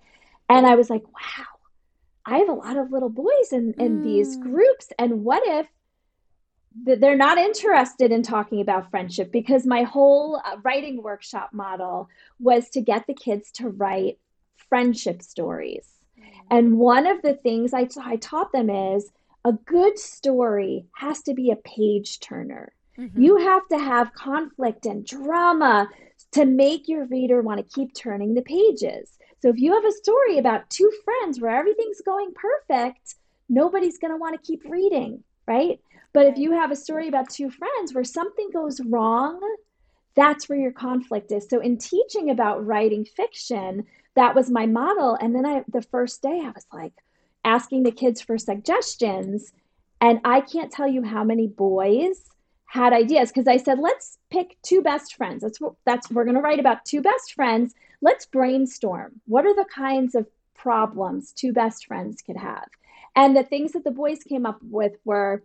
and 0.48 0.66
i 0.66 0.74
was 0.74 0.88
like 0.88 1.04
wow 1.06 1.44
i 2.26 2.38
have 2.38 2.48
a 2.48 2.52
lot 2.52 2.76
of 2.76 2.90
little 2.92 3.08
boys 3.10 3.52
in, 3.52 3.74
in 3.78 4.00
these 4.00 4.36
Mm. 4.36 4.40
groups 4.40 4.88
and 4.98 5.24
what 5.24 5.42
if 5.46 5.66
they're 6.84 7.16
not 7.16 7.38
interested 7.38 8.12
in 8.12 8.22
talking 8.22 8.60
about 8.60 8.90
friendship 8.90 9.32
because 9.32 9.66
my 9.66 9.82
whole 9.82 10.40
uh, 10.44 10.56
writing 10.62 11.02
workshop 11.02 11.50
model 11.52 12.08
was 12.38 12.70
to 12.70 12.80
get 12.80 13.06
the 13.06 13.14
kids 13.14 13.50
to 13.52 13.68
write 13.68 14.18
friendship 14.68 15.20
stories 15.22 15.88
and 16.50 16.78
one 16.78 17.06
of 17.06 17.22
the 17.22 17.34
things 17.34 17.74
I, 17.74 17.88
I 18.00 18.16
taught 18.16 18.52
them 18.52 18.70
is 18.70 19.10
a 19.44 19.52
good 19.52 19.98
story 19.98 20.86
has 20.96 21.22
to 21.22 21.34
be 21.34 21.50
a 21.50 21.56
page 21.56 22.20
turner 22.20 22.72
Mhm. 22.98 23.22
you 23.22 23.36
have 23.38 23.66
to 23.68 23.78
have 23.78 24.12
conflict 24.12 24.84
and 24.84 25.06
drama 25.06 25.88
to 26.32 26.44
make 26.44 26.86
your 26.86 27.06
reader 27.06 27.40
want 27.40 27.58
to 27.58 27.74
keep 27.74 27.94
turning 27.94 28.34
the 28.34 28.42
pages. 28.42 29.16
So 29.40 29.48
if 29.48 29.58
you 29.58 29.72
have 29.74 29.84
a 29.84 29.92
story 29.92 30.38
about 30.38 30.68
two 30.68 30.90
friends 31.04 31.40
where 31.40 31.56
everything's 31.56 32.02
going 32.02 32.32
perfect, 32.34 33.14
nobody's 33.48 33.98
going 33.98 34.12
to 34.12 34.18
want 34.18 34.34
to 34.34 34.46
keep 34.46 34.62
reading, 34.64 35.24
right? 35.46 35.80
But 36.12 36.26
if 36.26 36.38
you 36.38 36.52
have 36.52 36.70
a 36.70 36.76
story 36.76 37.08
about 37.08 37.30
two 37.30 37.50
friends 37.50 37.94
where 37.94 38.04
something 38.04 38.50
goes 38.52 38.80
wrong, 38.80 39.40
that's 40.16 40.48
where 40.48 40.58
your 40.58 40.72
conflict 40.72 41.30
is. 41.30 41.48
So 41.48 41.60
in 41.60 41.78
teaching 41.78 42.30
about 42.30 42.66
writing 42.66 43.04
fiction, 43.04 43.86
that 44.16 44.34
was 44.34 44.50
my 44.50 44.66
model. 44.66 45.16
And 45.20 45.34
then 45.34 45.46
I 45.46 45.64
the 45.68 45.82
first 45.82 46.22
day 46.22 46.42
I 46.44 46.50
was 46.50 46.66
like 46.72 46.92
asking 47.44 47.84
the 47.84 47.92
kids 47.92 48.20
for 48.20 48.38
suggestions, 48.38 49.52
and 50.00 50.20
I 50.24 50.40
can't 50.40 50.72
tell 50.72 50.88
you 50.88 51.02
how 51.02 51.24
many 51.24 51.46
boys 51.46 52.30
had 52.66 52.92
ideas 52.92 53.30
because 53.30 53.48
I 53.48 53.56
said, 53.56 53.78
let's 53.78 54.18
pick 54.30 54.56
two 54.62 54.82
best 54.82 55.16
friends. 55.16 55.42
That's 55.42 55.60
what 55.60 55.74
that's 55.84 56.10
we're 56.10 56.24
going 56.24 56.36
to 56.36 56.42
write 56.42 56.60
about 56.60 56.84
two 56.84 57.02
best 57.02 57.34
friends. 57.34 57.74
Let's 58.02 58.26
brainstorm. 58.26 59.20
What 59.26 59.46
are 59.46 59.54
the 59.54 59.66
kinds 59.74 60.14
of 60.14 60.26
problems 60.54 61.32
two 61.32 61.52
best 61.52 61.86
friends 61.86 62.22
could 62.22 62.36
have? 62.36 62.68
And 63.16 63.36
the 63.36 63.42
things 63.42 63.72
that 63.72 63.84
the 63.84 63.90
boys 63.90 64.22
came 64.22 64.46
up 64.46 64.60
with 64.62 64.92
were 65.04 65.42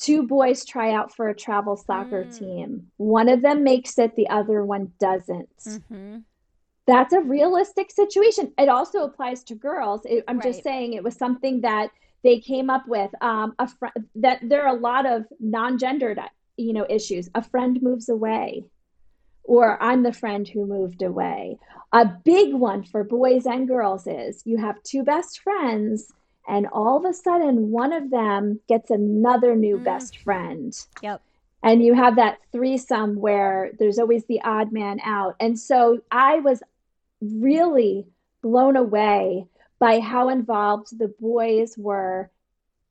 two 0.00 0.26
boys 0.26 0.64
try 0.64 0.92
out 0.92 1.14
for 1.14 1.28
a 1.28 1.34
travel 1.34 1.76
soccer 1.76 2.24
Mm. 2.24 2.38
team. 2.38 2.90
One 2.96 3.28
of 3.28 3.42
them 3.42 3.62
makes 3.62 3.98
it, 3.98 4.16
the 4.16 4.28
other 4.30 4.64
one 4.64 4.92
doesn't. 4.98 5.54
Mhm. 5.58 6.24
That's 6.86 7.12
a 7.12 7.20
realistic 7.20 7.90
situation. 7.90 8.52
It 8.58 8.68
also 8.68 9.04
applies 9.04 9.44
to 9.44 9.54
girls. 9.54 10.00
It, 10.06 10.24
I'm 10.26 10.40
just 10.40 10.62
saying 10.62 10.94
it 10.94 11.04
was 11.04 11.16
something 11.16 11.60
that 11.60 11.90
they 12.22 12.40
came 12.40 12.70
up 12.70 12.88
with. 12.88 13.10
Um, 13.20 13.54
a 13.58 13.68
fr- 13.68 13.98
that 14.16 14.38
there 14.42 14.62
are 14.66 14.74
a 14.74 14.80
lot 14.80 15.04
of 15.06 15.26
non-gendered, 15.38 16.18
you 16.56 16.72
know, 16.72 16.86
issues. 16.88 17.28
A 17.34 17.42
friend 17.42 17.80
moves 17.82 18.08
away, 18.08 18.64
or 19.44 19.80
I'm 19.82 20.02
the 20.02 20.12
friend 20.12 20.48
who 20.48 20.66
moved 20.66 21.02
away. 21.02 21.58
A 21.92 22.06
big 22.06 22.54
one 22.54 22.84
for 22.84 23.04
boys 23.04 23.46
and 23.46 23.68
girls 23.68 24.06
is 24.06 24.42
you 24.46 24.56
have 24.56 24.82
two 24.82 25.02
best 25.02 25.40
friends, 25.40 26.10
and 26.50 26.66
all 26.72 26.96
of 26.98 27.04
a 27.04 27.14
sudden 27.14 27.70
one 27.70 27.92
of 27.92 28.10
them 28.10 28.60
gets 28.68 28.90
another 28.90 29.54
new 29.54 29.78
Mm. 29.78 29.84
best 29.84 30.18
friend 30.18 30.76
Yep. 31.02 31.22
and 31.62 31.82
you 31.82 31.94
have 31.94 32.16
that 32.16 32.38
threesome 32.52 33.16
where 33.16 33.70
there's 33.78 33.98
always 33.98 34.24
the 34.26 34.42
odd 34.42 34.72
man 34.72 35.00
out. 35.04 35.36
And 35.40 35.58
so 35.58 36.00
I 36.10 36.40
was 36.40 36.62
really 37.22 38.06
blown 38.42 38.76
away 38.76 39.46
by 39.78 40.00
how 40.00 40.28
involved 40.28 40.98
the 40.98 41.08
boys 41.08 41.76
were 41.78 42.30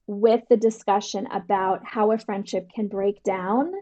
with 0.07 0.47
the 0.49 0.57
discussion 0.57 1.27
about 1.31 1.85
how 1.85 2.11
a 2.11 2.17
friendship 2.17 2.71
can 2.73 2.87
break 2.87 3.21
down. 3.23 3.73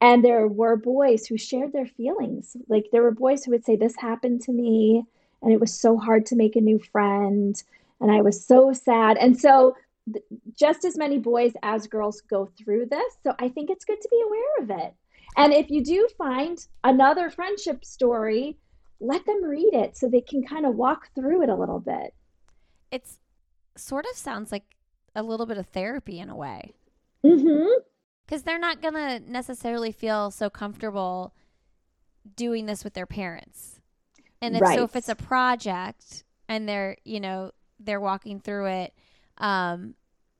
And 0.00 0.24
there 0.24 0.46
were 0.46 0.76
boys 0.76 1.26
who 1.26 1.36
shared 1.38 1.72
their 1.72 1.86
feelings. 1.86 2.56
Like 2.68 2.86
there 2.92 3.02
were 3.02 3.10
boys 3.12 3.44
who 3.44 3.52
would 3.52 3.64
say, 3.64 3.76
This 3.76 3.96
happened 3.96 4.42
to 4.42 4.52
me, 4.52 5.04
and 5.42 5.52
it 5.52 5.60
was 5.60 5.72
so 5.72 5.96
hard 5.96 6.26
to 6.26 6.36
make 6.36 6.56
a 6.56 6.60
new 6.60 6.78
friend, 6.78 7.60
and 8.04 8.12
I 8.12 8.20
was 8.20 8.46
so 8.46 8.72
sad. 8.74 9.16
And 9.16 9.38
so 9.40 9.74
th- 10.12 10.24
just 10.58 10.84
as 10.84 10.98
many 10.98 11.18
boys 11.18 11.52
as 11.62 11.86
girls 11.86 12.20
go 12.20 12.50
through 12.58 12.86
this. 12.90 13.14
So 13.22 13.34
I 13.38 13.48
think 13.48 13.70
it's 13.70 13.86
good 13.86 13.98
to 14.00 14.08
be 14.10 14.22
aware 14.26 14.56
of 14.60 14.84
it. 14.84 14.94
And 15.38 15.54
if 15.54 15.70
you 15.70 15.82
do 15.82 16.06
find 16.18 16.58
another 16.84 17.30
friendship 17.30 17.82
story, 17.82 18.58
let 19.00 19.24
them 19.24 19.42
read 19.42 19.72
it 19.72 19.96
so 19.96 20.06
they 20.08 20.20
can 20.20 20.44
kind 20.46 20.66
of 20.66 20.74
walk 20.74 21.08
through 21.14 21.42
it 21.44 21.48
a 21.48 21.54
little 21.54 21.80
bit. 21.80 22.14
It's 22.90 23.18
sort 23.76 24.04
of 24.10 24.16
sounds 24.18 24.52
like 24.52 24.64
a 25.16 25.22
little 25.22 25.46
bit 25.46 25.56
of 25.58 25.66
therapy 25.68 26.18
in 26.20 26.28
a 26.28 26.36
way 26.36 26.74
Mm-hmm. 27.24 27.80
because 28.26 28.42
they're 28.42 28.58
not 28.58 28.82
gonna 28.82 29.18
necessarily 29.20 29.92
feel 29.92 30.30
so 30.30 30.50
comfortable 30.50 31.34
doing 32.36 32.66
this 32.66 32.84
with 32.84 32.92
their 32.92 33.06
parents. 33.06 33.80
And 34.42 34.54
if 34.56 34.62
so, 34.66 34.84
if 34.84 34.94
it's 34.94 35.08
a 35.08 35.14
project 35.16 36.24
and 36.50 36.68
they're 36.68 36.96
you 37.04 37.18
know 37.20 37.52
they're 37.78 38.00
walking 38.00 38.40
through 38.40 38.66
it, 38.66 38.94
um, 39.38 39.94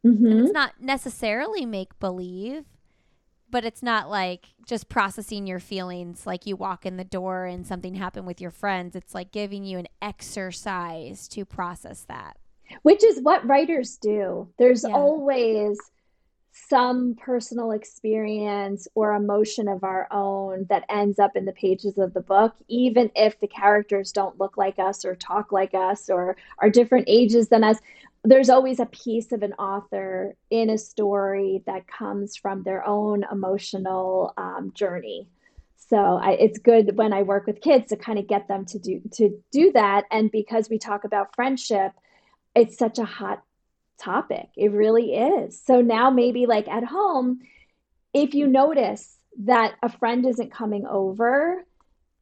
Mm-hmm. 0.06 0.40
it's 0.40 0.52
not 0.52 0.74
necessarily 0.80 1.64
make 1.64 1.98
believe, 1.98 2.66
but 3.50 3.64
it's 3.64 3.82
not 3.82 4.10
like 4.10 4.48
just 4.66 4.90
processing 4.90 5.46
your 5.46 5.60
feelings 5.60 6.26
like 6.26 6.44
you 6.44 6.56
walk 6.56 6.84
in 6.84 6.98
the 6.98 7.04
door 7.04 7.46
and 7.46 7.66
something 7.66 7.94
happened 7.94 8.26
with 8.26 8.38
your 8.38 8.50
friends. 8.50 8.94
It's 8.94 9.14
like 9.14 9.32
giving 9.32 9.64
you 9.64 9.78
an 9.78 9.86
exercise 10.02 11.26
to 11.28 11.46
process 11.46 12.04
that. 12.08 12.36
Which 12.82 13.02
is 13.02 13.20
what 13.22 13.46
writers 13.46 13.96
do. 13.96 14.48
There's 14.58 14.84
Yeah. 14.84 14.94
always 14.94 15.78
some 16.54 17.16
personal 17.16 17.72
experience 17.72 18.86
or 18.94 19.12
emotion 19.12 19.66
of 19.66 19.82
our 19.82 20.06
own 20.12 20.66
that 20.68 20.84
ends 20.88 21.18
up 21.18 21.34
in 21.34 21.46
the 21.46 21.52
pages 21.52 21.98
of 21.98 22.14
the 22.14 22.20
book, 22.20 22.54
even 22.68 23.10
if 23.16 23.38
the 23.40 23.48
characters 23.48 24.12
don't 24.12 24.38
look 24.38 24.56
like 24.56 24.78
us 24.78 25.04
or 25.04 25.16
talk 25.16 25.50
like 25.50 25.74
us 25.74 26.08
or 26.08 26.36
are 26.58 26.70
different 26.70 27.06
ages 27.08 27.48
than 27.48 27.64
us. 27.64 27.78
There's 28.22 28.48
always 28.48 28.78
a 28.78 28.86
piece 28.86 29.32
of 29.32 29.42
an 29.42 29.52
author 29.54 30.36
in 30.48 30.70
a 30.70 30.78
story 30.78 31.64
that 31.66 31.88
comes 31.88 32.36
from 32.36 32.62
their 32.62 32.86
own 32.86 33.24
emotional 33.30 34.32
um, 34.36 34.70
journey. 34.74 35.28
So 35.88 35.96
I, 35.96 36.32
it's 36.32 36.58
good 36.58 36.96
when 36.96 37.12
I 37.12 37.22
work 37.22 37.48
with 37.48 37.60
kids 37.60 37.88
to 37.88 37.96
kind 37.96 38.18
of 38.18 38.28
get 38.28 38.46
them 38.46 38.64
to 38.66 38.78
do 38.78 39.02
to 39.14 39.42
do 39.50 39.72
that. 39.72 40.04
And 40.10 40.30
because 40.30 40.70
we 40.70 40.78
talk 40.78 41.04
about 41.04 41.34
friendship, 41.34 41.92
it's 42.54 42.78
such 42.78 42.98
a 42.98 43.04
hot 43.04 43.42
topic. 43.98 44.48
It 44.56 44.72
really 44.72 45.14
is. 45.14 45.60
So 45.60 45.80
now 45.80 46.10
maybe 46.10 46.46
like 46.46 46.68
at 46.68 46.84
home, 46.84 47.40
if 48.12 48.34
you 48.34 48.46
notice 48.46 49.16
that 49.40 49.74
a 49.82 49.88
friend 49.88 50.24
isn't 50.26 50.52
coming 50.52 50.86
over, 50.86 51.64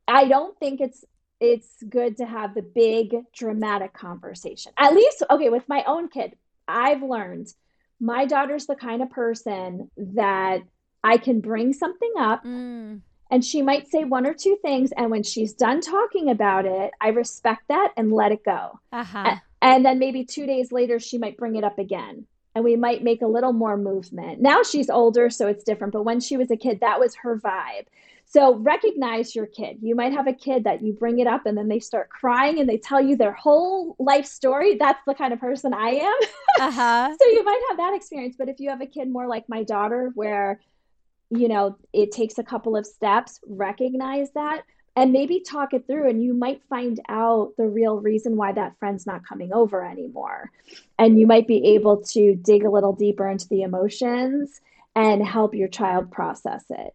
I 0.08 0.26
don't 0.26 0.58
think 0.58 0.80
it's 0.80 1.04
it's 1.40 1.82
good 1.88 2.18
to 2.18 2.24
have 2.24 2.54
the 2.54 2.62
big 2.62 3.16
dramatic 3.35 3.92
conversation. 3.92 4.72
At 4.78 4.94
least 4.94 5.22
okay, 5.30 5.48
with 5.48 5.68
my 5.68 5.82
own 5.87 6.08
kid, 6.08 6.37
I've 6.68 7.02
learned 7.02 7.52
my 8.00 8.26
daughter's 8.26 8.66
the 8.66 8.74
kind 8.74 9.02
of 9.02 9.11
person 9.11 9.90
that 9.96 10.62
I 11.04 11.16
can 11.18 11.40
bring 11.40 11.72
something 11.72 12.12
up 12.18 12.44
mm. 12.44 13.00
and 13.30 13.44
she 13.44 13.62
might 13.62 13.88
say 13.88 14.04
one 14.04 14.26
or 14.26 14.35
two 14.35 14.58
things 14.62 14.92
and 14.96 15.11
when 15.11 15.22
she's 15.22 15.52
done 15.52 15.80
talking 15.80 16.28
about 16.28 16.66
it, 16.66 16.90
I 17.00 17.08
respect 17.08 17.62
that 17.68 17.92
and 17.96 18.12
let 18.12 18.32
it 18.32 18.44
go. 18.44 18.80
Uh-huh. 18.92 19.37
And 19.62 19.87
then 19.87 19.98
maybe 19.98 20.25
2 20.25 20.44
days 20.46 20.72
later 20.72 20.98
she 20.98 21.16
might 21.16 21.38
bring 21.38 21.57
it 21.57 21.64
up 21.64 21.79
again 21.79 22.27
and 22.55 22.64
we 22.64 22.77
might 22.77 23.03
make 23.03 23.22
a 23.22 23.27
little 23.27 23.53
more 23.53 23.77
movement. 23.77 24.40
Now 24.40 24.62
she's 24.62 24.90
older, 24.90 25.31
so 25.31 25.46
it's 25.46 25.64
different. 25.64 25.92
But 25.92 26.03
when 26.03 26.20
she 26.20 26.37
was 26.37 26.51
a 26.51 26.57
kid, 26.57 26.81
that 26.81 27.01
was 27.01 27.14
her 27.16 27.38
vibe. 27.38 27.87
So 28.27 28.55
recognize 28.57 29.35
your 29.35 29.46
kid. 29.46 29.79
You 29.83 29.94
might 29.94 30.12
have 30.12 30.27
a 30.27 30.33
kid 30.33 30.64
that 30.64 30.83
you 30.83 30.92
bring 30.92 31.18
it 31.18 31.27
up 31.27 31.44
and 31.44 31.57
then 31.57 31.68
they 31.68 31.81
start 31.81 32.09
crying 32.09 32.59
and 32.59 32.68
they 32.68 32.79
tell 32.79 33.01
you 33.01 33.16
their 33.16 33.33
whole 33.33 33.94
life 33.98 34.27
story. 34.27 34.77
That's 34.77 35.03
the 35.07 35.14
kind 35.14 35.33
of 35.33 35.40
person 35.40 35.75
I 35.75 35.88
am. 35.88 36.18
Uh-huh. 36.61 37.14
so 37.20 37.29
you 37.29 37.44
might 37.44 37.61
have 37.68 37.77
that 37.79 37.94
experience. 37.94 38.37
But 38.38 38.48
if 38.48 38.59
you 38.59 38.70
have 38.70 38.81
a 38.81 38.87
kid 38.87 39.11
more 39.11 39.27
like 39.27 39.48
my 39.48 39.64
daughter, 39.64 40.12
where, 40.14 40.61
you 41.31 41.48
know, 41.48 41.77
it 41.92 42.12
takes 42.12 42.38
a 42.38 42.42
couple 42.42 42.75
of 42.75 42.87
steps, 42.87 43.38
recognize 43.46 44.31
that 44.33 44.62
and 44.94 45.12
maybe 45.12 45.40
talk 45.40 45.72
it 45.72 45.87
through 45.87 46.09
and 46.09 46.22
you 46.22 46.35
might 46.35 46.62
find 46.68 47.00
out 47.09 47.55
the 47.57 47.66
real 47.66 47.98
reason 47.98 48.37
why 48.37 48.52
that 48.52 48.78
friend's 48.78 49.07
not 49.07 49.26
coming 49.26 49.52
over 49.52 49.85
anymore. 49.85 50.50
And 50.98 51.18
you 51.18 51.26
might 51.26 51.46
be 51.46 51.74
able 51.74 52.02
to 52.09 52.35
dig 52.37 52.64
a 52.64 52.70
little 52.70 52.92
deeper 52.92 53.28
into 53.28 53.48
the 53.48 53.62
emotions 53.62 54.61
and 54.94 55.26
help 55.26 55.55
your 55.55 55.68
child 55.68 56.11
process 56.11 56.64
it. 56.68 56.94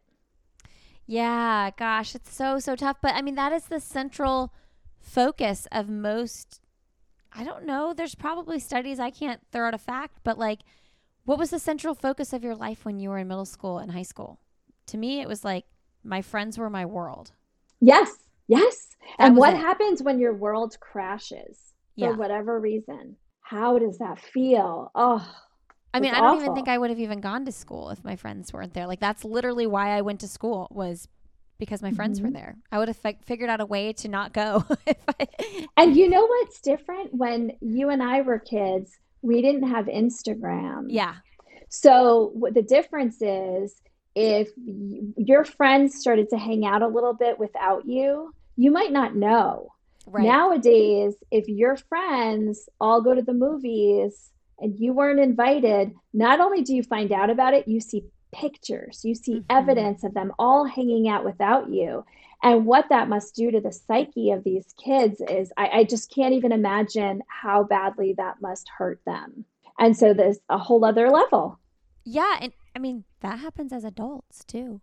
Yeah 1.08 1.72
gosh 1.78 2.14
it's 2.14 2.34
so 2.34 2.60
so 2.60 2.76
tough. 2.76 2.98
But 3.02 3.16
i 3.16 3.22
mean 3.22 3.36
that 3.36 3.54
is 3.54 3.66
the 3.66 3.80
central 3.80 4.54
focus 5.00 5.68
of 5.72 5.88
most 5.88 6.60
i 7.32 7.44
don't 7.44 7.66
know 7.66 7.94
there's 7.94 8.16
probably 8.16 8.60
studies 8.60 9.00
i 9.00 9.10
can't 9.10 9.40
throw 9.54 9.68
out 9.68 9.74
a 9.74 9.78
fact 9.78 10.20
but 10.26 10.38
like 10.38 10.60
what 11.24 11.38
was 11.38 11.50
the 11.50 11.60
central 11.60 11.94
focus 11.94 12.32
of 12.32 12.44
your 12.44 12.56
life 12.56 12.86
when 12.86 13.00
you 13.00 13.10
were 13.10 13.18
in 13.18 13.28
middle 13.28 13.44
school 13.44 13.80
and 13.80 13.92
high 13.92 14.04
school? 14.04 14.40
To 14.88 14.98
me 14.98 15.20
it 15.20 15.28
was 15.28 15.44
like 15.44 15.66
my 16.02 16.22
friends 16.22 16.58
were 16.58 16.70
my 16.70 16.86
world 16.86 17.34
Yes, 17.80 18.12
yes. 18.48 18.90
That 19.18 19.28
and 19.28 19.38
what 19.38 19.54
it. 19.54 19.58
happens 19.58 20.04
when 20.04 20.20
your 20.20 20.34
world 20.34 20.78
crashes 20.80 21.58
for 21.98 22.14
whatever 22.14 22.60
reason? 22.60 23.16
How 23.42 23.80
does 23.80 23.98
that 24.00 24.20
feel? 24.20 24.92
Oh, 24.94 25.26
I 25.94 26.00
mean, 26.00 26.14
I 26.14 26.20
don't 26.20 26.28
awful. 26.28 26.44
even 26.44 26.56
think 26.56 26.68
I 26.68 26.78
would 26.78 26.90
have 26.90 27.00
even 27.00 27.22
gone 27.22 27.46
to 27.46 27.52
school 27.52 27.90
if 27.90 28.04
my 28.04 28.16
friends 28.16 28.54
weren't 28.54 28.74
there. 28.74 28.88
Like 28.88 29.00
that's 29.00 29.24
literally 29.24 29.68
why 29.68 29.98
I 29.98 30.02
went 30.02 30.20
to 30.20 30.28
school 30.28 30.68
was 30.70 31.08
because 31.58 31.82
my 31.82 31.92
friends 31.92 32.20
mm-hmm. 32.20 32.28
were 32.28 32.34
there. 32.34 32.58
I 32.72 32.78
would 32.78 32.88
have 32.88 32.98
fi- 32.98 33.18
figured 33.24 33.50
out 33.50 33.62
a 33.62 33.66
way 33.66 33.94
to 33.94 34.08
not 34.08 34.34
go. 34.34 34.64
I... 35.20 35.28
And 35.76 35.96
you 35.96 36.10
know 36.10 36.26
what's 36.26 36.62
different 36.62 37.14
when 37.14 37.54
you 37.62 37.90
and 37.90 38.04
I 38.04 38.22
were 38.22 38.38
kids, 38.38 38.92
we 39.22 39.42
didn't 39.42 39.68
have 39.70 39.86
Instagram. 39.86 40.86
Yeah. 40.90 41.16
So 41.70 42.32
what 42.34 42.54
the 42.54 42.62
difference 42.62 43.22
is 43.22 43.82
if 44.18 44.50
your 45.16 45.46
friends 45.46 46.00
started 46.00 46.28
to 46.32 46.40
hang 46.40 46.66
out 46.66 46.82
a 46.82 46.88
little 46.88 47.14
bit 47.14 47.38
without 47.38 47.86
you, 47.86 48.34
you 48.56 48.72
might 48.72 48.92
not 48.92 49.16
know. 49.16 49.72
Right. 50.08 50.26
Nowadays, 50.26 51.14
if 51.30 51.48
your 51.48 51.78
friends 51.78 52.68
all 52.82 53.02
go 53.02 53.14
to 53.14 53.22
the 53.22 53.34
movies 53.34 54.32
and 54.60 54.76
you 54.80 54.92
weren't 54.92 55.20
invited, 55.20 55.94
not 56.16 56.40
only 56.40 56.64
do 56.64 56.74
you 56.74 56.82
find 56.82 57.12
out 57.12 57.30
about 57.30 57.54
it, 57.54 57.68
you 57.68 57.80
see 57.80 58.06
pictures, 58.34 59.02
you 59.04 59.14
see 59.14 59.36
mm-hmm. 59.36 59.56
evidence 59.56 60.04
of 60.04 60.16
them 60.16 60.32
all 60.40 60.66
hanging 60.66 61.08
out 61.08 61.24
without 61.24 61.70
you. 61.70 62.04
And 62.42 62.66
what 62.66 62.90
that 62.90 63.10
must 63.10 63.36
do 63.36 63.52
to 63.52 63.62
the 63.62 63.72
psyche 63.72 64.32
of 64.32 64.44
these 64.44 64.66
kids 64.84 65.22
is 65.30 65.52
I, 65.58 65.68
I 65.68 65.84
just 65.84 66.12
can't 66.12 66.34
even 66.34 66.52
imagine 66.52 67.22
how 67.28 67.66
badly 67.66 68.16
that 68.18 68.42
must 68.42 68.68
hurt 68.76 69.00
them. 69.06 69.46
And 69.78 69.96
so 69.96 70.16
there's 70.16 70.40
a 70.50 70.58
whole 70.58 70.84
other 70.84 71.12
level. 71.12 71.60
Yeah. 72.04 72.38
And 72.42 72.54
I 72.78 72.80
mean, 72.80 73.06
that 73.22 73.40
happens 73.40 73.74
as 73.74 73.84
adults 73.84 74.46
too. 74.46 74.82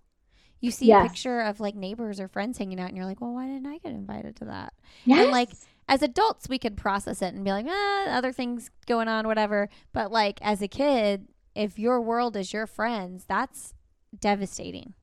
You 0.61 0.72
see 0.72 0.87
yes. 0.87 1.07
a 1.07 1.09
picture 1.09 1.40
of 1.42 1.61
like 1.61 1.76
neighbors 1.76 2.18
or 2.18 2.26
friends 2.26 2.59
hanging 2.59 2.80
out, 2.80 2.88
and 2.88 2.96
you're 2.96 3.07
like, 3.07 3.20
well, 3.20 3.35
why 3.35 3.46
didn't 3.46 3.66
I 3.66 3.78
get 3.78 3.92
invited 3.92 4.35
to 4.37 4.46
that? 4.46 4.72
Yes. 5.04 5.22
And 5.22 5.30
like, 5.30 5.50
as 5.88 6.02
adults, 6.02 6.48
we 6.48 6.59
could 6.59 6.76
process 6.76 7.22
it 7.22 7.35
and 7.35 7.44
be 7.44 7.52
like, 7.52 7.66
ah, 7.68 8.07
other 8.09 8.33
things 8.33 8.68
going 8.88 9.07
on, 9.07 9.28
whatever. 9.28 9.68
But 9.92 10.11
like, 10.11 10.40
as 10.42 10.61
a 10.61 10.66
kid, 10.66 11.28
if 11.54 11.78
your 11.78 12.00
world 12.00 12.37
is 12.37 12.52
your 12.52 12.66
friends, 12.66 13.26
that's 13.28 13.74
devastating 14.18 14.94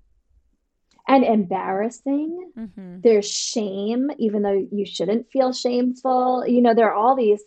and 1.08 1.24
embarrassing. 1.24 2.52
Mm-hmm. 2.58 3.00
There's 3.00 3.32
shame, 3.32 4.12
even 4.18 4.42
though 4.42 4.68
you 4.70 4.86
shouldn't 4.86 5.32
feel 5.32 5.54
shameful. 5.54 6.46
You 6.46 6.62
know, 6.62 6.74
there 6.74 6.90
are 6.90 6.94
all 6.94 7.16
these 7.16 7.42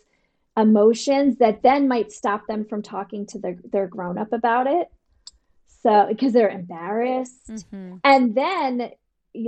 emotions 0.57 1.37
that 1.37 1.61
then 1.61 1.87
might 1.87 2.11
stop 2.11 2.47
them 2.47 2.65
from 2.65 2.81
talking 2.81 3.27
to 3.27 3.37
their, 3.37 3.57
their 3.71 3.85
grown 3.87 4.17
up 4.17 4.33
about 4.33 4.65
it. 4.65 4.87
So, 5.85 6.07
because 6.09 6.33
they're 6.33 6.49
embarrassed. 6.49 7.47
Mm-hmm. 7.47 7.97
And 8.03 8.33
then, 8.33 8.89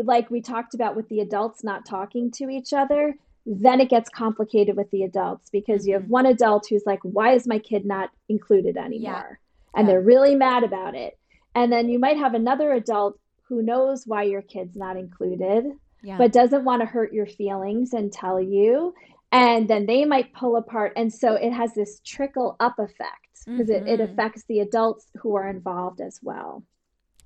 like 0.03 0.29
we 0.29 0.41
talked 0.41 0.75
about 0.75 0.95
with 0.95 1.09
the 1.09 1.21
adults 1.21 1.63
not 1.63 1.83
talking 1.83 2.29
to 2.31 2.47
each 2.47 2.73
other, 2.73 3.15
then 3.47 3.81
it 3.81 3.89
gets 3.89 4.07
complicated 4.09 4.77
with 4.77 4.91
the 4.91 5.01
adults 5.01 5.49
because 5.49 5.81
mm-hmm. 5.81 5.87
you 5.87 5.93
have 5.95 6.03
mm-hmm. 6.03 6.11
one 6.11 6.25
adult 6.27 6.67
who's 6.69 6.83
like, 6.85 6.99
why 7.01 7.33
is 7.33 7.47
my 7.47 7.57
kid 7.57 7.85
not 7.85 8.11
included 8.29 8.77
anymore? 8.77 9.39
Yeah. 9.39 9.79
And 9.79 9.87
yeah. 9.87 9.93
they're 9.93 10.01
really 10.01 10.35
mad 10.35 10.63
about 10.63 10.93
it. 10.93 11.17
And 11.55 11.71
then 11.71 11.89
you 11.89 11.97
might 11.97 12.17
have 12.17 12.35
another 12.35 12.71
adult 12.71 13.19
who 13.47 13.63
knows 13.63 14.05
why 14.05 14.23
your 14.23 14.43
kid's 14.43 14.75
not 14.75 14.95
included, 14.95 15.65
yeah. 16.03 16.19
but 16.19 16.33
doesn't 16.33 16.65
want 16.65 16.81
to 16.81 16.85
hurt 16.85 17.13
your 17.13 17.25
feelings 17.25 17.93
and 17.93 18.13
tell 18.13 18.39
you 18.39 18.93
and 19.31 19.67
then 19.67 19.85
they 19.85 20.05
might 20.05 20.33
pull 20.33 20.55
apart. 20.55 20.93
And 20.95 21.13
so 21.13 21.33
it 21.33 21.51
has 21.51 21.73
this 21.73 21.99
trickle 22.05 22.55
up 22.59 22.79
effect 22.79 23.27
because 23.45 23.67
mm-hmm. 23.67 23.87
it, 23.87 23.99
it 23.99 23.99
mm-hmm. 23.99 24.13
affects 24.13 24.43
the 24.47 24.59
adults 24.59 25.07
who 25.21 25.35
are 25.35 25.47
involved 25.47 26.01
as 26.01 26.19
well. 26.21 26.63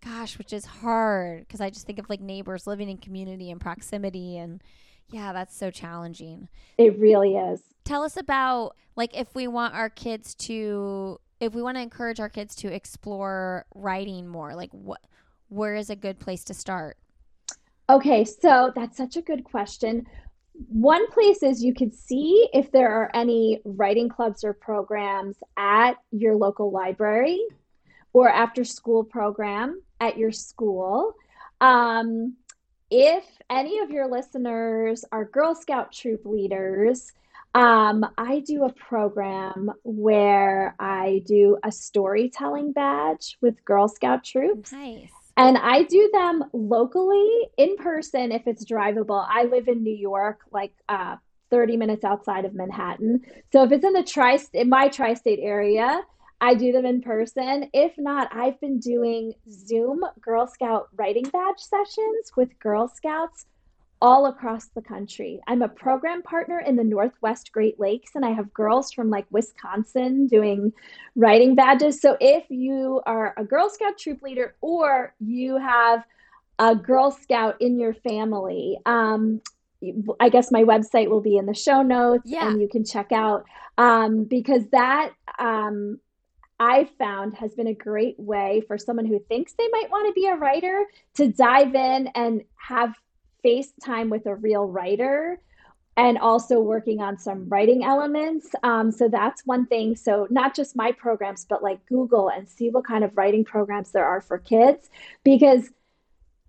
Gosh 0.03 0.39
which 0.39 0.51
is 0.51 0.65
hard 0.65 1.41
because 1.41 1.61
i 1.61 1.69
just 1.69 1.85
think 1.85 1.99
of 1.99 2.09
like 2.09 2.21
neighbors 2.21 2.65
living 2.65 2.89
in 2.89 2.97
community 2.97 3.51
and 3.51 3.61
proximity 3.61 4.35
and 4.37 4.63
yeah 5.11 5.31
that's 5.31 5.55
so 5.55 5.69
challenging. 5.69 6.47
It 6.77 6.97
really 6.97 7.35
is. 7.35 7.61
Tell 7.83 8.03
us 8.03 8.17
about 8.17 8.75
like 8.95 9.15
if 9.15 9.35
we 9.35 9.47
want 9.47 9.75
our 9.75 9.89
kids 9.89 10.33
to 10.35 11.19
if 11.39 11.53
we 11.53 11.61
want 11.61 11.77
to 11.77 11.81
encourage 11.81 12.19
our 12.19 12.29
kids 12.29 12.55
to 12.55 12.73
explore 12.73 13.65
writing 13.75 14.27
more 14.27 14.55
like 14.55 14.71
what 14.71 15.01
where 15.49 15.75
is 15.75 15.91
a 15.91 15.95
good 15.95 16.19
place 16.19 16.43
to 16.45 16.55
start? 16.55 16.97
Okay 17.87 18.25
so 18.25 18.71
that's 18.75 18.97
such 18.97 19.17
a 19.17 19.21
good 19.21 19.43
question 19.43 20.07
one 20.53 21.09
place 21.11 21.43
is 21.43 21.63
you 21.63 21.73
could 21.73 21.93
see 21.93 22.47
if 22.53 22.71
there 22.71 22.91
are 22.91 23.09
any 23.13 23.61
writing 23.63 24.09
clubs 24.09 24.43
or 24.43 24.53
programs 24.53 25.37
at 25.57 25.93
your 26.11 26.35
local 26.35 26.71
library 26.71 27.41
or 28.13 28.29
after 28.29 28.63
school 28.63 29.03
program 29.03 29.81
at 29.99 30.17
your 30.17 30.31
school. 30.31 31.13
Um, 31.61 32.35
if 32.89 33.23
any 33.49 33.79
of 33.79 33.89
your 33.89 34.07
listeners 34.07 35.05
are 35.11 35.23
Girl 35.23 35.55
Scout 35.55 35.93
troop 35.93 36.25
leaders, 36.25 37.11
um, 37.55 38.05
I 38.17 38.39
do 38.39 38.65
a 38.65 38.73
program 38.73 39.71
where 39.83 40.75
I 40.79 41.21
do 41.25 41.57
a 41.63 41.71
storytelling 41.71 42.73
badge 42.73 43.37
with 43.41 43.63
Girl 43.63 43.87
Scout 43.87 44.23
troops. 44.23 44.71
Nice. 44.71 45.11
And 45.37 45.57
I 45.57 45.83
do 45.83 46.09
them 46.13 46.43
locally 46.53 47.29
in 47.57 47.77
person 47.77 48.31
if 48.31 48.47
it's 48.47 48.65
drivable. 48.65 49.25
I 49.27 49.43
live 49.43 49.67
in 49.67 49.83
New 49.83 49.95
York, 49.95 50.41
like 50.51 50.73
uh, 50.89 51.15
30 51.49 51.77
minutes 51.77 52.03
outside 52.03 52.45
of 52.45 52.53
Manhattan. 52.53 53.21
So 53.51 53.63
if 53.63 53.71
it's 53.71 53.85
in 53.85 53.93
the 53.93 54.03
tri 54.03 54.39
in 54.53 54.69
my 54.69 54.87
tri-state 54.87 55.39
area, 55.41 56.01
I 56.39 56.55
do 56.55 56.71
them 56.71 56.85
in 56.85 57.01
person. 57.01 57.69
If 57.71 57.93
not, 57.97 58.33
I've 58.33 58.59
been 58.59 58.79
doing 58.79 59.33
Zoom 59.49 60.01
Girl 60.19 60.47
Scout 60.47 60.87
writing 60.95 61.23
badge 61.23 61.59
sessions 61.59 62.31
with 62.35 62.57
Girl 62.59 62.87
Scouts 62.87 63.45
all 64.01 64.25
across 64.25 64.65
the 64.67 64.81
country. 64.81 65.39
I'm 65.47 65.61
a 65.61 65.67
program 65.67 66.23
partner 66.23 66.59
in 66.59 66.75
the 66.75 66.83
Northwest 66.83 67.51
Great 67.51 67.79
Lakes, 67.79 68.11
and 68.15 68.25
I 68.25 68.31
have 68.31 68.53
girls 68.53 68.91
from 68.91 69.09
like 69.09 69.25
Wisconsin 69.29 70.27
doing 70.27 70.73
writing 71.15 71.55
badges. 71.55 72.01
So 72.01 72.17
if 72.19 72.45
you 72.49 73.01
are 73.05 73.33
a 73.37 73.43
Girl 73.43 73.69
Scout 73.69 73.97
troop 73.97 74.21
leader 74.21 74.55
or 74.61 75.13
you 75.19 75.57
have 75.57 76.03
a 76.57 76.75
Girl 76.75 77.11
Scout 77.11 77.61
in 77.61 77.79
your 77.79 77.93
family, 77.93 78.77
um, 78.85 79.41
I 80.19 80.29
guess 80.29 80.51
my 80.51 80.63
website 80.63 81.09
will 81.09 81.21
be 81.21 81.37
in 81.37 81.45
the 81.45 81.53
show 81.53 81.81
notes 81.81 82.23
yeah. 82.25 82.47
and 82.47 82.61
you 82.61 82.67
can 82.67 82.85
check 82.85 83.11
out 83.11 83.45
um, 83.77 84.25
because 84.25 84.63
that 84.71 85.11
um, 85.39 85.99
I 86.59 86.87
found 86.99 87.33
has 87.35 87.55
been 87.55 87.67
a 87.67 87.73
great 87.73 88.19
way 88.19 88.61
for 88.67 88.77
someone 88.77 89.07
who 89.07 89.19
thinks 89.19 89.53
they 89.53 89.67
might 89.71 89.89
want 89.89 90.07
to 90.07 90.13
be 90.13 90.27
a 90.27 90.35
writer 90.35 90.85
to 91.15 91.27
dive 91.29 91.73
in 91.73 92.07
and 92.13 92.43
have 92.55 92.93
FaceTime 93.43 94.09
with 94.09 94.25
a 94.25 94.35
real 94.35 94.65
writer 94.65 95.39
and 95.97 96.17
also 96.17 96.59
working 96.59 97.01
on 97.01 97.17
some 97.17 97.49
writing 97.49 97.83
elements. 97.83 98.47
Um, 98.63 98.91
so 98.91 99.09
that's 99.09 99.45
one 99.45 99.65
thing. 99.65 99.95
So 99.95 100.27
not 100.29 100.55
just 100.55 100.75
my 100.75 100.91
programs, 100.93 101.45
but 101.45 101.61
like 101.61 101.85
Google 101.85 102.29
and 102.29 102.47
see 102.47 102.69
what 102.69 102.85
kind 102.85 103.03
of 103.03 103.17
writing 103.17 103.43
programs 103.43 103.91
there 103.91 104.05
are 104.05 104.21
for 104.21 104.37
kids, 104.37 104.89
because 105.23 105.69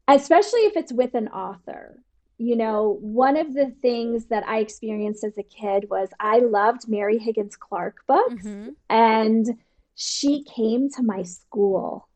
especially 0.09 0.61
if 0.61 0.77
it's 0.77 0.93
with 0.93 1.15
an 1.15 1.29
author. 1.29 2.03
You 2.39 2.57
know, 2.57 2.99
one 3.01 3.37
of 3.37 3.55
the 3.55 3.73
things 3.83 4.27
that 4.27 4.47
I 4.49 4.59
experienced 4.59 5.23
as 5.23 5.39
a 5.39 5.45
kid 5.45 5.89
was 5.89 6.09
I 6.19 6.39
loved 6.39 6.89
Mary 6.89 7.19
Higgins 7.19 7.55
Clark 7.55 7.99
books, 8.09 8.45
mm-hmm. 8.45 8.71
and 8.89 9.59
she 9.95 10.43
came 10.43 10.91
to 10.93 11.03
my 11.05 11.23
school 11.23 12.09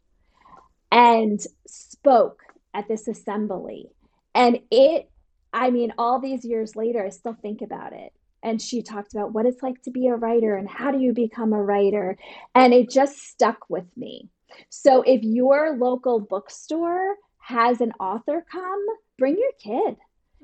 and 0.90 1.38
spoke 1.66 2.42
at 2.74 2.88
this 2.88 3.06
assembly. 3.06 3.90
And 4.36 4.60
it 4.70 5.10
I 5.56 5.70
mean, 5.70 5.94
all 5.96 6.20
these 6.20 6.44
years 6.44 6.76
later, 6.76 7.04
I 7.04 7.08
still 7.08 7.32
think 7.32 7.62
about 7.62 7.94
it. 7.94 8.12
And 8.42 8.60
she 8.60 8.82
talked 8.82 9.14
about 9.14 9.32
what 9.32 9.46
it's 9.46 9.62
like 9.62 9.80
to 9.82 9.90
be 9.90 10.06
a 10.06 10.14
writer 10.14 10.54
and 10.54 10.68
how 10.68 10.90
do 10.90 10.98
you 10.98 11.14
become 11.14 11.54
a 11.54 11.62
writer. 11.62 12.18
And 12.54 12.74
it 12.74 12.90
just 12.90 13.16
stuck 13.18 13.68
with 13.70 13.86
me. 13.96 14.28
So 14.68 15.02
if 15.02 15.22
your 15.22 15.76
local 15.78 16.20
bookstore 16.20 17.16
has 17.38 17.80
an 17.80 17.92
author 17.98 18.44
come, 18.52 18.84
bring 19.18 19.36
your 19.38 19.52
kid 19.58 19.96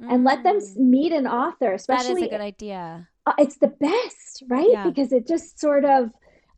mm. 0.03 0.11
and 0.13 0.25
let 0.25 0.43
them 0.43 0.57
mm. 0.57 0.77
meet 0.77 1.13
an 1.13 1.27
author. 1.27 1.75
Especially, 1.75 2.15
that 2.15 2.21
is 2.21 2.27
a 2.29 2.31
good 2.31 2.41
idea. 2.41 3.09
Uh, 3.27 3.35
it's 3.39 3.59
the 3.59 3.69
best, 3.69 4.45
right? 4.49 4.71
Yeah. 4.71 4.89
Because 4.89 5.13
it 5.13 5.29
just 5.29 5.61
sort 5.61 5.85
of 5.85 6.11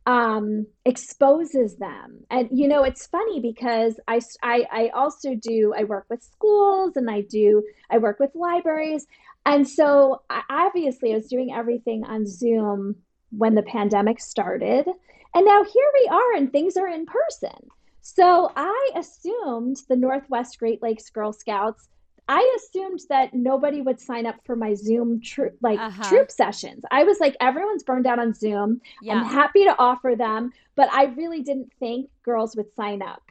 um, 0.05 0.67
exposes 0.85 1.77
them. 1.77 2.23
And 2.29 2.49
you 2.51 2.67
know, 2.67 2.83
it's 2.83 3.07
funny 3.07 3.39
because 3.39 3.99
I, 4.07 4.21
I 4.43 4.65
I 4.71 4.87
also 4.89 5.35
do 5.35 5.73
I 5.75 5.83
work 5.83 6.05
with 6.09 6.23
schools 6.23 6.95
and 6.95 7.09
I 7.09 7.21
do 7.21 7.63
I 7.89 7.97
work 7.97 8.19
with 8.19 8.31
libraries, 8.35 9.07
and 9.45 9.67
so 9.67 10.21
I, 10.29 10.41
obviously 10.49 11.11
I 11.11 11.15
was 11.15 11.27
doing 11.27 11.53
everything 11.53 12.03
on 12.03 12.27
Zoom 12.27 12.95
when 13.31 13.55
the 13.55 13.63
pandemic 13.63 14.19
started, 14.19 14.87
and 15.33 15.45
now 15.45 15.63
here 15.63 15.91
we 15.93 16.07
are 16.11 16.33
and 16.35 16.51
things 16.51 16.77
are 16.77 16.87
in 16.87 17.05
person. 17.05 17.69
So 18.01 18.51
I 18.55 18.91
assumed 18.95 19.77
the 19.89 19.95
Northwest 19.95 20.59
Great 20.59 20.83
Lakes 20.83 21.09
Girl 21.09 21.33
Scouts 21.33 21.89
I 22.27 22.57
assumed 22.57 23.01
that 23.09 23.33
nobody 23.33 23.81
would 23.81 23.99
sign 23.99 24.25
up 24.25 24.35
for 24.45 24.55
my 24.55 24.73
Zoom 24.73 25.21
troop 25.21 25.55
like 25.61 25.79
uh-huh. 25.79 26.09
troop 26.09 26.31
sessions. 26.31 26.83
I 26.89 27.03
was 27.03 27.19
like, 27.19 27.35
everyone's 27.39 27.83
burned 27.83 28.07
out 28.07 28.19
on 28.19 28.33
Zoom. 28.33 28.81
Yeah. 29.01 29.13
I'm 29.13 29.25
happy 29.25 29.63
to 29.65 29.75
offer 29.77 30.15
them, 30.17 30.51
but 30.75 30.89
I 30.91 31.05
really 31.05 31.43
didn't 31.43 31.71
think 31.79 32.09
girls 32.23 32.55
would 32.55 32.73
sign 32.75 33.01
up 33.01 33.21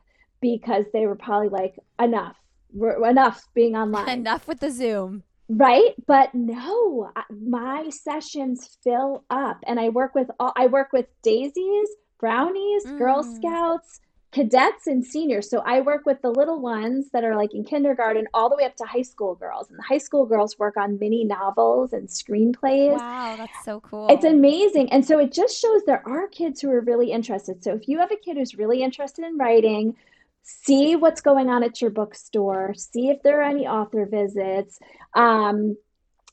because 0.40 0.84
they 0.92 1.07
were 1.07 1.16
probably 1.16 1.49
like, 1.49 1.78
enough, 2.01 2.36
we're, 2.72 3.09
enough 3.09 3.42
being 3.55 3.76
online, 3.76 4.09
enough 4.20 4.47
with 4.47 4.61
the 4.61 4.70
Zoom. 4.70 5.24
Right, 5.49 5.95
but 6.07 6.34
no, 6.34 7.11
my 7.30 7.90
sessions 7.90 8.78
fill 8.82 9.24
up, 9.28 9.59
and 9.66 9.78
I 9.78 9.90
work 9.90 10.14
with 10.14 10.30
all. 10.40 10.55
I 10.57 10.68
work 10.68 10.90
with 10.92 11.07
daisies, 11.22 11.88
brownies, 12.18 12.86
mm. 12.86 12.97
Girl 12.97 13.22
Scouts, 13.22 14.01
cadets 14.35 14.89
and 14.89 15.05
seniors. 15.05 15.49
So 15.49 15.62
I 15.64 15.80
work 15.80 16.05
with 16.07 16.20
the 16.20 16.30
little 16.30 16.61
ones 16.61 17.11
that 17.12 17.22
are 17.22 17.37
like 17.37 17.55
in 17.55 17.64
kindergarten 17.64 18.26
all 18.35 18.51
the 18.51 18.57
way 18.57 18.64
up 18.64 18.74
to 18.76 18.85
high 18.85 19.03
school 19.03 19.37
girls. 19.37 19.70
And 19.70 19.78
the 19.78 19.85
high 19.85 19.99
school 19.99 20.26
girls 20.26 20.59
work 20.59 20.76
on 20.76 20.99
mini 20.99 21.24
novels 21.24 21.93
and 21.93 22.09
screenplays. 22.09 22.99
Wow, 22.99 23.37
that's 23.39 23.64
so 23.64 23.78
cool. 23.80 24.09
It's 24.11 24.24
amazing. 24.24 24.91
And 24.91 25.07
so 25.07 25.20
it 25.20 25.32
just 25.32 25.57
shows 25.57 25.82
there 25.87 26.07
are 26.07 26.26
kids 26.26 26.61
who 26.61 26.68
are 26.70 26.80
really 26.80 27.12
interested. 27.12 27.62
So 27.62 27.74
if 27.74 27.87
you 27.87 28.01
have 28.01 28.11
a 28.11 28.16
kid 28.16 28.37
who's 28.37 28.57
really 28.57 28.82
interested 28.82 29.24
in 29.24 29.39
writing, 29.39 29.95
see 30.43 30.97
what's 30.97 31.20
going 31.20 31.49
on 31.49 31.62
at 31.62 31.80
your 31.80 31.91
bookstore, 31.91 32.74
see 32.74 33.11
if 33.11 33.22
there 33.22 33.41
are 33.41 33.49
any 33.49 33.68
author 33.68 34.05
visits. 34.05 34.80
Um, 35.14 35.76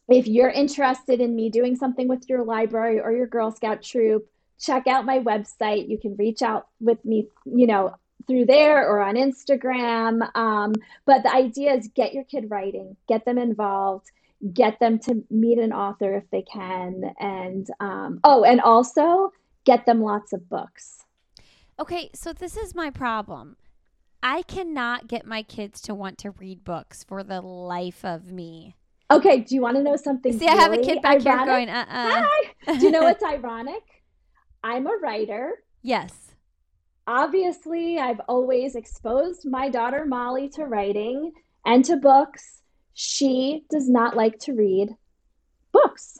if 0.09 0.25
you're 0.25 0.49
interested 0.49 1.21
in 1.21 1.35
me 1.35 1.51
doing 1.51 1.75
something 1.75 2.07
with 2.07 2.27
your 2.27 2.43
library 2.43 2.99
or 2.99 3.11
your 3.11 3.27
Girl 3.27 3.51
Scout 3.51 3.83
troop, 3.83 4.27
check 4.61 4.87
out 4.87 5.05
my 5.05 5.19
website. 5.19 5.89
You 5.89 5.97
can 5.97 6.15
reach 6.15 6.41
out 6.41 6.67
with 6.79 7.03
me, 7.03 7.27
you 7.45 7.67
know, 7.67 7.95
through 8.27 8.45
there 8.45 8.87
or 8.87 9.01
on 9.01 9.15
Instagram. 9.15 10.29
Um, 10.35 10.73
but 11.05 11.23
the 11.23 11.33
idea 11.33 11.73
is 11.73 11.89
get 11.93 12.13
your 12.13 12.23
kid 12.23 12.49
writing, 12.49 12.95
get 13.07 13.25
them 13.25 13.37
involved, 13.37 14.11
get 14.53 14.79
them 14.79 14.99
to 14.99 15.23
meet 15.29 15.57
an 15.57 15.73
author 15.73 16.15
if 16.15 16.29
they 16.31 16.43
can. 16.43 17.13
And 17.19 17.67
um, 17.79 18.19
oh, 18.23 18.43
and 18.43 18.61
also 18.61 19.33
get 19.65 19.85
them 19.85 20.01
lots 20.01 20.33
of 20.33 20.47
books. 20.47 21.03
Okay, 21.79 22.09
so 22.13 22.31
this 22.31 22.55
is 22.57 22.75
my 22.75 22.89
problem. 22.91 23.57
I 24.23 24.43
cannot 24.43 25.07
get 25.07 25.25
my 25.25 25.41
kids 25.41 25.81
to 25.81 25.95
want 25.95 26.19
to 26.19 26.31
read 26.31 26.63
books 26.63 27.03
for 27.03 27.23
the 27.23 27.41
life 27.41 28.05
of 28.05 28.31
me. 28.31 28.75
Okay, 29.09 29.39
do 29.39 29.55
you 29.55 29.61
want 29.61 29.77
to 29.77 29.83
know 29.83 29.95
something? 29.95 30.31
See, 30.31 30.45
really 30.45 30.59
I 30.59 30.61
have 30.61 30.73
a 30.73 30.77
kid 30.77 31.01
back 31.01 31.25
ironic? 31.25 31.25
here 31.25 31.45
going, 31.45 31.69
uh 31.69 31.85
uh 31.89 32.23
Hi. 32.23 32.77
Do 32.77 32.85
you 32.85 32.91
know 32.91 33.01
what's 33.01 33.23
ironic? 33.23 34.00
I'm 34.63 34.87
a 34.87 34.97
writer. 35.01 35.63
Yes. 35.81 36.13
Obviously, 37.07 37.97
I've 37.99 38.21
always 38.27 38.75
exposed 38.75 39.49
my 39.49 39.69
daughter 39.69 40.05
Molly 40.05 40.49
to 40.49 40.65
writing 40.65 41.31
and 41.65 41.83
to 41.85 41.97
books. 41.97 42.61
She 42.93 43.65
does 43.69 43.89
not 43.89 44.15
like 44.15 44.37
to 44.39 44.53
read 44.53 44.95
books. 45.71 46.19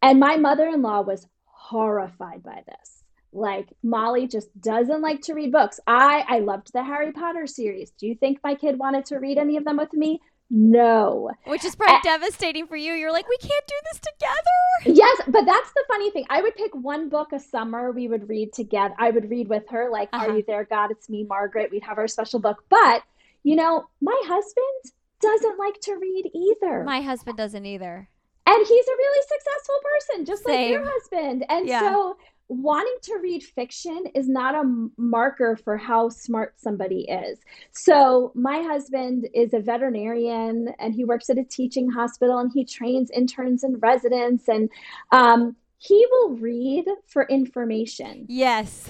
And 0.00 0.18
my 0.18 0.36
mother 0.36 0.66
in 0.66 0.82
law 0.82 1.02
was 1.02 1.26
horrified 1.44 2.42
by 2.42 2.62
this. 2.66 3.04
Like 3.32 3.68
Molly 3.82 4.26
just 4.26 4.48
doesn't 4.60 5.02
like 5.02 5.20
to 5.22 5.34
read 5.34 5.52
books. 5.52 5.78
I 5.86 6.24
I 6.26 6.38
loved 6.40 6.72
the 6.72 6.82
Harry 6.82 7.12
Potter 7.12 7.46
series. 7.46 7.92
Do 7.92 8.06
you 8.06 8.14
think 8.14 8.40
my 8.42 8.54
kid 8.54 8.78
wanted 8.78 9.04
to 9.06 9.18
read 9.18 9.38
any 9.38 9.56
of 9.56 9.64
them 9.64 9.76
with 9.76 9.92
me? 9.92 10.20
No. 10.50 11.30
Which 11.44 11.64
is 11.64 11.76
probably 11.76 11.96
uh, 11.96 12.02
devastating 12.02 12.66
for 12.66 12.76
you. 12.76 12.92
You're 12.94 13.12
like, 13.12 13.28
we 13.28 13.36
can't 13.36 13.66
do 13.66 13.74
this 13.92 14.00
together. 14.00 14.98
Yes, 14.98 15.20
but 15.28 15.46
that's 15.46 15.72
the 15.72 15.84
funny 15.86 16.10
thing. 16.10 16.26
I 16.28 16.42
would 16.42 16.56
pick 16.56 16.74
one 16.74 17.08
book 17.08 17.32
a 17.32 17.38
summer 17.38 17.92
we 17.92 18.08
would 18.08 18.28
read 18.28 18.52
together. 18.52 18.94
I 18.98 19.10
would 19.10 19.30
read 19.30 19.48
with 19.48 19.62
her, 19.70 19.88
like, 19.90 20.08
uh-huh. 20.12 20.26
Are 20.26 20.36
You 20.36 20.44
There, 20.46 20.64
God? 20.64 20.90
It's 20.90 21.08
Me, 21.08 21.24
Margaret. 21.24 21.70
We'd 21.70 21.84
have 21.84 21.98
our 21.98 22.08
special 22.08 22.40
book. 22.40 22.64
But, 22.68 23.04
you 23.44 23.54
know, 23.54 23.84
my 24.00 24.20
husband 24.24 24.92
doesn't 25.20 25.58
like 25.58 25.80
to 25.82 25.94
read 25.94 26.30
either. 26.34 26.82
My 26.82 27.00
husband 27.00 27.36
doesn't 27.36 27.64
either. 27.64 28.08
And 28.46 28.66
he's 28.66 28.88
a 28.88 28.96
really 28.96 29.22
successful 29.28 29.74
person, 29.92 30.24
just 30.24 30.44
Same. 30.44 30.60
like 30.60 30.70
your 30.70 30.84
husband. 30.84 31.44
And 31.48 31.68
yeah. 31.68 31.80
so 31.80 32.16
wanting 32.50 32.96
to 33.02 33.18
read 33.22 33.44
fiction 33.44 34.04
is 34.14 34.28
not 34.28 34.56
a 34.56 34.88
marker 34.96 35.56
for 35.56 35.76
how 35.76 36.08
smart 36.08 36.54
somebody 36.56 37.02
is. 37.08 37.38
So, 37.70 38.32
my 38.34 38.60
husband 38.62 39.28
is 39.32 39.54
a 39.54 39.60
veterinarian 39.60 40.74
and 40.80 40.92
he 40.92 41.04
works 41.04 41.30
at 41.30 41.38
a 41.38 41.44
teaching 41.44 41.88
hospital 41.88 42.38
and 42.38 42.50
he 42.52 42.64
trains 42.64 43.10
interns 43.12 43.62
and 43.62 43.80
residents, 43.80 44.48
and 44.48 44.68
um, 45.12 45.54
he 45.78 46.04
will 46.10 46.30
read 46.30 46.86
for 47.06 47.24
information. 47.28 48.26
Yes. 48.28 48.88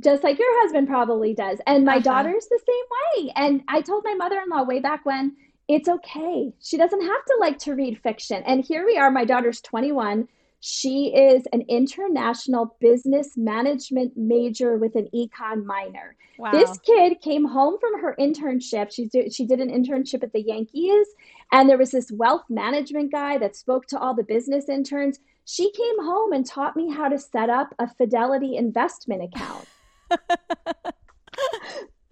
Just 0.00 0.22
like 0.22 0.38
your 0.38 0.62
husband 0.62 0.86
probably 0.86 1.34
does. 1.34 1.58
And 1.66 1.84
my 1.84 1.96
uh-huh. 1.96 2.00
daughter's 2.00 2.46
the 2.46 2.60
same 2.66 3.24
way. 3.24 3.32
And 3.34 3.62
I 3.66 3.80
told 3.80 4.04
my 4.04 4.14
mother 4.14 4.38
in 4.38 4.48
law 4.48 4.62
way 4.62 4.78
back 4.78 5.04
when 5.04 5.34
it's 5.68 5.88
okay. 5.88 6.52
She 6.60 6.76
doesn't 6.76 7.00
have 7.00 7.24
to 7.24 7.36
like 7.40 7.58
to 7.60 7.74
read 7.74 7.98
fiction. 8.00 8.42
And 8.46 8.64
here 8.64 8.84
we 8.84 8.96
are, 8.96 9.10
my 9.10 9.24
daughter's 9.24 9.60
21 9.62 10.28
she 10.68 11.14
is 11.14 11.44
an 11.52 11.62
international 11.68 12.76
business 12.80 13.36
management 13.36 14.16
major 14.16 14.76
with 14.76 14.96
an 14.96 15.08
econ 15.14 15.64
minor. 15.64 16.16
Wow. 16.38 16.50
This 16.50 16.76
kid 16.78 17.20
came 17.20 17.44
home 17.44 17.76
from 17.78 18.00
her 18.00 18.16
internship. 18.18 18.92
She 18.92 19.06
did, 19.06 19.32
she 19.32 19.46
did 19.46 19.60
an 19.60 19.70
internship 19.70 20.24
at 20.24 20.32
the 20.32 20.42
Yankees, 20.42 21.06
and 21.52 21.68
there 21.68 21.78
was 21.78 21.92
this 21.92 22.10
wealth 22.10 22.42
management 22.50 23.12
guy 23.12 23.38
that 23.38 23.54
spoke 23.54 23.86
to 23.86 23.98
all 23.98 24.12
the 24.12 24.24
business 24.24 24.68
interns. 24.68 25.20
She 25.44 25.70
came 25.70 26.04
home 26.04 26.32
and 26.32 26.44
taught 26.44 26.74
me 26.74 26.90
how 26.90 27.08
to 27.10 27.18
set 27.18 27.48
up 27.48 27.72
a 27.78 27.86
Fidelity 27.86 28.56
investment 28.56 29.22
account. 29.22 29.66
you 30.10 30.18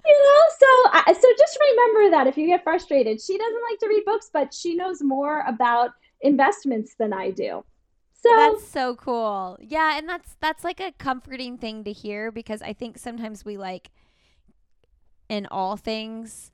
know 0.06 0.42
so 0.58 1.12
so 1.12 1.28
just 1.38 1.58
remember 1.70 2.10
that 2.10 2.26
if 2.26 2.36
you 2.36 2.46
get 2.46 2.62
frustrated 2.62 3.20
she 3.20 3.38
doesn't 3.38 3.62
like 3.70 3.78
to 3.78 3.86
read 3.86 4.04
books 4.04 4.28
but 4.32 4.52
she 4.52 4.74
knows 4.74 5.00
more 5.00 5.44
about 5.46 5.92
investments 6.20 6.94
than 6.98 7.12
i 7.12 7.30
do 7.30 7.64
so 8.24 8.36
that's 8.36 8.68
so 8.68 8.96
cool. 8.96 9.58
Yeah, 9.60 9.98
and 9.98 10.08
that's 10.08 10.36
that's 10.40 10.64
like 10.64 10.80
a 10.80 10.92
comforting 10.98 11.58
thing 11.58 11.84
to 11.84 11.92
hear 11.92 12.32
because 12.32 12.62
I 12.62 12.72
think 12.72 12.98
sometimes 12.98 13.44
we 13.44 13.56
like 13.56 13.90
in 15.28 15.46
all 15.50 15.76
things 15.76 16.50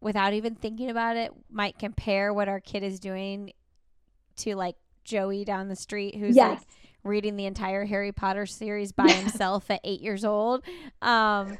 without 0.00 0.34
even 0.34 0.54
thinking 0.54 0.90
about 0.90 1.16
it 1.16 1.32
might 1.50 1.78
compare 1.78 2.32
what 2.32 2.48
our 2.48 2.60
kid 2.60 2.82
is 2.82 3.00
doing 3.00 3.52
to 4.36 4.54
like 4.54 4.76
Joey 5.04 5.44
down 5.44 5.68
the 5.68 5.76
street 5.76 6.14
who's 6.16 6.36
yes. 6.36 6.58
like 6.58 6.68
reading 7.02 7.36
the 7.36 7.46
entire 7.46 7.84
Harry 7.84 8.12
Potter 8.12 8.46
series 8.46 8.92
by 8.92 9.10
himself 9.10 9.70
at 9.70 9.80
8 9.82 10.00
years 10.00 10.24
old. 10.24 10.62
Um 11.02 11.58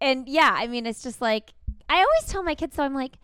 and 0.00 0.28
yeah, 0.28 0.54
I 0.56 0.66
mean 0.66 0.86
it's 0.86 1.02
just 1.02 1.20
like 1.20 1.52
I 1.88 1.96
always 1.96 2.32
tell 2.32 2.42
my 2.42 2.54
kids 2.54 2.76
so 2.76 2.82
I'm 2.82 2.94
like 2.94 3.14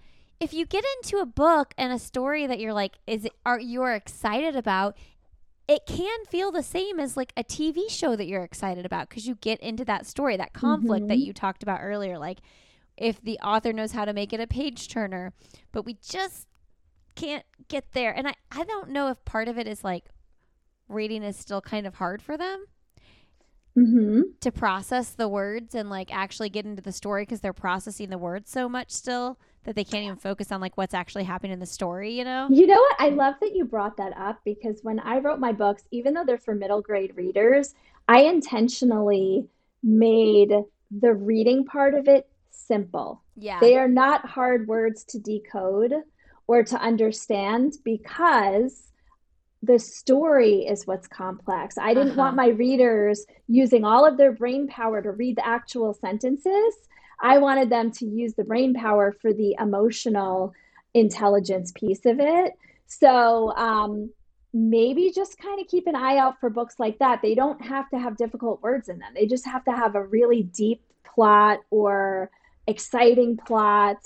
if 0.40 0.52
you 0.52 0.66
get 0.66 0.84
into 0.96 1.18
a 1.18 1.26
book 1.26 1.74
and 1.76 1.92
a 1.92 1.98
story 1.98 2.46
that 2.46 2.60
you're 2.60 2.72
like 2.72 2.98
is 3.06 3.24
it, 3.24 3.32
are 3.44 3.58
you're 3.58 3.94
excited 3.94 4.54
about 4.54 4.96
it 5.68 5.84
can 5.86 6.24
feel 6.24 6.50
the 6.50 6.62
same 6.62 6.98
as 6.98 7.16
like 7.16 7.32
a 7.36 7.44
TV 7.44 7.90
show 7.90 8.16
that 8.16 8.26
you're 8.26 8.42
excited 8.42 8.86
about 8.86 9.08
because 9.08 9.26
you 9.26 9.34
get 9.36 9.60
into 9.60 9.84
that 9.84 10.06
story, 10.06 10.36
that 10.38 10.54
conflict 10.54 11.02
mm-hmm. 11.02 11.08
that 11.08 11.18
you 11.18 11.34
talked 11.34 11.62
about 11.62 11.80
earlier. 11.82 12.18
Like 12.18 12.38
if 12.96 13.20
the 13.20 13.38
author 13.40 13.72
knows 13.72 13.92
how 13.92 14.06
to 14.06 14.14
make 14.14 14.32
it 14.32 14.40
a 14.40 14.46
page 14.46 14.88
turner, 14.88 15.34
but 15.70 15.84
we 15.84 15.98
just 16.02 16.46
can't 17.14 17.44
get 17.68 17.92
there. 17.92 18.12
And 18.12 18.26
I, 18.26 18.34
I 18.50 18.64
don't 18.64 18.90
know 18.90 19.08
if 19.08 19.22
part 19.26 19.46
of 19.46 19.58
it 19.58 19.68
is 19.68 19.84
like 19.84 20.06
reading 20.88 21.22
is 21.22 21.36
still 21.36 21.60
kind 21.60 21.86
of 21.86 21.96
hard 21.96 22.22
for 22.22 22.36
them 22.36 22.64
Mm-hmm. 23.76 24.22
to 24.40 24.50
process 24.50 25.10
the 25.10 25.28
words 25.28 25.72
and 25.72 25.88
like 25.88 26.12
actually 26.12 26.48
get 26.48 26.64
into 26.64 26.82
the 26.82 26.90
story 26.90 27.22
because 27.22 27.40
they're 27.40 27.52
processing 27.52 28.10
the 28.10 28.18
words 28.18 28.50
so 28.50 28.68
much 28.68 28.90
still 28.90 29.38
that 29.68 29.76
they 29.76 29.84
can't 29.84 30.02
even 30.02 30.16
focus 30.16 30.50
on 30.50 30.62
like 30.62 30.78
what's 30.78 30.94
actually 30.94 31.24
happening 31.24 31.52
in 31.52 31.58
the 31.60 31.66
story, 31.66 32.12
you 32.12 32.24
know? 32.24 32.48
You 32.50 32.66
know 32.66 32.80
what? 32.80 32.96
I 32.98 33.10
love 33.10 33.34
that 33.42 33.54
you 33.54 33.66
brought 33.66 33.98
that 33.98 34.16
up 34.16 34.40
because 34.42 34.80
when 34.82 34.98
I 34.98 35.18
wrote 35.18 35.40
my 35.40 35.52
books, 35.52 35.82
even 35.90 36.14
though 36.14 36.24
they're 36.24 36.38
for 36.38 36.54
middle 36.54 36.80
grade 36.80 37.12
readers, 37.16 37.74
I 38.08 38.22
intentionally 38.22 39.46
made 39.82 40.54
the 40.90 41.12
reading 41.12 41.66
part 41.66 41.92
of 41.94 42.08
it 42.08 42.26
simple. 42.50 43.22
Yeah. 43.36 43.60
They 43.60 43.76
are 43.76 43.88
not 43.88 44.24
hard 44.24 44.68
words 44.68 45.04
to 45.10 45.18
decode 45.18 45.92
or 46.46 46.62
to 46.62 46.76
understand 46.80 47.74
because 47.84 48.84
the 49.62 49.78
story 49.78 50.66
is 50.66 50.86
what's 50.86 51.08
complex. 51.08 51.76
I 51.76 51.92
didn't 51.92 52.12
Uh-huh. 52.12 52.20
want 52.20 52.36
my 52.36 52.48
readers 52.48 53.26
using 53.48 53.84
all 53.84 54.06
of 54.06 54.16
their 54.16 54.32
brain 54.32 54.66
power 54.66 55.02
to 55.02 55.10
read 55.10 55.36
the 55.36 55.46
actual 55.46 55.92
sentences. 55.92 56.74
I 57.20 57.38
wanted 57.38 57.70
them 57.70 57.90
to 57.92 58.06
use 58.06 58.34
the 58.34 58.44
brain 58.44 58.74
power 58.74 59.16
for 59.20 59.32
the 59.32 59.56
emotional 59.60 60.54
intelligence 60.94 61.72
piece 61.72 62.06
of 62.06 62.20
it. 62.20 62.52
So, 62.86 63.54
um, 63.56 64.10
maybe 64.54 65.12
just 65.14 65.38
kind 65.38 65.60
of 65.60 65.68
keep 65.68 65.86
an 65.86 65.94
eye 65.94 66.16
out 66.16 66.40
for 66.40 66.48
books 66.48 66.76
like 66.78 66.98
that. 66.98 67.20
They 67.20 67.34
don't 67.34 67.62
have 67.64 67.88
to 67.90 67.98
have 67.98 68.16
difficult 68.16 68.62
words 68.62 68.88
in 68.88 68.98
them, 68.98 69.12
they 69.14 69.26
just 69.26 69.46
have 69.46 69.64
to 69.64 69.72
have 69.72 69.94
a 69.94 70.04
really 70.04 70.42
deep 70.42 70.82
plot 71.04 71.60
or 71.70 72.30
exciting 72.66 73.36
plot. 73.36 73.98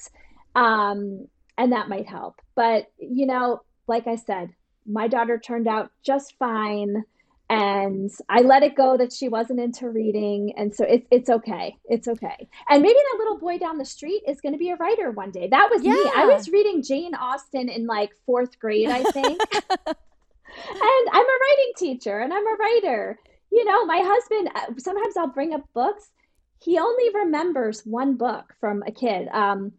Um, 0.54 1.28
and 1.58 1.72
that 1.72 1.88
might 1.88 2.06
help. 2.06 2.40
But, 2.54 2.90
you 2.98 3.26
know, 3.26 3.60
like 3.86 4.06
I 4.06 4.16
said, 4.16 4.50
my 4.86 5.08
daughter 5.08 5.38
turned 5.38 5.68
out 5.68 5.90
just 6.02 6.36
fine. 6.38 7.04
And 7.52 8.10
I 8.30 8.40
let 8.40 8.62
it 8.62 8.74
go 8.74 8.96
that 8.96 9.12
she 9.12 9.28
wasn't 9.28 9.60
into 9.60 9.90
reading. 9.90 10.54
And 10.56 10.74
so 10.74 10.84
it's 10.84 11.06
it's 11.10 11.28
okay. 11.28 11.76
It's 11.84 12.08
okay. 12.08 12.48
And 12.70 12.82
maybe 12.82 12.94
that 12.94 13.18
little 13.18 13.38
boy 13.38 13.58
down 13.58 13.76
the 13.76 13.84
street 13.84 14.22
is 14.26 14.40
going 14.40 14.54
to 14.54 14.58
be 14.58 14.70
a 14.70 14.76
writer 14.76 15.10
one 15.10 15.30
day. 15.32 15.48
That 15.48 15.68
was 15.70 15.82
me. 15.82 15.90
I 16.16 16.24
was 16.26 16.48
reading 16.48 16.82
Jane 16.82 17.14
Austen 17.14 17.68
in 17.68 17.86
like 17.86 18.10
fourth 18.24 18.58
grade, 18.58 18.88
I 18.88 19.02
think. 19.04 19.38
and 19.86 21.08
I'm 21.12 21.26
a 21.26 21.38
writing 21.42 21.72
teacher 21.76 22.20
and 22.20 22.32
I'm 22.32 22.46
a 22.46 22.56
writer. 22.58 23.18
You 23.50 23.64
know, 23.66 23.84
my 23.84 24.00
husband, 24.02 24.50
uh, 24.54 24.72
sometimes 24.78 25.16
I'll 25.18 25.26
bring 25.28 25.52
up 25.52 25.62
books. 25.74 26.10
He 26.58 26.78
only 26.78 27.10
remembers 27.14 27.82
one 27.84 28.14
book 28.14 28.54
from 28.60 28.82
a 28.86 28.92
kid, 28.92 29.28
um, 29.28 29.72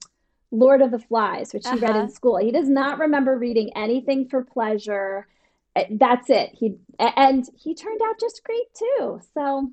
Lord 0.52 0.82
of 0.84 0.92
the 0.92 1.00
Flies, 1.00 1.54
which 1.54 1.68
he 1.68 1.80
read 1.80 1.92
Uh-huh. 1.92 2.00
in 2.02 2.10
school. 2.10 2.38
He 2.38 2.52
does 2.52 2.70
not 2.70 3.00
remember 3.00 3.36
reading 3.38 3.72
anything 3.76 4.28
for 4.28 4.44
pleasure. 4.44 5.28
Uh, 5.76 5.84
That's 5.92 6.30
it. 6.30 6.52
He 6.54 6.76
and 7.00 7.48
he 7.56 7.74
turned 7.74 8.00
out 8.06 8.20
just 8.20 8.44
great 8.44 8.74
too. 8.78 9.20
So 9.34 9.72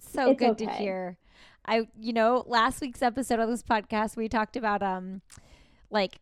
so 0.00 0.34
good 0.34 0.58
to 0.58 0.70
hear. 0.70 1.18
I 1.64 1.88
you 1.98 2.12
know, 2.12 2.44
last 2.46 2.80
week's 2.80 3.02
episode 3.02 3.40
of 3.40 3.48
this 3.48 3.62
podcast 3.62 4.16
we 4.16 4.28
talked 4.28 4.56
about 4.56 4.82
um 4.82 5.22
like 5.90 6.18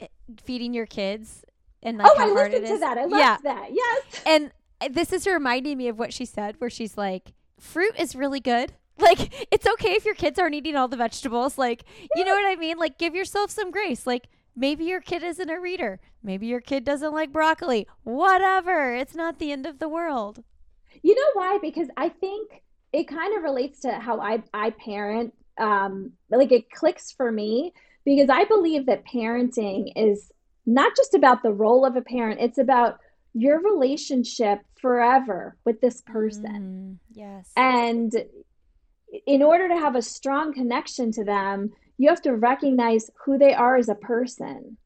eh, 0.00 0.06
feeding 0.42 0.74
your 0.74 0.86
kids 0.86 1.44
and 1.82 1.98
like 1.98 2.10
oh, 2.10 2.14
I 2.16 2.26
how 2.26 2.34
hard 2.34 2.54
it 2.54 2.62
listened 2.62 2.78
to 2.78 2.80
that. 2.80 2.98
I 2.98 3.04
loved 3.04 3.16
yeah. 3.16 3.36
that. 3.42 3.68
Yes. 3.72 4.22
And 4.26 4.52
uh, 4.80 4.88
this 4.90 5.12
is 5.12 5.26
reminding 5.26 5.78
me 5.78 5.88
of 5.88 5.98
what 5.98 6.12
she 6.12 6.24
said 6.24 6.56
where 6.58 6.70
she's 6.70 6.96
like 6.96 7.32
fruit 7.58 7.94
is 7.98 8.14
really 8.16 8.40
good. 8.40 8.72
Like 8.96 9.48
it's 9.50 9.66
okay 9.66 9.94
if 9.94 10.04
your 10.04 10.14
kids 10.14 10.38
aren't 10.38 10.54
eating 10.54 10.76
all 10.76 10.86
the 10.86 10.96
vegetables. 10.96 11.58
Like, 11.58 11.82
you 12.14 12.24
know 12.24 12.32
what 12.32 12.46
I 12.46 12.54
mean? 12.54 12.78
Like 12.78 12.96
give 12.96 13.12
yourself 13.12 13.50
some 13.50 13.72
grace. 13.72 14.06
Like 14.06 14.28
maybe 14.56 14.84
your 14.84 15.00
kid 15.00 15.22
isn't 15.22 15.50
a 15.50 15.60
reader. 15.60 16.00
Maybe 16.22 16.46
your 16.46 16.60
kid 16.60 16.84
doesn't 16.84 17.12
like 17.12 17.32
broccoli. 17.32 17.86
Whatever. 18.02 18.94
It's 18.94 19.14
not 19.14 19.38
the 19.38 19.52
end 19.52 19.66
of 19.66 19.78
the 19.78 19.88
world. 19.88 20.42
You 21.02 21.14
know 21.14 21.30
why? 21.34 21.58
Because 21.60 21.88
I 21.96 22.08
think 22.08 22.62
it 22.92 23.08
kind 23.08 23.36
of 23.36 23.42
relates 23.42 23.80
to 23.80 23.92
how 23.92 24.20
I 24.20 24.42
I 24.52 24.70
parent. 24.70 25.34
Um, 25.58 26.12
like 26.30 26.50
it 26.50 26.70
clicks 26.70 27.12
for 27.12 27.30
me 27.30 27.72
because 28.04 28.28
I 28.28 28.44
believe 28.44 28.86
that 28.86 29.04
parenting 29.06 29.92
is 29.94 30.32
not 30.66 30.96
just 30.96 31.14
about 31.14 31.42
the 31.42 31.52
role 31.52 31.84
of 31.84 31.96
a 31.96 32.02
parent, 32.02 32.40
it's 32.40 32.58
about 32.58 32.98
your 33.34 33.60
relationship 33.60 34.60
forever 34.80 35.56
with 35.64 35.80
this 35.80 36.00
person. 36.02 36.98
Mm, 37.00 37.16
yes. 37.16 37.50
And 37.56 38.14
in 39.26 39.42
order 39.42 39.68
to 39.68 39.76
have 39.76 39.96
a 39.96 40.02
strong 40.02 40.52
connection 40.52 41.12
to 41.12 41.24
them, 41.24 41.72
you 41.98 42.08
have 42.08 42.22
to 42.22 42.34
recognize 42.34 43.10
who 43.24 43.38
they 43.38 43.54
are 43.54 43.76
as 43.76 43.88
a 43.88 43.94
person. 43.94 44.76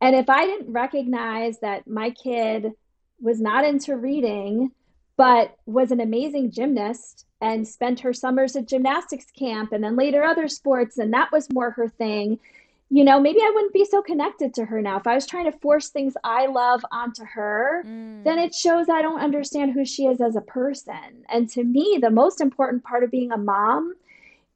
And 0.00 0.14
if 0.14 0.28
I 0.28 0.46
didn't 0.46 0.72
recognize 0.72 1.58
that 1.60 1.88
my 1.88 2.10
kid 2.10 2.72
was 3.20 3.40
not 3.40 3.64
into 3.64 3.96
reading, 3.96 4.70
but 5.16 5.56
was 5.66 5.90
an 5.90 6.00
amazing 6.00 6.52
gymnast 6.52 7.26
and 7.40 7.66
spent 7.66 8.00
her 8.00 8.12
summers 8.12 8.54
at 8.54 8.68
gymnastics 8.68 9.26
camp 9.36 9.72
and 9.72 9.82
then 9.82 9.96
later 9.96 10.22
other 10.22 10.46
sports, 10.46 10.98
and 10.98 11.12
that 11.12 11.32
was 11.32 11.52
more 11.52 11.72
her 11.72 11.88
thing, 11.88 12.38
you 12.90 13.04
know, 13.04 13.20
maybe 13.20 13.40
I 13.40 13.50
wouldn't 13.54 13.74
be 13.74 13.84
so 13.84 14.00
connected 14.00 14.54
to 14.54 14.64
her 14.64 14.80
now. 14.80 14.96
If 14.96 15.06
I 15.06 15.14
was 15.14 15.26
trying 15.26 15.50
to 15.50 15.58
force 15.58 15.90
things 15.90 16.14
I 16.24 16.46
love 16.46 16.84
onto 16.90 17.24
her, 17.24 17.84
Mm. 17.84 18.24
then 18.24 18.38
it 18.38 18.54
shows 18.54 18.88
I 18.88 19.02
don't 19.02 19.20
understand 19.20 19.72
who 19.72 19.84
she 19.84 20.06
is 20.06 20.20
as 20.20 20.36
a 20.36 20.40
person. 20.40 21.24
And 21.28 21.50
to 21.50 21.64
me, 21.64 21.98
the 22.00 22.10
most 22.10 22.40
important 22.40 22.84
part 22.84 23.04
of 23.04 23.10
being 23.10 23.30
a 23.30 23.36
mom 23.36 23.94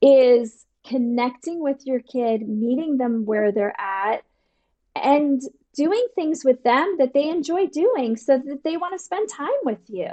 is 0.01 0.65
connecting 0.87 1.63
with 1.63 1.87
your 1.87 2.01
kid, 2.01 2.49
meeting 2.49 2.97
them 2.99 3.25
where 3.25 3.53
they're 3.53 3.79
at, 3.81 4.23
and 4.95 5.41
doing 5.75 6.07
things 6.15 6.45
with 6.45 6.63
them 6.63 6.97
that 6.99 7.15
they 7.15 7.29
enjoy 7.29 7.67
doing 7.67 8.17
so 8.17 8.39
that 8.39 8.63
they 8.63 8.77
want 8.77 8.93
to 8.93 9.03
spend 9.03 9.29
time 9.29 9.49
with 9.65 9.81
you. 9.89 10.11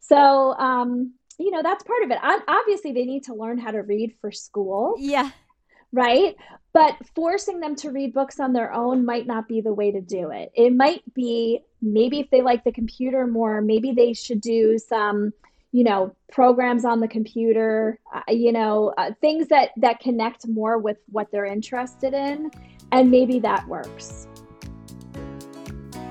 So, 0.00 0.54
um, 0.54 1.14
you 1.38 1.50
know, 1.50 1.62
that's 1.62 1.82
part 1.82 2.02
of 2.04 2.10
it. 2.10 2.18
Obviously, 2.48 2.92
they 2.92 3.04
need 3.04 3.24
to 3.24 3.34
learn 3.34 3.58
how 3.58 3.72
to 3.72 3.82
read 3.82 4.14
for 4.20 4.32
school 4.32 4.94
yeah. 4.98 5.30
right? 5.92 6.36
But 6.72 6.96
forcing 7.14 7.60
them 7.60 7.74
to 7.76 7.90
read 7.90 8.14
books 8.14 8.38
on 8.40 8.52
their 8.52 8.72
own 8.72 9.04
might 9.04 9.26
not 9.26 9.48
be 9.48 9.60
the 9.60 9.72
way 9.72 9.90
to 9.92 10.00
do 10.00 10.30
it. 10.30 10.52
It 10.54 10.74
might 10.74 11.02
be 11.14 11.60
maybe 11.82 12.20
if 12.20 12.30
they 12.30 12.42
like 12.42 12.64
the 12.64 12.72
computer 12.72 13.26
more, 13.26 13.60
maybe 13.60 13.92
they 13.92 14.12
should 14.12 14.40
do 14.40 14.78
some, 14.78 15.32
you 15.76 15.84
know, 15.84 16.10
programs 16.32 16.86
on 16.86 17.00
the 17.00 17.08
computer, 17.08 18.00
uh, 18.14 18.22
you 18.30 18.50
know, 18.50 18.94
uh, 18.96 19.10
things 19.20 19.46
that 19.48 19.72
that 19.76 20.00
connect 20.00 20.48
more 20.48 20.78
with 20.78 20.96
what 21.10 21.30
they're 21.30 21.44
interested 21.44 22.14
in, 22.14 22.50
and 22.92 23.10
maybe 23.10 23.38
that 23.40 23.68
works. 23.68 24.26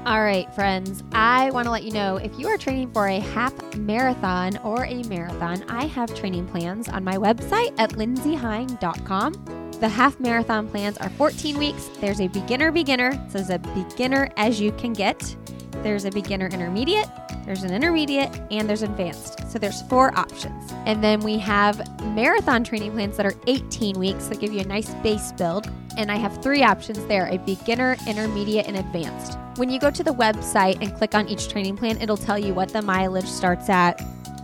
All 0.05 0.21
right, 0.21 0.53
friends, 0.53 1.03
I 1.13 1.49
want 1.49 1.65
to 1.65 1.71
let 1.71 1.83
you 1.83 1.91
know 1.91 2.17
if 2.17 2.37
you 2.37 2.47
are 2.47 2.59
training 2.59 2.93
for 2.93 3.07
a 3.07 3.19
half 3.19 3.55
marathon 3.75 4.57
or 4.57 4.85
a 4.85 5.01
marathon, 5.05 5.63
I 5.67 5.85
have 5.85 6.13
training 6.13 6.45
plans 6.45 6.87
on 6.87 7.03
my 7.03 7.15
website 7.15 7.73
at 7.79 7.93
lindseyhein.com. 7.93 9.71
The 9.79 9.89
half 9.89 10.19
marathon 10.19 10.67
plans 10.67 10.99
are 10.99 11.09
14 11.09 11.57
weeks. 11.57 11.89
There's 11.99 12.21
a 12.21 12.27
beginner 12.27 12.71
beginner, 12.71 13.13
so 13.29 13.39
there's 13.39 13.49
a 13.49 13.57
beginner 13.57 14.29
as 14.37 14.61
you 14.61 14.73
can 14.73 14.93
get. 14.93 15.35
There's 15.83 16.05
a 16.05 16.11
beginner 16.11 16.47
intermediate, 16.47 17.07
there's 17.45 17.63
an 17.63 17.73
intermediate, 17.73 18.31
and 18.51 18.67
there's 18.67 18.81
advanced. 18.81 19.51
So 19.51 19.59
there's 19.59 19.81
four 19.83 20.17
options. 20.17 20.71
And 20.85 21.03
then 21.03 21.19
we 21.19 21.37
have 21.39 21.81
marathon 22.15 22.63
training 22.63 22.91
plans 22.93 23.17
that 23.17 23.25
are 23.25 23.35
18 23.47 23.99
weeks 23.99 24.27
that 24.27 24.39
give 24.39 24.51
you 24.51 24.61
a 24.61 24.65
nice 24.65 24.93
base 24.95 25.31
build. 25.33 25.69
And 25.97 26.11
I 26.11 26.15
have 26.15 26.41
three 26.41 26.63
options 26.63 27.03
there 27.05 27.27
a 27.27 27.37
beginner, 27.37 27.95
intermediate, 28.07 28.67
and 28.67 28.77
advanced. 28.77 29.37
When 29.57 29.69
you 29.69 29.79
go 29.79 29.91
to 29.91 30.03
the 30.03 30.13
website 30.13 30.81
and 30.81 30.93
click 30.95 31.15
on 31.15 31.29
each 31.29 31.47
training 31.47 31.77
plan, 31.77 32.01
it'll 32.01 32.17
tell 32.17 32.37
you 32.37 32.53
what 32.53 32.69
the 32.69 32.81
mileage 32.81 33.27
starts 33.27 33.69
at, 33.69 34.01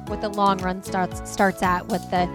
what 0.07 0.21
the 0.21 0.29
long 0.29 0.57
run 0.59 0.83
starts 0.83 1.29
starts 1.29 1.63
at, 1.63 1.85
what 1.87 2.01
the 2.11 2.29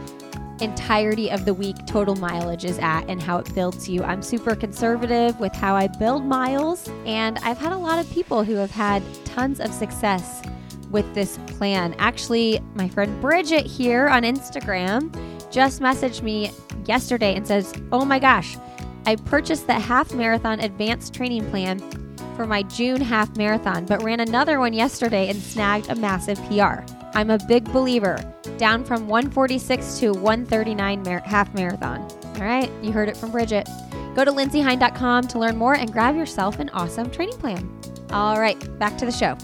entirety 0.60 1.30
of 1.30 1.44
the 1.44 1.54
week 1.54 1.76
total 1.86 2.16
mileage 2.16 2.64
is 2.64 2.78
at 2.78 3.02
and 3.08 3.22
how 3.22 3.38
it 3.38 3.54
builds 3.54 3.88
you. 3.88 4.02
I'm 4.02 4.22
super 4.22 4.54
conservative 4.54 5.38
with 5.38 5.54
how 5.54 5.74
I 5.74 5.86
build 5.86 6.24
miles, 6.24 6.88
and 7.04 7.38
I've 7.38 7.58
had 7.58 7.72
a 7.72 7.76
lot 7.76 7.98
of 7.98 8.10
people 8.10 8.44
who 8.44 8.54
have 8.54 8.70
had 8.70 9.02
tons 9.24 9.60
of 9.60 9.72
success 9.72 10.42
with 10.90 11.12
this 11.14 11.38
plan. 11.46 11.94
Actually, 11.98 12.60
my 12.74 12.88
friend 12.88 13.20
Bridget 13.20 13.66
here 13.66 14.08
on 14.08 14.22
Instagram 14.22 15.12
just 15.50 15.80
messaged 15.80 16.22
me 16.22 16.50
yesterday 16.86 17.34
and 17.34 17.46
says, 17.46 17.72
Oh 17.92 18.04
my 18.04 18.18
gosh, 18.18 18.56
I 19.04 19.16
purchased 19.16 19.66
the 19.66 19.74
half 19.74 20.12
marathon 20.14 20.60
advanced 20.60 21.14
training 21.14 21.48
plan 21.50 21.78
for 22.36 22.46
my 22.46 22.62
June 22.64 23.00
half 23.00 23.36
marathon, 23.36 23.86
but 23.86 24.02
ran 24.02 24.20
another 24.20 24.58
one 24.58 24.72
yesterday 24.72 25.28
and 25.28 25.40
snagged 25.40 25.88
a 25.88 25.94
massive 25.94 26.38
PR. 26.48 26.82
I'm 27.16 27.30
a 27.30 27.38
big 27.38 27.64
believer, 27.72 28.18
down 28.58 28.84
from 28.84 29.08
146 29.08 29.98
to 30.00 30.12
139 30.12 31.02
mar- 31.02 31.22
half 31.24 31.52
marathon. 31.54 32.02
All 32.02 32.42
right, 32.42 32.70
you 32.82 32.92
heard 32.92 33.08
it 33.08 33.16
from 33.16 33.30
Bridget. 33.30 33.66
Go 34.14 34.22
to 34.22 34.30
lindseyhein.com 34.30 35.26
to 35.28 35.38
learn 35.38 35.56
more 35.56 35.76
and 35.76 35.90
grab 35.90 36.14
yourself 36.14 36.58
an 36.58 36.68
awesome 36.74 37.10
training 37.10 37.38
plan. 37.38 37.66
All 38.10 38.38
right, 38.38 38.58
back 38.78 38.98
to 38.98 39.06
the 39.06 39.12
show. 39.12 39.34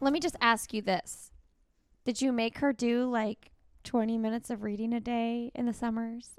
Let 0.00 0.12
me 0.12 0.20
just 0.20 0.36
ask 0.42 0.74
you 0.74 0.82
this. 0.82 1.32
Did 2.04 2.20
you 2.20 2.32
make 2.32 2.58
her 2.58 2.74
do 2.74 3.08
like 3.10 3.50
20 3.84 4.18
minutes 4.18 4.50
of 4.50 4.62
reading 4.62 4.92
a 4.92 5.00
day 5.00 5.50
in 5.54 5.64
the 5.64 5.72
summers? 5.72 6.32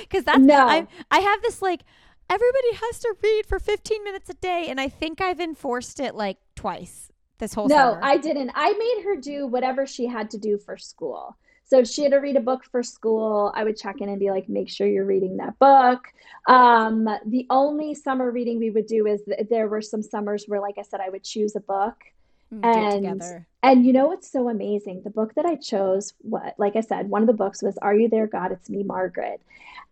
Because 0.00 0.24
that's 0.24 0.40
No. 0.40 0.66
I 0.66 0.86
I 1.10 1.20
have 1.20 1.40
this 1.42 1.62
like 1.62 1.82
everybody 2.30 2.72
has 2.74 2.98
to 3.00 3.14
read 3.22 3.46
for 3.46 3.58
15 3.58 4.04
minutes 4.04 4.28
a 4.30 4.34
day, 4.34 4.66
and 4.68 4.80
I 4.80 4.88
think 4.88 5.20
I've 5.20 5.40
enforced 5.40 6.00
it 6.00 6.14
like 6.14 6.38
twice 6.54 7.10
this 7.38 7.54
whole 7.54 7.68
No, 7.68 7.74
summer. 7.76 8.00
I 8.02 8.16
didn't. 8.16 8.50
I 8.54 8.72
made 8.72 9.04
her 9.04 9.16
do 9.16 9.46
whatever 9.46 9.86
she 9.86 10.06
had 10.06 10.30
to 10.30 10.38
do 10.38 10.58
for 10.58 10.76
school. 10.76 11.36
So 11.66 11.78
if 11.78 11.88
she 11.88 12.02
had 12.02 12.12
to 12.12 12.18
read 12.18 12.36
a 12.36 12.40
book 12.40 12.62
for 12.70 12.82
school, 12.82 13.50
I 13.56 13.64
would 13.64 13.76
check 13.76 14.00
in 14.00 14.08
and 14.10 14.18
be 14.20 14.30
like, 14.30 14.48
make 14.48 14.68
sure 14.68 14.86
you're 14.86 15.06
reading 15.06 15.38
that 15.38 15.58
book. 15.58 16.04
Um, 16.46 17.04
the 17.26 17.46
only 17.48 17.94
summer 17.94 18.30
reading 18.30 18.58
we 18.58 18.70
would 18.70 18.86
do 18.86 19.06
is 19.06 19.22
th- 19.24 19.48
there 19.48 19.66
were 19.66 19.80
some 19.80 20.02
summers 20.02 20.44
where, 20.46 20.60
like 20.60 20.76
I 20.78 20.82
said, 20.82 21.00
I 21.00 21.08
would 21.08 21.24
choose 21.24 21.56
a 21.56 21.60
book. 21.60 21.96
Mm, 22.54 22.64
and- 22.64 23.44
And 23.62 23.86
you 23.86 23.94
know 23.94 24.08
what's 24.08 24.30
so 24.30 24.50
amazing? 24.50 25.00
The 25.04 25.10
book 25.10 25.34
that 25.36 25.46
I 25.46 25.54
chose, 25.54 26.12
what, 26.20 26.54
like 26.58 26.76
I 26.76 26.82
said, 26.82 27.08
one 27.08 27.22
of 27.22 27.26
the 27.26 27.32
books 27.32 27.62
was 27.62 27.78
Are 27.78 27.94
You 27.94 28.08
There, 28.10 28.26
God? 28.26 28.52
It's 28.52 28.68
Me, 28.68 28.82
Margaret. 28.82 29.40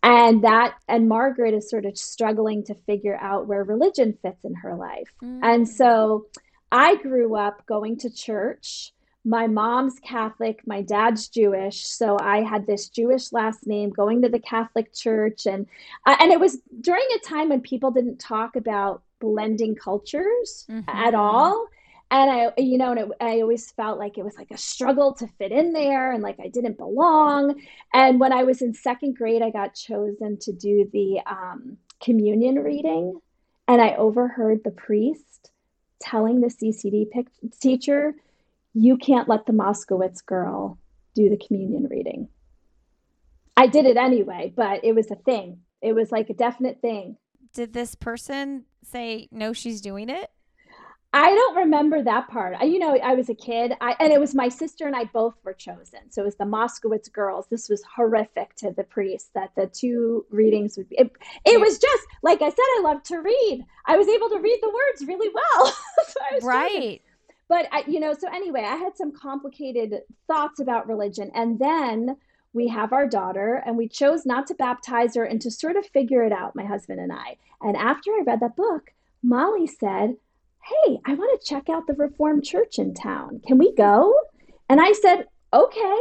And 0.03 0.43
that, 0.43 0.75
and 0.89 1.09
Margaret 1.09 1.55
is 1.55 1.71
sort 1.71 1.87
of 1.87 1.97
struggling 1.97 2.65
to 2.65 2.75
figure 2.87 3.17
out 3.21 3.47
where 3.47 3.63
religion 3.63 4.19
fits 4.23 4.45
in 4.45 4.55
her 4.57 4.75
life. 4.75 5.09
And 5.21 5.65
Mm. 5.65 5.69
so 5.69 6.27
I 6.73 6.97
grew 6.97 7.37
up 7.37 7.65
going 7.67 7.97
to 7.99 8.11
church. 8.11 8.93
My 9.25 9.47
mom's 9.47 10.01
Catholic, 10.01 10.67
my 10.67 10.83
dad's 10.83 11.29
Jewish, 11.29 11.87
so 11.87 12.17
I 12.21 12.43
had 12.43 12.67
this 12.67 12.89
Jewish 12.89 13.33
last 13.33 13.69
name 13.69 13.91
going 13.91 14.23
to 14.23 14.29
the 14.29 14.41
Catholic 14.41 14.93
church 14.93 15.47
and 15.47 15.67
uh, 16.07 16.17
and 16.19 16.33
it 16.33 16.41
was 16.41 16.59
during 16.81 17.07
a 17.15 17.21
time 17.21 17.51
when 17.51 17.61
people 17.61 17.93
didn't 17.93 18.19
talk 18.19 18.57
about 18.57 19.03
blending 19.21 19.77
cultures 19.77 20.67
at 20.89 21.15
Mhm. 21.15 21.19
all. 21.19 21.67
And 22.13 22.31
I, 22.31 22.53
you 22.59 22.77
know, 22.77 22.91
and 22.91 23.01
it, 23.01 23.09
I 23.23 23.41
always 23.41 23.71
felt 23.71 23.99
like 23.99 24.19
it 24.19 24.25
was 24.25 24.37
like 24.37 24.51
a 24.51 24.59
struggle 24.59 25.15
to 25.15 25.27
fit 25.39 25.51
in 25.51 25.73
there 25.73 26.13
and 26.13 26.23
like 26.23 26.39
I 26.39 26.49
didn't 26.49 26.77
belong. 26.77 27.59
And 27.95 28.21
when 28.21 28.35
I 28.35 28.45
was 28.45 28.61
in 28.61 28.75
second 28.75 29.17
grade, 29.17 29.41
I 29.41 29.49
got 29.49 29.75
chosen 29.75 30.37
to 30.43 30.53
do 30.53 30.91
the 30.93 31.21
um, 31.25 31.79
communion 32.03 32.57
reading. 32.57 33.19
And 33.67 33.81
I 33.81 33.95
overheard 33.95 34.61
the 34.63 34.71
priest 34.71 35.51
telling 36.03 36.43
the 36.43 36.49
CCD 36.49 37.11
pic- 37.11 37.29
teacher, 37.59 38.15
you 38.75 38.99
can't 38.99 39.29
let 39.29 39.47
the 39.47 39.55
Moskowitz 39.55 40.25
girl 40.25 40.79
do 41.15 41.31
the 41.31 41.39
communion 41.39 41.89
reading. 41.91 42.29
I 43.57 43.69
did 43.69 43.87
it 43.87 43.97
anyway, 43.97 44.53
but 44.55 44.85
it 44.85 44.95
was 44.95 45.11
a 45.11 45.17
thing. 45.17 45.61
It 45.81 45.95
was 45.95 46.13
like 46.13 46.29
a 46.29 46.35
definite 46.35 46.83
thing. 46.83 47.17
Did 47.55 47.73
this 47.73 47.95
person 47.95 48.67
say 48.83 49.29
no? 49.31 49.55
She's 49.55 49.81
doing 49.81 50.11
it. 50.11 50.31
I 51.15 51.35
don't 51.35 51.57
remember 51.57 52.03
that 52.03 52.29
part. 52.29 52.57
I, 52.59 52.65
you 52.65 52.79
know, 52.79 52.97
I 52.97 53.15
was 53.15 53.29
a 53.29 53.35
kid, 53.35 53.75
I, 53.83 53.95
and 54.01 54.13
it 54.13 54.19
was 54.19 54.35
my 54.35 54.49
sister 54.49 54.87
and 54.87 54.97
I 54.97 55.05
both 55.05 55.35
were 55.45 55.53
chosen. 55.53 56.11
So 56.11 56.23
it 56.23 56.25
was 56.25 56.37
the 56.37 56.45
Moskowitz 56.45 57.13
girls. 57.13 57.47
This 57.51 57.69
was 57.69 57.83
horrific 57.97 58.55
to 58.57 58.71
the 58.71 58.85
priest 58.85 59.31
that 59.35 59.51
the 59.55 59.67
two 59.67 60.25
readings 60.31 60.79
would 60.79 60.89
be. 60.89 60.97
It, 60.97 61.13
it 61.45 61.61
was 61.61 61.79
just 61.79 62.07
like 62.23 62.41
I 62.41 62.49
said. 62.49 62.59
I 62.59 62.81
love 62.83 63.03
to 63.05 63.19
read. 63.19 63.65
I 63.85 63.99
was 63.99 64.09
able 64.09 64.31
to 64.31 64.39
read 64.39 64.59
the 64.63 64.69
words 64.69 65.07
really 65.07 65.29
well. 65.35 65.67
so 66.09 66.21
I 66.31 66.35
was 66.35 66.43
chosen. 66.43 66.49
Right. 66.49 67.03
But 67.49 67.69
I, 67.71 67.85
you 67.87 68.01
know, 68.01 68.15
so 68.15 68.29
anyway, 68.33 68.63
I 68.63 68.77
had 68.77 68.97
some 68.97 69.13
complicated 69.13 70.01
thoughts 70.27 70.61
about 70.61 70.89
religion, 70.89 71.31
and 71.35 71.59
then 71.59 72.17
we 72.55 72.69
have 72.69 72.95
our 72.95 73.07
daughter, 73.07 73.63
and 73.67 73.77
we 73.77 73.89
chose 73.89 74.25
not 74.25 74.47
to 74.47 74.55
baptize 74.55 75.17
her 75.17 75.25
and 75.25 75.39
to 75.43 75.51
sort 75.51 75.77
of 75.77 75.85
figure 75.85 76.25
it 76.25 76.33
out, 76.33 76.57
my 76.57 76.65
husband 76.65 77.01
and 77.01 77.13
I. 77.13 77.37
And 77.61 77.77
after 77.77 78.11
I 78.13 78.23
read 78.27 78.41
that 78.41 78.57
book, 78.57 78.93
Molly 79.23 79.67
said, 79.67 80.17
Hey, 80.65 80.99
I 81.05 81.15
want 81.15 81.41
to 81.41 81.47
check 81.49 81.69
out 81.69 81.87
the 81.87 81.95
Reformed 81.95 82.45
church 82.45 82.79
in 82.79 82.95
town. 82.95 83.41
Can 83.47 83.59
we 83.59 83.75
go? 83.75 84.15
And 84.69 84.81
I 84.81 84.93
said, 84.93 85.27
Okay. 85.53 85.99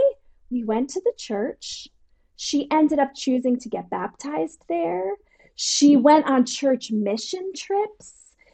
We 0.49 0.63
went 0.63 0.89
to 0.91 1.01
the 1.01 1.13
church. 1.17 1.87
She 2.35 2.69
ended 2.71 2.99
up 2.99 3.15
choosing 3.15 3.57
to 3.59 3.69
get 3.69 3.89
baptized 3.89 4.61
there. 4.67 5.13
She 5.55 5.95
went 5.95 6.25
on 6.25 6.45
church 6.45 6.91
mission 6.91 7.51
trips. 7.55 8.13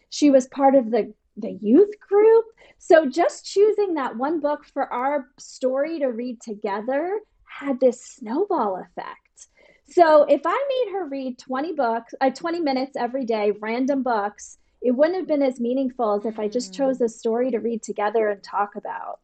She 0.10 0.30
was 0.30 0.47
part 0.47 0.76
of 0.76 0.91
the, 0.91 1.14
the 1.38 1.58
youth 1.62 1.99
group. 1.99 2.45
So 2.78 3.05
just 3.08 3.45
choosing 3.45 3.95
that 3.95 4.16
one 4.16 4.39
book 4.39 4.66
for 4.66 4.91
our 4.93 5.28
story 5.39 5.99
to 5.99 6.08
read 6.08 6.41
together 6.41 7.20
had 7.45 7.80
this 7.80 8.03
snowball 8.03 8.78
effect. 8.78 9.47
So 9.89 10.24
if 10.24 10.41
I 10.45 10.66
made 10.86 10.93
her 10.93 11.08
read 11.08 11.39
20 11.39 11.74
books, 11.74 12.14
uh, 12.20 12.30
20 12.30 12.60
minutes 12.60 12.95
every 12.95 13.26
day, 13.26 13.53
random 13.60 14.03
books, 14.03 14.58
it 14.82 14.92
wouldn't 14.92 15.18
have 15.18 15.28
been 15.28 15.42
as 15.42 15.60
meaningful 15.60 16.14
as 16.14 16.26
if 16.26 16.40
I 16.40 16.48
just 16.48 16.72
Mm. 16.72 16.78
chose 16.78 17.02
a 17.02 17.10
story 17.10 17.52
to 17.52 17.60
read 17.60 17.82
together 17.82 18.30
and 18.30 18.44
talk 18.44 18.76
about. 18.76 19.20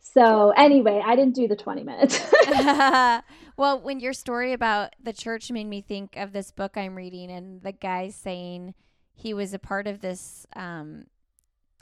So 0.00 0.50
anyway, 0.50 1.02
I 1.04 1.16
didn't 1.16 1.34
do 1.34 1.48
the 1.48 1.56
20 1.56 1.82
minutes. 1.82 2.20
well, 3.56 3.80
when 3.80 4.00
your 4.00 4.12
story 4.12 4.52
about 4.52 4.94
the 5.02 5.12
church 5.12 5.50
made 5.50 5.66
me 5.66 5.80
think 5.80 6.16
of 6.16 6.32
this 6.32 6.50
book 6.52 6.76
I'm 6.76 6.94
reading, 6.94 7.30
and 7.30 7.62
the 7.62 7.72
guy 7.72 8.10
saying 8.10 8.74
he 9.14 9.34
was 9.34 9.54
a 9.54 9.58
part 9.58 9.86
of 9.86 10.00
this 10.00 10.46
um, 10.54 11.06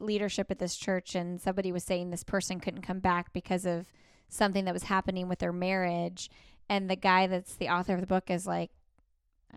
leadership 0.01 0.51
at 0.51 0.59
this 0.59 0.77
church, 0.77 1.15
and 1.15 1.41
somebody 1.41 1.73
was 1.73 1.85
saying 1.85 2.11
this 2.11 2.25
person 2.25 2.61
couldn't 2.61 2.83
come 2.83 3.01
back 3.01 3.33
because 3.33 3.67
of 3.67 3.87
something 4.29 4.65
that 4.65 4.75
was 4.75 4.85
happening 4.85 5.29
with 5.29 5.41
their 5.41 5.53
marriage. 5.53 6.31
And 6.69 6.89
the 6.89 6.97
guy 6.97 7.27
that's 7.27 7.57
the 7.57 7.69
author 7.69 7.95
of 7.95 8.01
the 8.01 8.07
book 8.07 8.31
is 8.31 8.47
like, 8.47 8.71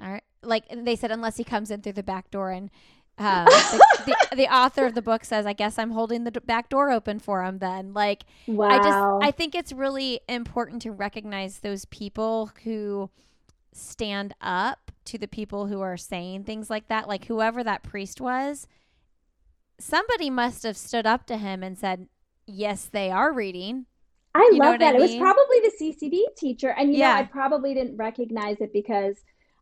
all 0.01 0.11
right, 0.11 0.23
like 0.41 0.65
they 0.69 0.95
said, 0.97 1.11
unless 1.11 1.37
he 1.37 1.43
comes 1.45 1.71
in 1.71 1.81
through 1.81 1.93
the 1.93 2.03
back 2.03 2.29
door 2.31 2.51
and. 2.51 2.69
Um, 3.17 3.45
the, 3.71 3.81
the, 4.05 4.17
the 4.35 4.53
author 4.53 4.85
of 4.85 4.93
the 4.93 5.01
book 5.01 5.25
says, 5.25 5.45
"I 5.45 5.53
guess 5.53 5.77
I'm 5.79 5.91
holding 5.91 6.23
the 6.23 6.31
d- 6.31 6.39
back 6.45 6.69
door 6.69 6.91
open 6.91 7.19
for 7.19 7.43
him." 7.43 7.59
Then, 7.59 7.93
like, 7.93 8.25
wow. 8.47 8.67
I 8.69 8.79
just 8.79 9.05
I 9.21 9.31
think 9.31 9.55
it's 9.55 9.71
really 9.73 10.19
important 10.27 10.81
to 10.83 10.91
recognize 10.91 11.59
those 11.59 11.85
people 11.85 12.51
who 12.63 13.09
stand 13.73 14.33
up 14.41 14.91
to 15.05 15.17
the 15.17 15.27
people 15.27 15.67
who 15.67 15.81
are 15.81 15.97
saying 15.97 16.43
things 16.45 16.69
like 16.69 16.87
that. 16.89 17.07
Like 17.07 17.25
whoever 17.25 17.63
that 17.63 17.83
priest 17.83 18.21
was, 18.21 18.67
somebody 19.79 20.29
must 20.29 20.63
have 20.63 20.77
stood 20.77 21.05
up 21.05 21.25
to 21.27 21.37
him 21.37 21.63
and 21.63 21.77
said, 21.77 22.07
"Yes, 22.45 22.85
they 22.87 23.11
are 23.11 23.31
reading." 23.33 23.85
I 24.33 24.51
You 24.51 24.59
love 24.59 24.67
what 24.73 24.81
I 24.81 24.85
that. 24.85 24.95
It 24.95 24.99
was 25.01 25.15
probably 25.15 25.59
the 25.61 25.71
CCD 25.77 26.25
teacher. 26.37 26.69
And, 26.69 26.91
you 26.91 26.97
Yeah. 26.97 27.09
know, 27.11 27.11
I 27.11 27.23
probably 27.23 27.73
didn't 27.73 27.97
recognize 27.97 28.57
it 28.59 28.73
because 28.73 29.15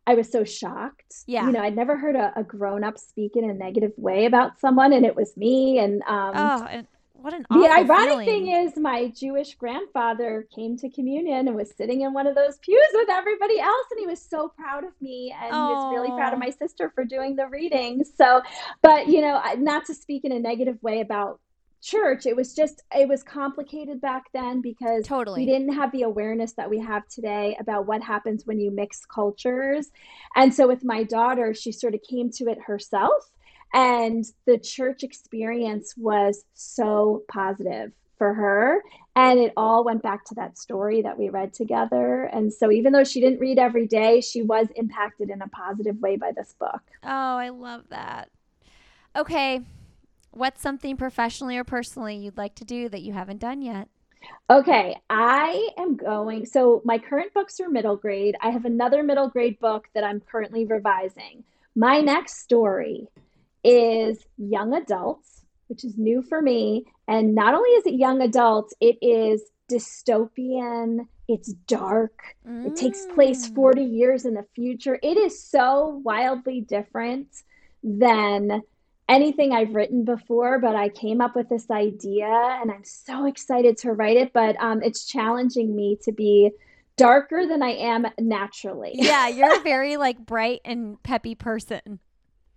I 0.06 0.14
was 0.14 0.30
so 0.30 0.44
shocked. 0.44 1.24
Yeah. 1.26 1.46
You 1.46 1.52
know, 1.52 1.60
I'd 1.60 1.76
never 1.76 1.96
heard 1.96 2.16
a, 2.16 2.32
a 2.36 2.44
grown 2.44 2.84
up 2.84 2.98
speak 2.98 3.36
in 3.36 3.48
a 3.48 3.54
negative 3.54 3.92
way 3.96 4.26
about 4.26 4.58
someone, 4.60 4.92
and 4.92 5.04
it 5.04 5.16
was 5.16 5.36
me. 5.36 5.78
And 5.78 6.02
um, 6.02 6.32
oh, 6.34 6.66
and 6.70 6.86
what 7.24 7.32
an 7.32 7.46
the 7.48 7.66
ironic 7.66 8.10
feeling. 8.10 8.26
thing 8.26 8.48
is, 8.48 8.76
my 8.76 9.08
Jewish 9.08 9.54
grandfather 9.54 10.46
came 10.54 10.76
to 10.76 10.90
communion 10.90 11.48
and 11.48 11.56
was 11.56 11.72
sitting 11.74 12.02
in 12.02 12.12
one 12.12 12.26
of 12.26 12.34
those 12.34 12.58
pews 12.58 12.88
with 12.92 13.08
everybody 13.08 13.58
else, 13.60 13.86
and 13.90 14.00
he 14.00 14.06
was 14.06 14.20
so 14.20 14.48
proud 14.48 14.84
of 14.84 14.92
me, 15.00 15.34
and 15.34 15.46
he 15.46 15.58
was 15.58 15.94
really 15.94 16.10
proud 16.10 16.34
of 16.34 16.38
my 16.38 16.50
sister 16.50 16.92
for 16.94 17.04
doing 17.04 17.36
the 17.36 17.46
reading. 17.46 18.04
So, 18.16 18.42
but 18.82 19.08
you 19.08 19.22
know, 19.22 19.40
not 19.56 19.86
to 19.86 19.94
speak 19.94 20.24
in 20.24 20.32
a 20.32 20.38
negative 20.38 20.82
way 20.82 21.00
about 21.00 21.40
church, 21.84 22.26
it 22.26 22.34
was 22.34 22.54
just 22.54 22.82
it 22.94 23.08
was 23.08 23.22
complicated 23.22 24.00
back 24.00 24.24
then 24.32 24.60
because 24.60 25.04
Totally. 25.06 25.42
we 25.42 25.46
didn't 25.46 25.74
have 25.74 25.92
the 25.92 26.02
awareness 26.02 26.52
that 26.54 26.70
we 26.70 26.80
have 26.80 27.06
today 27.08 27.56
about 27.60 27.86
what 27.86 28.02
happens 28.02 28.46
when 28.46 28.58
you 28.58 28.70
mix 28.70 29.04
cultures. 29.04 29.90
And 30.34 30.52
so 30.52 30.66
with 30.66 30.82
my 30.82 31.04
daughter, 31.04 31.52
she 31.54 31.70
sort 31.70 31.94
of 31.94 32.00
came 32.02 32.30
to 32.32 32.44
it 32.48 32.58
herself. 32.66 33.30
And 33.74 34.24
the 34.46 34.56
church 34.56 35.02
experience 35.02 35.94
was 35.96 36.44
so 36.54 37.24
positive 37.28 37.92
for 38.16 38.32
her. 38.32 38.82
And 39.16 39.38
it 39.40 39.52
all 39.56 39.84
went 39.84 40.02
back 40.02 40.24
to 40.26 40.34
that 40.36 40.56
story 40.56 41.02
that 41.02 41.18
we 41.18 41.28
read 41.28 41.52
together. 41.52 42.24
And 42.24 42.52
so 42.52 42.70
even 42.70 42.92
though 42.92 43.04
she 43.04 43.20
didn't 43.20 43.40
read 43.40 43.58
every 43.58 43.86
day, 43.86 44.20
she 44.20 44.42
was 44.42 44.68
impacted 44.76 45.28
in 45.28 45.42
a 45.42 45.48
positive 45.48 46.00
way 46.00 46.16
by 46.16 46.32
this 46.32 46.54
book. 46.58 46.82
Oh, 47.02 47.36
I 47.36 47.48
love 47.50 47.82
that. 47.90 48.30
Okay. 49.16 49.60
What's 50.34 50.60
something 50.60 50.96
professionally 50.96 51.56
or 51.56 51.64
personally 51.64 52.16
you'd 52.16 52.36
like 52.36 52.56
to 52.56 52.64
do 52.64 52.88
that 52.88 53.02
you 53.02 53.12
haven't 53.12 53.38
done 53.38 53.62
yet? 53.62 53.88
Okay, 54.50 54.96
I 55.08 55.68
am 55.78 55.96
going. 55.96 56.44
So 56.46 56.82
my 56.84 56.98
current 56.98 57.32
books 57.32 57.60
are 57.60 57.68
middle 57.68 57.96
grade. 57.96 58.34
I 58.40 58.50
have 58.50 58.64
another 58.64 59.02
middle 59.02 59.28
grade 59.28 59.60
book 59.60 59.86
that 59.94 60.02
I'm 60.02 60.20
currently 60.20 60.64
revising. 60.64 61.44
My 61.76 62.00
next 62.00 62.38
story 62.40 63.06
is 63.62 64.18
young 64.36 64.74
adults, 64.74 65.44
which 65.68 65.84
is 65.84 65.96
new 65.96 66.20
for 66.22 66.42
me. 66.42 66.86
And 67.06 67.34
not 67.34 67.54
only 67.54 67.70
is 67.70 67.86
it 67.86 67.94
young 67.94 68.20
adults, 68.20 68.74
it 68.80 68.98
is 69.02 69.42
dystopian, 69.70 71.06
it's 71.28 71.52
dark, 71.66 72.34
it 72.46 72.76
takes 72.76 73.06
place 73.14 73.48
Mm. 73.48 73.54
40 73.54 73.82
years 73.84 74.24
in 74.24 74.34
the 74.34 74.46
future. 74.54 74.98
It 75.02 75.16
is 75.16 75.42
so 75.42 76.00
wildly 76.04 76.60
different 76.60 77.28
than 77.82 78.62
anything 79.08 79.52
I've 79.52 79.74
written 79.74 80.04
before, 80.04 80.58
but 80.58 80.74
I 80.74 80.88
came 80.88 81.20
up 81.20 81.36
with 81.36 81.48
this 81.48 81.70
idea 81.70 82.26
and 82.26 82.70
I'm 82.70 82.84
so 82.84 83.26
excited 83.26 83.76
to 83.78 83.92
write 83.92 84.16
it. 84.16 84.32
But 84.32 84.56
um, 84.60 84.82
it's 84.82 85.04
challenging 85.04 85.74
me 85.74 85.98
to 86.02 86.12
be 86.12 86.50
darker 86.96 87.46
than 87.46 87.62
I 87.62 87.70
am 87.70 88.06
naturally. 88.18 88.92
Yeah, 88.94 89.28
you're 89.28 89.56
a 89.56 89.62
very 89.62 89.96
like 89.96 90.18
bright 90.18 90.60
and 90.64 91.02
peppy 91.02 91.34
person. 91.34 92.00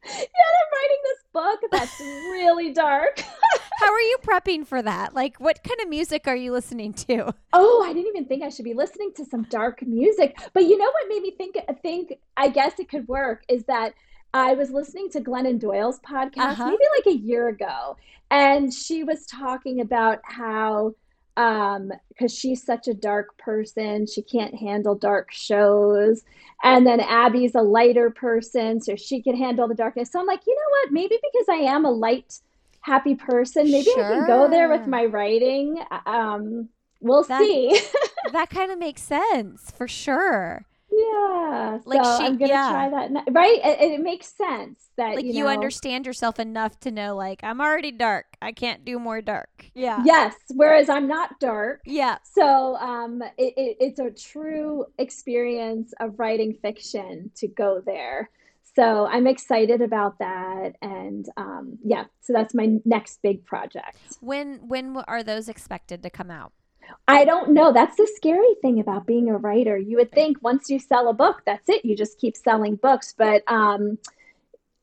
Yet 0.05 0.29
I'm 0.39 0.79
writing 0.79 0.97
this 1.03 1.23
book 1.33 1.59
that's 1.71 1.99
really 1.99 2.71
dark. 2.71 3.19
How 3.79 3.91
are 3.91 4.01
you 4.01 4.17
prepping 4.23 4.65
for 4.65 4.81
that? 4.81 5.13
Like, 5.13 5.37
what 5.37 5.63
kind 5.63 5.79
of 5.81 5.89
music 5.89 6.27
are 6.27 6.35
you 6.35 6.51
listening 6.51 6.93
to? 6.93 7.33
Oh, 7.53 7.83
I 7.85 7.93
didn't 7.93 8.07
even 8.07 8.25
think 8.25 8.43
I 8.43 8.49
should 8.49 8.65
be 8.65 8.73
listening 8.73 9.11
to 9.17 9.25
some 9.25 9.43
dark 9.43 9.81
music. 9.85 10.37
But 10.53 10.63
you 10.63 10.77
know 10.77 10.85
what 10.85 11.09
made 11.09 11.21
me 11.21 11.31
think? 11.31 11.57
Think 11.81 12.13
I 12.35 12.49
guess 12.49 12.79
it 12.79 12.89
could 12.89 13.07
work 13.07 13.43
is 13.49 13.65
that 13.65 13.93
I 14.33 14.53
was 14.53 14.71
listening 14.71 15.09
to 15.11 15.21
Glennon 15.21 15.59
Doyle's 15.59 15.99
podcast 15.99 16.37
Uh-huh. 16.59 16.65
maybe 16.65 16.83
like 16.97 17.07
a 17.15 17.17
year 17.17 17.47
ago, 17.47 17.97
and 18.29 18.73
she 18.73 19.03
was 19.03 19.25
talking 19.25 19.81
about 19.81 20.19
how 20.23 20.93
um 21.37 21.91
because 22.09 22.33
she's 22.33 22.63
such 22.63 22.87
a 22.87 22.95
dark 22.95 23.37
person 23.37 24.07
she 24.07 24.23
can't 24.23 24.55
handle 24.55 24.95
dark 24.95 25.31
shows 25.31 26.23
and 26.63 26.87
then 26.87 26.99
abby's 26.99 27.53
a 27.53 27.61
lighter 27.61 28.09
person 28.09 28.81
so 28.81 28.95
she 28.95 29.21
can 29.21 29.35
handle 29.37 29.67
the 29.67 29.75
darkness. 29.75 30.09
So 30.11 30.19
i'm 30.19 30.25
like 30.25 30.41
you 30.47 30.55
know 30.55 30.69
what? 30.81 30.91
Maybe 30.91 31.15
because 31.31 31.45
i 31.49 31.57
am 31.71 31.85
a 31.85 31.91
light 31.91 32.39
happy 32.81 33.13
person 33.13 33.69
maybe 33.69 33.91
i 33.91 33.95
can 34.01 34.25
go 34.27 34.49
there 34.49 34.67
with 34.67 34.87
my 34.87 35.05
writing. 35.05 35.77
Um 36.07 36.69
we'll 37.01 37.23
That- 37.23 37.41
see. 37.41 37.79
that 38.31 38.49
kind 38.49 38.71
of 38.71 38.79
makes 38.79 39.03
sense 39.03 39.69
for 39.69 39.87
sure. 39.87 40.65
Yeah 40.97 41.77
Like 41.85 42.03
so 42.03 42.17
she- 42.17 42.25
i'm 42.25 42.37
gonna 42.37 42.51
yeah. 42.51 42.69
try 42.71 42.89
that 42.89 43.11
ne- 43.11 43.31
right 43.31 43.59
it, 43.63 43.91
it 43.93 44.01
makes 44.01 44.27
sense 44.27 44.89
that 44.97 45.15
Like 45.15 45.25
you, 45.25 45.33
you, 45.33 45.47
understand 45.47 46.05
yourself 46.05 46.39
enough 46.39 46.79
to 46.81 46.89
know, 46.91 47.15
like, 47.15 47.43
I'm 47.43 47.61
already 47.61 47.91
dark. 47.91 48.25
I 48.41 48.51
can't 48.51 48.83
do 48.83 48.97
more 48.97 49.21
dark. 49.21 49.69
Yeah. 49.75 50.01
yes 50.05 50.33
whereas 50.55 50.89
i'm 50.89 51.07
not 51.07 51.39
dark 51.39 51.81
Yeah. 51.85 52.17
So 52.23 52.75
um, 52.77 53.21
it, 53.37 53.53
it, 53.57 53.77
it's 53.79 53.99
a 53.99 54.11
true 54.11 54.85
experience 54.97 55.93
of 55.99 56.19
writing 56.19 56.53
fiction 56.61 57.31
to 57.35 57.47
go 57.47 57.81
there. 57.85 58.29
So 58.75 59.07
I'm 59.07 59.25
excited 59.25 59.81
about 59.81 60.19
that, 60.19 60.73
and 60.83 61.25
um, 61.35 61.79
yeah, 61.83 62.05
so 62.21 62.31
that's 62.31 62.53
my 62.53 62.67
next 62.85 63.19
big 63.23 63.43
project. 63.43 63.97
When 64.21 64.67
when 64.67 64.97
are 65.07 65.23
those 65.23 65.49
expected 65.49 66.03
to 66.03 66.11
come 66.11 66.29
out? 66.29 66.51
I 67.07 67.25
don't 67.25 67.51
know. 67.51 67.71
That's 67.71 67.95
the 67.95 68.09
scary 68.15 68.55
thing 68.61 68.79
about 68.79 69.05
being 69.05 69.29
a 69.29 69.37
writer. 69.37 69.77
You 69.77 69.97
would 69.97 70.11
think 70.11 70.41
once 70.41 70.69
you 70.69 70.79
sell 70.79 71.09
a 71.09 71.13
book, 71.13 71.41
that's 71.45 71.69
it. 71.69 71.85
You 71.85 71.95
just 71.95 72.19
keep 72.19 72.35
selling 72.35 72.75
books, 72.75 73.13
but 73.17 73.43
um, 73.47 73.97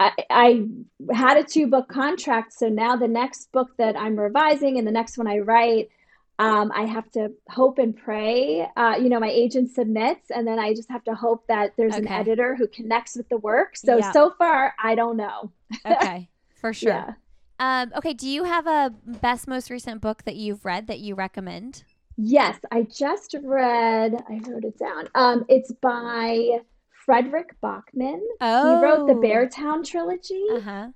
I, 0.00 0.12
I 0.30 0.66
had 1.12 1.36
a 1.36 1.44
two 1.44 1.66
book 1.66 1.88
contract, 1.88 2.52
so 2.52 2.68
now 2.68 2.96
the 2.96 3.08
next 3.08 3.52
book 3.52 3.76
that 3.78 3.96
I'm 3.96 4.18
revising 4.18 4.78
and 4.78 4.86
the 4.86 4.92
next 4.92 5.18
one 5.18 5.26
I 5.26 5.38
write, 5.38 5.88
um, 6.38 6.72
I 6.74 6.82
have 6.82 7.10
to 7.12 7.32
hope 7.48 7.78
and 7.78 7.96
pray. 7.96 8.66
Uh, 8.76 8.96
you 9.00 9.08
know, 9.08 9.20
my 9.20 9.30
agent 9.30 9.70
submits, 9.70 10.30
and 10.30 10.46
then 10.46 10.58
I 10.58 10.74
just 10.74 10.90
have 10.90 11.04
to 11.04 11.14
hope 11.14 11.46
that 11.46 11.74
there's 11.76 11.94
an 11.94 12.08
editor 12.08 12.56
who 12.56 12.66
connects 12.66 13.16
with 13.16 13.28
the 13.28 13.36
work. 13.36 13.76
So 13.76 13.98
Yeah. 13.98 14.10
so 14.12 14.34
far, 14.36 14.74
I 14.82 14.94
don't 14.94 15.16
know. 15.16 15.52
Okay, 15.86 16.28
for 16.54 16.72
sure. 16.72 16.90
Yeah. 16.90 17.14
Um, 17.60 17.92
okay, 17.96 18.14
do 18.14 18.28
you 18.28 18.44
have 18.44 18.66
a 18.66 18.92
best 19.06 19.46
most 19.46 19.70
recent 19.70 20.00
book 20.00 20.24
that 20.24 20.34
you've 20.36 20.64
read 20.64 20.88
that 20.88 20.98
you 20.98 21.14
recommend? 21.14 21.84
Yes, 22.16 22.58
I 22.70 22.82
just 22.82 23.34
read. 23.42 24.14
I 24.28 24.40
wrote 24.48 24.64
it 24.64 24.78
down. 24.78 25.08
Um, 25.14 25.44
it's 25.48 25.72
by 25.72 26.60
Fredrik 27.06 27.56
Backman. 27.62 28.20
Oh, 28.40 28.68
He 28.68 28.82
wrote 28.84 29.06
the 29.06 29.26
Beartown 29.26 29.84
trilogy. 29.84 30.46
Uh 30.50 30.60
huh. 30.60 30.88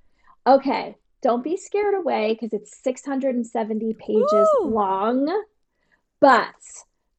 Okay, 0.46 0.96
don't 1.22 1.42
be 1.42 1.56
scared 1.56 1.94
away 1.94 2.34
because 2.34 2.52
it's 2.52 2.82
670 2.82 3.94
pages 3.94 4.48
Woo! 4.60 4.70
long. 4.70 5.44
But 6.20 6.54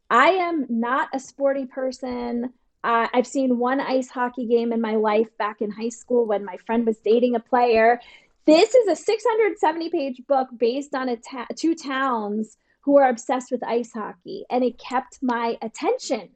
I 0.09 0.29
am 0.29 0.65
not 0.69 1.09
a 1.13 1.19
sporty 1.19 1.65
person. 1.65 2.53
Uh, 2.83 3.07
I've 3.13 3.27
seen 3.27 3.59
one 3.59 3.81
ice 3.81 4.09
hockey 4.09 4.45
game 4.45 4.71
in 4.71 4.79
my 4.79 4.95
life 4.95 5.27
back 5.37 5.61
in 5.61 5.69
high 5.69 5.89
school 5.89 6.25
when 6.25 6.45
my 6.45 6.57
friend 6.65 6.85
was 6.85 6.97
dating 6.99 7.35
a 7.35 7.39
player. 7.39 7.99
This 8.45 8.73
is 8.73 8.87
a 8.87 8.95
670 8.95 9.89
page 9.89 10.21
book 10.27 10.47
based 10.57 10.95
on 10.95 11.09
a 11.09 11.17
ta- 11.17 11.47
two 11.55 11.75
towns 11.75 12.57
who 12.81 12.97
are 12.97 13.09
obsessed 13.09 13.51
with 13.51 13.63
ice 13.63 13.91
hockey, 13.93 14.45
and 14.49 14.63
it 14.63 14.77
kept 14.79 15.19
my 15.21 15.57
attention. 15.61 16.29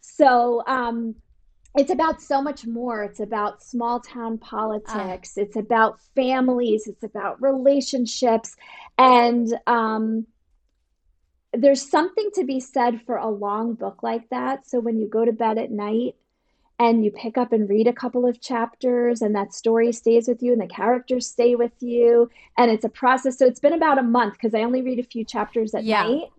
So, 0.00 0.62
um, 0.66 1.16
it's 1.76 1.90
about 1.90 2.22
so 2.22 2.40
much 2.40 2.66
more. 2.66 3.04
It's 3.04 3.20
about 3.20 3.62
small 3.62 4.00
town 4.00 4.38
politics. 4.38 5.36
It's 5.36 5.56
about 5.56 6.00
families. 6.14 6.86
It's 6.86 7.02
about 7.02 7.42
relationships. 7.42 8.56
And 8.96 9.46
um, 9.66 10.26
there's 11.52 11.88
something 11.88 12.30
to 12.34 12.44
be 12.44 12.60
said 12.60 13.02
for 13.04 13.16
a 13.16 13.28
long 13.28 13.74
book 13.74 14.02
like 14.02 14.28
that. 14.30 14.66
So 14.66 14.80
when 14.80 14.98
you 14.98 15.06
go 15.06 15.24
to 15.24 15.32
bed 15.32 15.58
at 15.58 15.70
night 15.70 16.14
and 16.78 17.04
you 17.04 17.10
pick 17.10 17.38
up 17.38 17.52
and 17.52 17.68
read 17.68 17.86
a 17.86 17.92
couple 17.92 18.26
of 18.26 18.40
chapters, 18.40 19.22
and 19.22 19.34
that 19.34 19.54
story 19.54 19.92
stays 19.92 20.28
with 20.28 20.42
you, 20.42 20.52
and 20.52 20.60
the 20.60 20.66
characters 20.66 21.26
stay 21.26 21.54
with 21.54 21.72
you, 21.80 22.28
and 22.58 22.70
it's 22.70 22.84
a 22.84 22.88
process. 22.90 23.38
So 23.38 23.46
it's 23.46 23.60
been 23.60 23.72
about 23.72 23.98
a 23.98 24.02
month 24.02 24.34
because 24.34 24.54
I 24.54 24.62
only 24.62 24.82
read 24.82 24.98
a 24.98 25.02
few 25.02 25.24
chapters 25.24 25.74
at 25.74 25.84
Yeah. 25.84 26.02
night. 26.02 26.30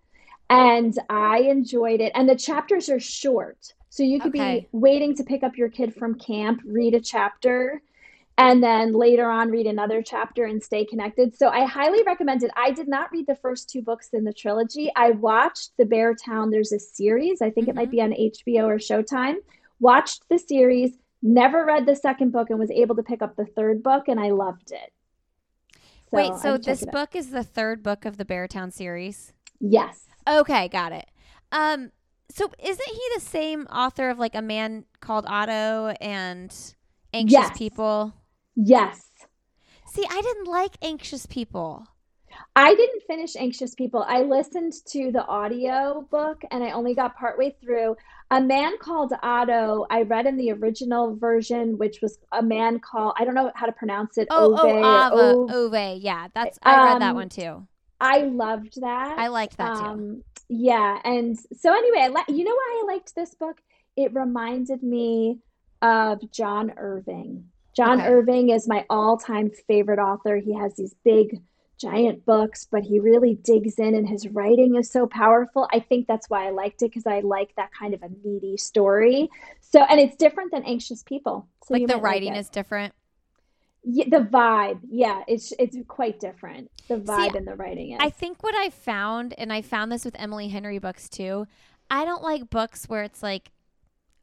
And 0.49 0.97
I 1.09 1.39
enjoyed 1.39 1.99
it. 1.99 2.13
And 2.15 2.29
the 2.29 2.35
chapters 2.35 2.87
are 2.87 3.01
short. 3.01 3.73
So 3.89 4.01
you 4.01 4.21
could 4.21 4.33
Okay. 4.33 4.61
be 4.61 4.67
waiting 4.71 5.13
to 5.15 5.23
pick 5.25 5.43
up 5.43 5.57
your 5.57 5.67
kid 5.67 5.93
from 5.93 6.15
camp, 6.15 6.61
read 6.65 6.93
a 6.93 7.01
chapter, 7.01 7.81
and 8.37 8.63
then 8.63 8.93
later 8.93 9.29
on 9.29 9.49
read 9.49 9.65
another 9.67 10.01
chapter 10.01 10.45
and 10.45 10.63
stay 10.63 10.85
connected. 10.85 11.35
So 11.35 11.49
I 11.49 11.65
highly 11.65 12.01
recommend 12.03 12.43
it. 12.43 12.51
I 12.55 12.71
did 12.71 12.87
not 12.87 13.11
read 13.11 13.27
the 13.27 13.35
first 13.35 13.69
two 13.69 13.81
books 13.81 14.09
in 14.13 14.23
the 14.23 14.31
trilogy. 14.31 14.89
I 14.95 15.11
watched 15.11 15.75
The 15.77 15.85
Bear 15.85 16.15
Town. 16.15 16.49
There's 16.51 16.71
a 16.71 16.79
series. 16.79 17.41
I 17.41 17.49
think 17.49 17.67
it 17.67 17.75
might 17.75 17.89
Mhm. 17.89 17.91
be 17.91 18.01
on 18.01 18.13
HBO 18.13 18.67
or 18.67 18.77
Showtime. 18.77 19.37
Watched 19.79 20.23
the 20.29 20.39
series, 20.39 20.97
never 21.21 21.65
read 21.65 21.85
the 21.85 21.95
second 21.95 22.31
book, 22.31 22.49
and 22.49 22.59
was 22.59 22.71
able 22.71 22.95
to 22.95 23.03
pick 23.03 23.21
up 23.21 23.35
the 23.35 23.45
third 23.45 23.83
book, 23.83 24.07
and 24.07 24.19
I 24.19 24.31
loved 24.31 24.71
it. 24.71 24.93
Wait, 26.11 26.35
so 26.35 26.57
this 26.57 26.85
book 26.85 27.15
is 27.15 27.31
the 27.31 27.43
third 27.43 27.83
book 27.83 28.05
of 28.05 28.17
the 28.17 28.25
Beartown 28.25 28.71
series? 28.71 29.33
Yes. 29.59 30.05
Okay, 30.27 30.67
got 30.69 30.91
it. 30.91 31.09
Um, 31.51 31.91
so 32.29 32.49
isn't 32.63 32.89
he 32.89 33.01
the 33.15 33.21
same 33.21 33.67
author 33.67 34.09
of 34.09 34.19
like 34.19 34.35
a 34.35 34.41
man 34.41 34.85
called 34.99 35.25
Otto 35.27 35.93
and 36.01 36.53
Anxious 37.13 37.33
Yes. 37.33 37.57
People? 37.57 38.13
Yes. 38.55 39.09
See, 39.85 40.05
I 40.09 40.21
didn't 40.21 40.47
like 40.47 40.77
Anxious 40.81 41.25
People. 41.25 41.87
I 42.55 42.73
didn't 42.75 43.03
finish 43.03 43.35
Anxious 43.35 43.75
People. 43.75 44.03
I 44.07 44.21
listened 44.21 44.73
to 44.87 45.11
the 45.11 45.25
audio 45.25 46.07
book 46.09 46.41
and 46.51 46.63
I 46.63 46.71
only 46.71 46.95
got 46.95 47.15
partway 47.15 47.55
through. 47.61 47.95
A 48.31 48.41
Man 48.41 48.77
Called 48.79 49.13
Otto, 49.23 49.85
I 49.89 50.01
read 50.01 50.25
in 50.25 50.35
the 50.35 50.51
original 50.51 51.15
version, 51.15 51.77
which 51.77 52.01
was 52.01 52.17
a 52.31 52.41
man 52.43 52.79
called, 52.79 53.13
I 53.17 53.25
don't 53.25 53.35
know 53.35 53.51
how 53.55 53.65
to 53.67 53.71
pronounce 53.71 54.17
it. 54.17 54.27
Oh, 54.31 54.53
Ove 54.53 54.59
oh, 54.63 54.79
Ava, 54.79 55.15
Ove. 55.15 55.73
Ove. 55.73 55.97
Yeah, 56.01 56.27
that's 56.33 56.59
I 56.63 56.75
read 56.93 57.01
that 57.01 57.11
Um, 57.11 57.15
one 57.15 57.29
too. 57.29 57.67
I 58.01 58.19
loved 58.19 58.81
that. 58.81 59.17
I 59.17 59.27
liked 59.27 59.57
that 59.57 59.77
too. 59.79 59.85
Um, 59.85 60.23
yeah. 60.49 60.99
And 61.03 61.37
so, 61.57 61.71
anyway, 61.73 61.99
I 62.01 62.07
li- 62.09 62.37
you 62.37 62.43
know 62.43 62.51
why 62.53 62.81
I 62.83 62.93
liked 62.93 63.15
this 63.15 63.33
book? 63.33 63.61
It 63.95 64.13
reminded 64.13 64.83
me 64.83 65.39
of 65.81 66.29
John 66.31 66.73
Irving. 66.77 67.45
John 67.75 67.99
Okay. 67.99 68.09
Irving 68.09 68.49
is 68.49 68.67
my 68.67 68.85
all 68.89 69.17
time 69.17 69.51
favorite 69.67 69.99
author. 69.99 70.37
He 70.37 70.53
has 70.53 70.75
these 70.75 70.95
big, 71.05 71.39
giant 71.79 72.25
books, 72.25 72.67
but 72.69 72.83
he 72.83 72.99
really 72.99 73.35
digs 73.35 73.79
in, 73.79 73.95
and 73.95 74.07
his 74.07 74.27
writing 74.27 74.75
is 74.75 74.91
so 74.91 75.07
powerful. 75.07 75.67
I 75.71 75.79
think 75.79 76.07
that's 76.07 76.29
why 76.29 76.47
I 76.47 76.49
liked 76.51 76.81
it 76.81 76.89
because 76.89 77.05
I 77.05 77.21
like 77.21 77.55
that 77.55 77.69
kind 77.77 77.93
of 77.93 78.03
a 78.03 78.09
meaty 78.23 78.57
story. 78.57 79.29
So, 79.61 79.81
and 79.81 79.99
it's 79.99 80.15
different 80.15 80.51
than 80.51 80.63
Anxious 80.63 81.03
People. 81.03 81.47
So 81.65 81.73
like 81.73 81.87
the 81.87 81.95
like 81.95 82.03
writing 82.03 82.35
it. 82.35 82.39
is 82.39 82.49
different. 82.49 82.93
Yeah, 83.83 84.05
the 84.09 84.25
vibe. 84.25 84.79
Yeah, 84.89 85.23
it's 85.27 85.53
it's 85.59 85.77
quite 85.87 86.19
different. 86.19 86.69
The 86.87 86.97
vibe 86.97 87.35
and 87.35 87.47
the 87.47 87.55
writing 87.55 87.91
is. 87.91 87.99
I 88.01 88.09
think 88.09 88.43
what 88.43 88.55
I 88.55 88.69
found, 88.69 89.33
and 89.37 89.53
I 89.53 89.61
found 89.61 89.91
this 89.91 90.03
with 90.03 90.15
Emily 90.19 90.49
Henry 90.49 90.79
books 90.79 91.07
too, 91.07 91.47
I 91.89 92.05
don't 92.05 92.23
like 92.23 92.49
books 92.49 92.89
where 92.89 93.03
it's 93.03 93.23
like 93.23 93.51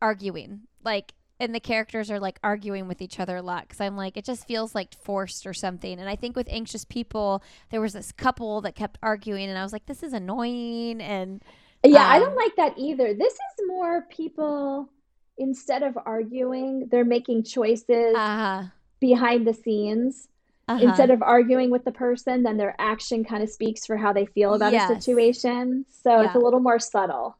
arguing, 0.02 0.62
like, 0.82 1.14
and 1.40 1.54
the 1.54 1.60
characters 1.60 2.10
are 2.10 2.20
like 2.20 2.38
arguing 2.44 2.86
with 2.88 3.02
each 3.02 3.18
other 3.20 3.36
a 3.36 3.42
lot 3.42 3.62
because 3.62 3.80
I'm 3.80 3.96
like, 3.96 4.16
it 4.16 4.24
just 4.24 4.46
feels 4.46 4.74
like 4.74 4.94
forced 4.94 5.46
or 5.46 5.52
something. 5.54 5.98
And 5.98 6.08
I 6.08 6.16
think 6.16 6.36
with 6.36 6.48
Anxious 6.50 6.84
People, 6.84 7.42
there 7.70 7.80
was 7.80 7.92
this 7.94 8.12
couple 8.12 8.60
that 8.62 8.74
kept 8.76 8.98
arguing, 9.02 9.48
and 9.48 9.58
I 9.58 9.62
was 9.62 9.72
like, 9.72 9.86
this 9.86 10.02
is 10.02 10.12
annoying. 10.12 11.00
And 11.00 11.42
Yeah, 11.84 12.06
I 12.06 12.16
Um, 12.16 12.22
don't 12.22 12.36
like 12.36 12.56
that 12.56 12.78
either. 12.78 13.14
This 13.14 13.34
is 13.34 13.66
more 13.66 14.02
people, 14.10 14.88
instead 15.36 15.82
of 15.82 15.98
arguing, 16.06 16.88
they're 16.90 17.04
making 17.04 17.44
choices 17.44 18.14
uh, 18.16 18.64
behind 19.00 19.46
the 19.46 19.54
scenes. 19.54 20.28
uh 20.68 20.78
Instead 20.80 21.10
of 21.10 21.20
arguing 21.22 21.70
with 21.70 21.84
the 21.84 21.92
person, 21.92 22.42
then 22.42 22.56
their 22.56 22.74
action 22.78 23.24
kind 23.24 23.42
of 23.42 23.50
speaks 23.50 23.84
for 23.86 23.96
how 23.98 24.12
they 24.12 24.24
feel 24.26 24.54
about 24.54 24.72
a 24.72 24.80
situation. 24.86 25.84
So 26.02 26.20
it's 26.22 26.34
a 26.34 26.38
little 26.38 26.60
more 26.60 26.78
subtle. 26.78 27.36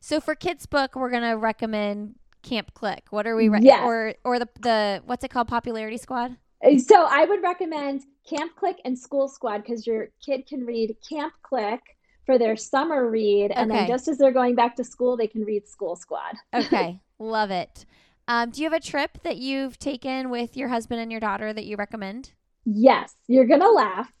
so 0.00 0.20
for 0.20 0.34
kids' 0.34 0.66
book, 0.66 0.94
we're 0.96 1.10
gonna 1.10 1.36
recommend 1.36 2.16
Camp 2.46 2.72
Clique. 2.74 3.06
What 3.10 3.26
are 3.26 3.36
we? 3.36 3.48
Re- 3.48 3.60
Yes. 3.62 3.82
Or 3.84 4.14
or 4.24 4.38
the 4.38 4.48
the 4.60 5.02
what's 5.04 5.24
it 5.24 5.28
called? 5.30 5.48
Popularity 5.48 5.96
Squad. 5.98 6.36
Uh, 6.64 6.78
So 6.78 7.06
I 7.08 7.24
would 7.26 7.42
recommend 7.42 8.04
Camp 8.28 8.54
Clique 8.56 8.80
and 8.84 8.98
School 8.98 9.28
Squad 9.28 9.58
because 9.62 9.86
your 9.86 10.08
kid 10.24 10.46
can 10.46 10.64
read 10.64 10.96
Camp 11.06 11.32
Clique 11.42 11.96
for 12.24 12.38
their 12.38 12.56
summer 12.56 13.08
read, 13.08 13.52
and 13.52 13.70
then 13.70 13.86
just 13.86 14.08
as 14.08 14.18
they're 14.18 14.32
going 14.32 14.54
back 14.56 14.74
to 14.76 14.84
school, 14.84 15.16
they 15.16 15.28
can 15.28 15.44
read 15.44 15.68
School 15.68 15.94
Squad. 15.96 16.34
Okay, 16.54 17.00
love 17.18 17.50
it. 17.50 17.84
Um, 18.28 18.50
do 18.50 18.60
you 18.62 18.68
have 18.70 18.72
a 18.80 18.84
trip 18.84 19.18
that 19.22 19.36
you've 19.36 19.78
taken 19.78 20.30
with 20.30 20.56
your 20.56 20.68
husband 20.68 21.00
and 21.00 21.10
your 21.12 21.20
daughter 21.20 21.52
that 21.52 21.66
you 21.66 21.76
recommend? 21.76 22.32
Yes, 22.64 23.14
you're 23.28 23.46
gonna 23.46 23.70
laugh. 23.70 24.12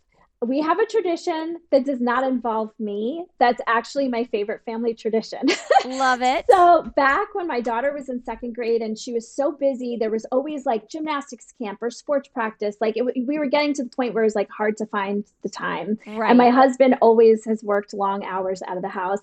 We 0.44 0.60
have 0.60 0.78
a 0.78 0.86
tradition 0.86 1.56
that 1.70 1.86
does 1.86 2.00
not 2.00 2.22
involve 2.22 2.70
me. 2.78 3.24
That's 3.38 3.60
actually 3.66 4.08
my 4.08 4.24
favorite 4.24 4.62
family 4.66 4.92
tradition. 4.92 5.40
Love 5.86 6.20
it. 6.20 6.44
so, 6.50 6.82
back 6.94 7.34
when 7.34 7.46
my 7.46 7.60
daughter 7.60 7.92
was 7.92 8.08
in 8.10 8.22
second 8.22 8.54
grade 8.54 8.82
and 8.82 8.98
she 8.98 9.12
was 9.12 9.30
so 9.32 9.52
busy, 9.52 9.96
there 9.96 10.10
was 10.10 10.26
always 10.26 10.66
like 10.66 10.88
gymnastics 10.90 11.54
camp 11.60 11.78
or 11.80 11.90
sports 11.90 12.28
practice. 12.28 12.76
Like, 12.80 12.96
it, 12.96 13.04
we 13.26 13.38
were 13.38 13.46
getting 13.46 13.72
to 13.74 13.84
the 13.84 13.88
point 13.88 14.12
where 14.12 14.24
it 14.24 14.26
was 14.26 14.34
like 14.34 14.50
hard 14.50 14.76
to 14.78 14.86
find 14.86 15.24
the 15.42 15.48
time. 15.48 15.98
Right. 16.06 16.28
And 16.28 16.38
my 16.38 16.50
husband 16.50 16.96
always 17.00 17.44
has 17.46 17.62
worked 17.62 17.94
long 17.94 18.24
hours 18.24 18.62
out 18.66 18.76
of 18.76 18.82
the 18.82 18.88
house. 18.88 19.20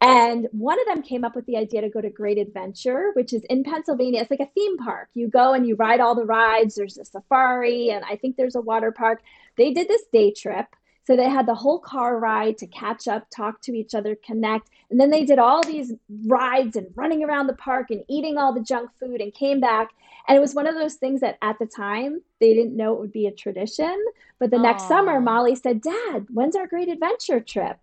And 0.00 0.48
one 0.52 0.78
of 0.80 0.86
them 0.86 1.02
came 1.02 1.24
up 1.24 1.34
with 1.34 1.46
the 1.46 1.56
idea 1.56 1.80
to 1.80 1.88
go 1.88 2.00
to 2.00 2.10
Great 2.10 2.38
Adventure, 2.38 3.10
which 3.14 3.32
is 3.32 3.42
in 3.50 3.64
Pennsylvania. 3.64 4.20
It's 4.20 4.30
like 4.30 4.40
a 4.40 4.50
theme 4.54 4.78
park. 4.78 5.08
You 5.14 5.26
go 5.26 5.54
and 5.54 5.66
you 5.66 5.74
ride 5.74 6.00
all 6.00 6.14
the 6.14 6.24
rides, 6.24 6.76
there's 6.76 6.98
a 6.98 7.04
safari, 7.04 7.90
and 7.90 8.04
I 8.04 8.16
think 8.16 8.36
there's 8.36 8.54
a 8.54 8.60
water 8.60 8.92
park. 8.92 9.22
They 9.56 9.72
did 9.72 9.88
this 9.88 10.04
day 10.12 10.32
trip. 10.32 10.66
So 11.04 11.16
they 11.16 11.28
had 11.28 11.46
the 11.46 11.54
whole 11.54 11.80
car 11.80 12.18
ride 12.18 12.58
to 12.58 12.66
catch 12.68 13.08
up, 13.08 13.26
talk 13.28 13.60
to 13.62 13.72
each 13.72 13.94
other, 13.94 14.16
connect. 14.24 14.70
And 14.88 15.00
then 15.00 15.10
they 15.10 15.24
did 15.24 15.40
all 15.40 15.62
these 15.62 15.92
rides 16.26 16.76
and 16.76 16.86
running 16.94 17.24
around 17.24 17.48
the 17.48 17.54
park 17.54 17.90
and 17.90 18.04
eating 18.08 18.38
all 18.38 18.54
the 18.54 18.60
junk 18.60 18.90
food 19.00 19.20
and 19.20 19.34
came 19.34 19.58
back. 19.58 19.90
And 20.28 20.36
it 20.36 20.40
was 20.40 20.54
one 20.54 20.68
of 20.68 20.76
those 20.76 20.94
things 20.94 21.20
that 21.20 21.38
at 21.42 21.58
the 21.58 21.66
time 21.66 22.22
they 22.40 22.54
didn't 22.54 22.76
know 22.76 22.94
it 22.94 23.00
would 23.00 23.12
be 23.12 23.26
a 23.26 23.32
tradition. 23.32 23.96
But 24.38 24.50
the 24.50 24.58
Aww. 24.58 24.62
next 24.62 24.86
summer, 24.86 25.20
Molly 25.20 25.56
said, 25.56 25.82
Dad, 25.82 26.26
when's 26.30 26.54
our 26.54 26.68
great 26.68 26.88
adventure 26.88 27.40
trip? 27.40 27.78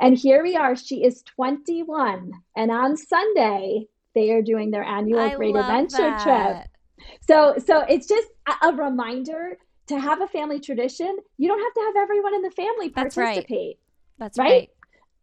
And 0.00 0.16
here 0.16 0.42
we 0.42 0.56
are. 0.56 0.74
She 0.74 1.04
is 1.04 1.22
21. 1.22 2.32
And 2.56 2.70
on 2.70 2.96
Sunday, 2.96 3.88
they 4.14 4.32
are 4.32 4.42
doing 4.42 4.70
their 4.70 4.84
annual 4.84 5.20
I 5.20 5.34
great 5.34 5.54
adventure 5.54 6.10
that. 6.10 6.22
trip. 6.22 6.68
So 7.20 7.56
so 7.64 7.80
it's 7.80 8.06
just 8.06 8.28
a, 8.46 8.68
a 8.68 8.76
reminder 8.76 9.58
to 9.88 9.98
have 9.98 10.20
a 10.20 10.26
family 10.26 10.60
tradition, 10.60 11.16
you 11.36 11.48
don't 11.48 11.60
have 11.60 11.74
to 11.74 11.80
have 11.80 11.96
everyone 12.02 12.34
in 12.34 12.42
the 12.42 12.50
family 12.50 12.90
participate. 12.90 13.46
That's. 13.46 13.48
Right. 13.48 13.78
That's 14.18 14.38
right. 14.38 14.70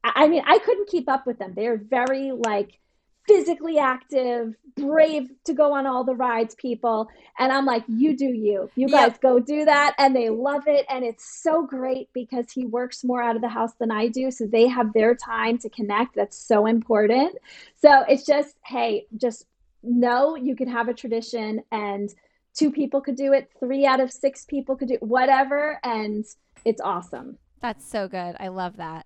right. 0.03 0.13
I 0.15 0.27
mean, 0.27 0.43
I 0.45 0.59
couldn't 0.59 0.89
keep 0.89 1.09
up 1.09 1.25
with 1.25 1.37
them. 1.39 1.53
They're 1.55 1.77
very 1.77 2.31
like 2.31 2.79
physically 3.27 3.77
active, 3.77 4.55
brave 4.75 5.29
to 5.45 5.53
go 5.53 5.73
on 5.73 5.85
all 5.85 6.03
the 6.03 6.15
rides, 6.15 6.55
people. 6.55 7.07
And 7.37 7.51
I'm 7.51 7.65
like, 7.65 7.83
you 7.87 8.17
do 8.17 8.25
you. 8.25 8.69
You 8.75 8.89
guys 8.89 9.13
go 9.21 9.39
do 9.39 9.65
that. 9.65 9.93
And 9.97 10.15
they 10.15 10.29
love 10.29 10.63
it. 10.65 10.85
And 10.89 11.05
it's 11.05 11.41
so 11.41 11.65
great 11.65 12.09
because 12.13 12.51
he 12.51 12.65
works 12.65 13.03
more 13.03 13.21
out 13.21 13.35
of 13.35 13.41
the 13.41 13.49
house 13.49 13.73
than 13.79 13.91
I 13.91 14.07
do. 14.07 14.31
So 14.31 14.47
they 14.47 14.67
have 14.67 14.91
their 14.93 15.15
time 15.15 15.59
to 15.59 15.69
connect. 15.69 16.15
That's 16.15 16.37
so 16.37 16.65
important. 16.65 17.37
So 17.79 18.03
it's 18.09 18.25
just, 18.25 18.55
hey, 18.65 19.05
just 19.17 19.45
know 19.83 20.35
you 20.35 20.55
can 20.55 20.67
have 20.67 20.89
a 20.89 20.93
tradition 20.93 21.61
and 21.71 22.13
two 22.53 22.71
people 22.71 23.01
could 23.01 23.15
do 23.15 23.33
it, 23.33 23.49
three 23.59 23.85
out 23.85 23.99
of 23.99 24.11
six 24.11 24.45
people 24.45 24.75
could 24.75 24.87
do 24.87 24.97
whatever, 25.01 25.79
and 25.83 26.25
it's 26.65 26.81
awesome. 26.81 27.37
That's 27.61 27.85
so 27.85 28.07
good. 28.07 28.35
I 28.39 28.47
love 28.47 28.77
that. 28.77 29.05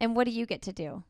And 0.00 0.14
what 0.14 0.24
do 0.24 0.30
you 0.30 0.46
get 0.46 0.62
to 0.62 0.72
do? 0.72 1.04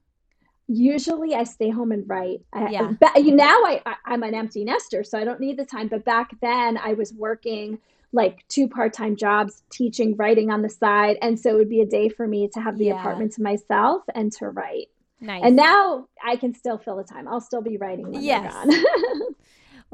Usually, 0.67 1.35
I 1.35 1.45
stay 1.45 1.71
home 1.71 1.93
and 1.93 2.09
write. 2.09 2.41
Yeah. 2.55 2.93
I, 3.03 3.21
now 3.21 3.45
I, 3.65 3.83
I 3.85 3.95
I'm 4.07 4.23
an 4.23 4.35
empty 4.35 4.65
nester, 4.65 5.05
so 5.05 5.19
I 5.19 5.25
don't 5.25 5.41
need 5.41 5.59
the 5.59 5.67
time. 5.67 5.89
But 5.89 6.05
back 6.05 6.31
then, 6.41 6.79
I 6.79 6.95
was 6.95 7.13
working 7.13 7.79
like 8.15 8.47
two 8.49 8.69
part-time 8.69 9.17
jobs 9.17 9.63
teaching 9.71 10.17
writing 10.17 10.49
on 10.49 10.63
the 10.63 10.69
side 10.69 11.17
and 11.21 11.39
so 11.39 11.51
it 11.51 11.57
would 11.57 11.69
be 11.69 11.81
a 11.81 11.87
day 11.87 12.09
for 12.09 12.29
me 12.29 12.49
to 12.49 12.61
have 12.61 12.79
the 12.79 12.87
yeah. 12.87 12.99
apartment 12.99 13.33
to 13.33 13.43
myself 13.43 14.05
and 14.15 14.33
to 14.33 14.49
write 14.49 14.87
nice 15.21 15.43
and 15.45 15.57
now 15.57 16.07
i 16.25 16.37
can 16.37 16.55
still 16.55 16.79
fill 16.79 16.97
the 16.97 17.03
time 17.03 17.27
i'll 17.27 17.41
still 17.41 17.61
be 17.61 17.77
writing 17.77 18.09
when 18.11 18.23
yes. 18.23 18.55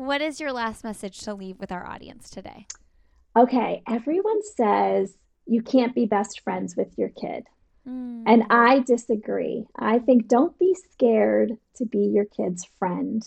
What 0.00 0.22
is 0.22 0.40
your 0.40 0.50
last 0.50 0.82
message 0.82 1.20
to 1.20 1.34
leave 1.34 1.60
with 1.60 1.70
our 1.70 1.86
audience 1.86 2.30
today? 2.30 2.66
Okay, 3.36 3.82
everyone 3.86 4.40
says 4.42 5.18
you 5.44 5.60
can't 5.60 5.94
be 5.94 6.06
best 6.06 6.40
friends 6.40 6.74
with 6.74 6.96
your 6.96 7.10
kid. 7.10 7.46
Mm. 7.86 8.22
And 8.26 8.44
I 8.48 8.78
disagree. 8.78 9.66
I 9.76 9.98
think 9.98 10.26
don't 10.26 10.58
be 10.58 10.74
scared 10.90 11.58
to 11.76 11.84
be 11.84 11.98
your 11.98 12.24
kid's 12.24 12.66
friend. 12.78 13.22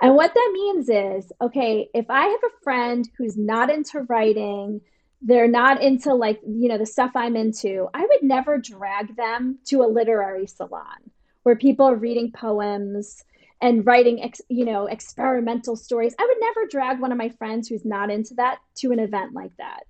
And 0.00 0.16
what 0.16 0.34
that 0.34 0.50
means 0.52 0.88
is 0.88 1.32
okay, 1.40 1.88
if 1.94 2.06
I 2.10 2.26
have 2.26 2.40
a 2.50 2.64
friend 2.64 3.08
who's 3.16 3.36
not 3.36 3.70
into 3.70 4.00
writing, 4.00 4.80
they're 5.20 5.46
not 5.46 5.80
into 5.80 6.14
like, 6.14 6.40
you 6.44 6.66
know, 6.66 6.78
the 6.78 6.84
stuff 6.84 7.12
I'm 7.14 7.36
into, 7.36 7.88
I 7.94 8.00
would 8.00 8.24
never 8.24 8.58
drag 8.58 9.14
them 9.14 9.60
to 9.66 9.82
a 9.82 9.86
literary 9.86 10.48
salon 10.48 11.12
where 11.44 11.54
people 11.54 11.86
are 11.86 11.94
reading 11.94 12.32
poems 12.32 13.22
and 13.62 13.86
writing 13.86 14.22
ex, 14.22 14.42
you 14.50 14.66
know 14.66 14.86
experimental 14.86 15.76
stories. 15.76 16.14
I 16.18 16.26
would 16.26 16.36
never 16.40 16.66
drag 16.66 17.00
one 17.00 17.12
of 17.12 17.18
my 17.18 17.30
friends 17.30 17.68
who's 17.68 17.84
not 17.84 18.10
into 18.10 18.34
that 18.34 18.58
to 18.76 18.92
an 18.92 18.98
event 18.98 19.32
like 19.32 19.56
that. 19.56 19.84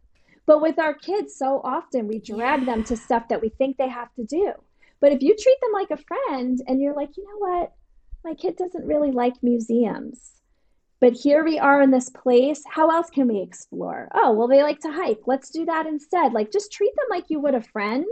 But 0.46 0.62
with 0.62 0.78
our 0.78 0.94
kids 0.94 1.34
so 1.36 1.60
often 1.64 2.06
we 2.06 2.20
drag 2.20 2.66
them 2.66 2.84
to 2.84 2.96
stuff 2.96 3.28
that 3.28 3.42
we 3.42 3.48
think 3.48 3.76
they 3.76 3.88
have 3.88 4.14
to 4.14 4.24
do. 4.24 4.52
But 5.00 5.12
if 5.12 5.22
you 5.22 5.34
treat 5.36 5.60
them 5.60 5.72
like 5.72 5.90
a 5.90 5.96
friend 5.96 6.60
and 6.68 6.80
you're 6.80 6.94
like 6.94 7.16
you 7.16 7.24
know 7.24 7.38
what? 7.38 7.72
My 8.24 8.34
kid 8.34 8.56
doesn't 8.56 8.86
really 8.86 9.10
like 9.10 9.42
museums 9.42 10.32
but 11.02 11.14
here 11.14 11.42
we 11.44 11.58
are 11.58 11.82
in 11.82 11.90
this 11.90 12.08
place. 12.10 12.62
How 12.64 12.88
else 12.88 13.10
can 13.10 13.26
we 13.26 13.42
explore? 13.42 14.08
Oh 14.14 14.32
well 14.34 14.46
they 14.46 14.62
like 14.62 14.78
to 14.82 14.92
hike. 14.92 15.22
Let's 15.26 15.50
do 15.50 15.64
that 15.64 15.84
instead. 15.84 16.32
Like 16.32 16.52
just 16.52 16.70
treat 16.70 16.94
them 16.94 17.06
like 17.10 17.24
you 17.28 17.40
would 17.40 17.56
a 17.56 17.60
friend 17.60 18.06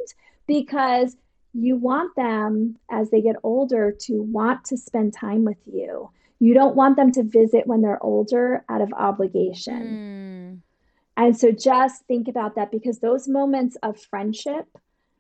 because 0.49 1.17
you 1.53 1.77
want 1.77 2.15
them 2.17 2.77
as 2.91 3.11
they 3.11 3.21
get 3.21 3.37
older 3.43 3.93
to 4.03 4.23
want 4.23 4.65
to 4.67 4.77
spend 4.77 5.13
time 5.13 5.45
with 5.45 5.59
you. 5.67 6.11
You 6.39 6.55
don't 6.55 6.77
want 6.77 6.97
them 6.97 7.13
to 7.13 7.23
visit 7.23 7.67
when 7.67 7.83
they're 7.83 8.03
older 8.03 8.65
out 8.69 8.81
of 8.81 8.93
obligation. 8.93 10.63
Mm. 10.63 10.71
And 11.17 11.37
so 11.37 11.51
just 11.51 12.05
think 12.07 12.29
about 12.29 12.55
that 12.55 12.71
because 12.71 12.99
those 12.99 13.29
moments 13.29 13.77
of 13.83 14.01
friendship 14.01 14.67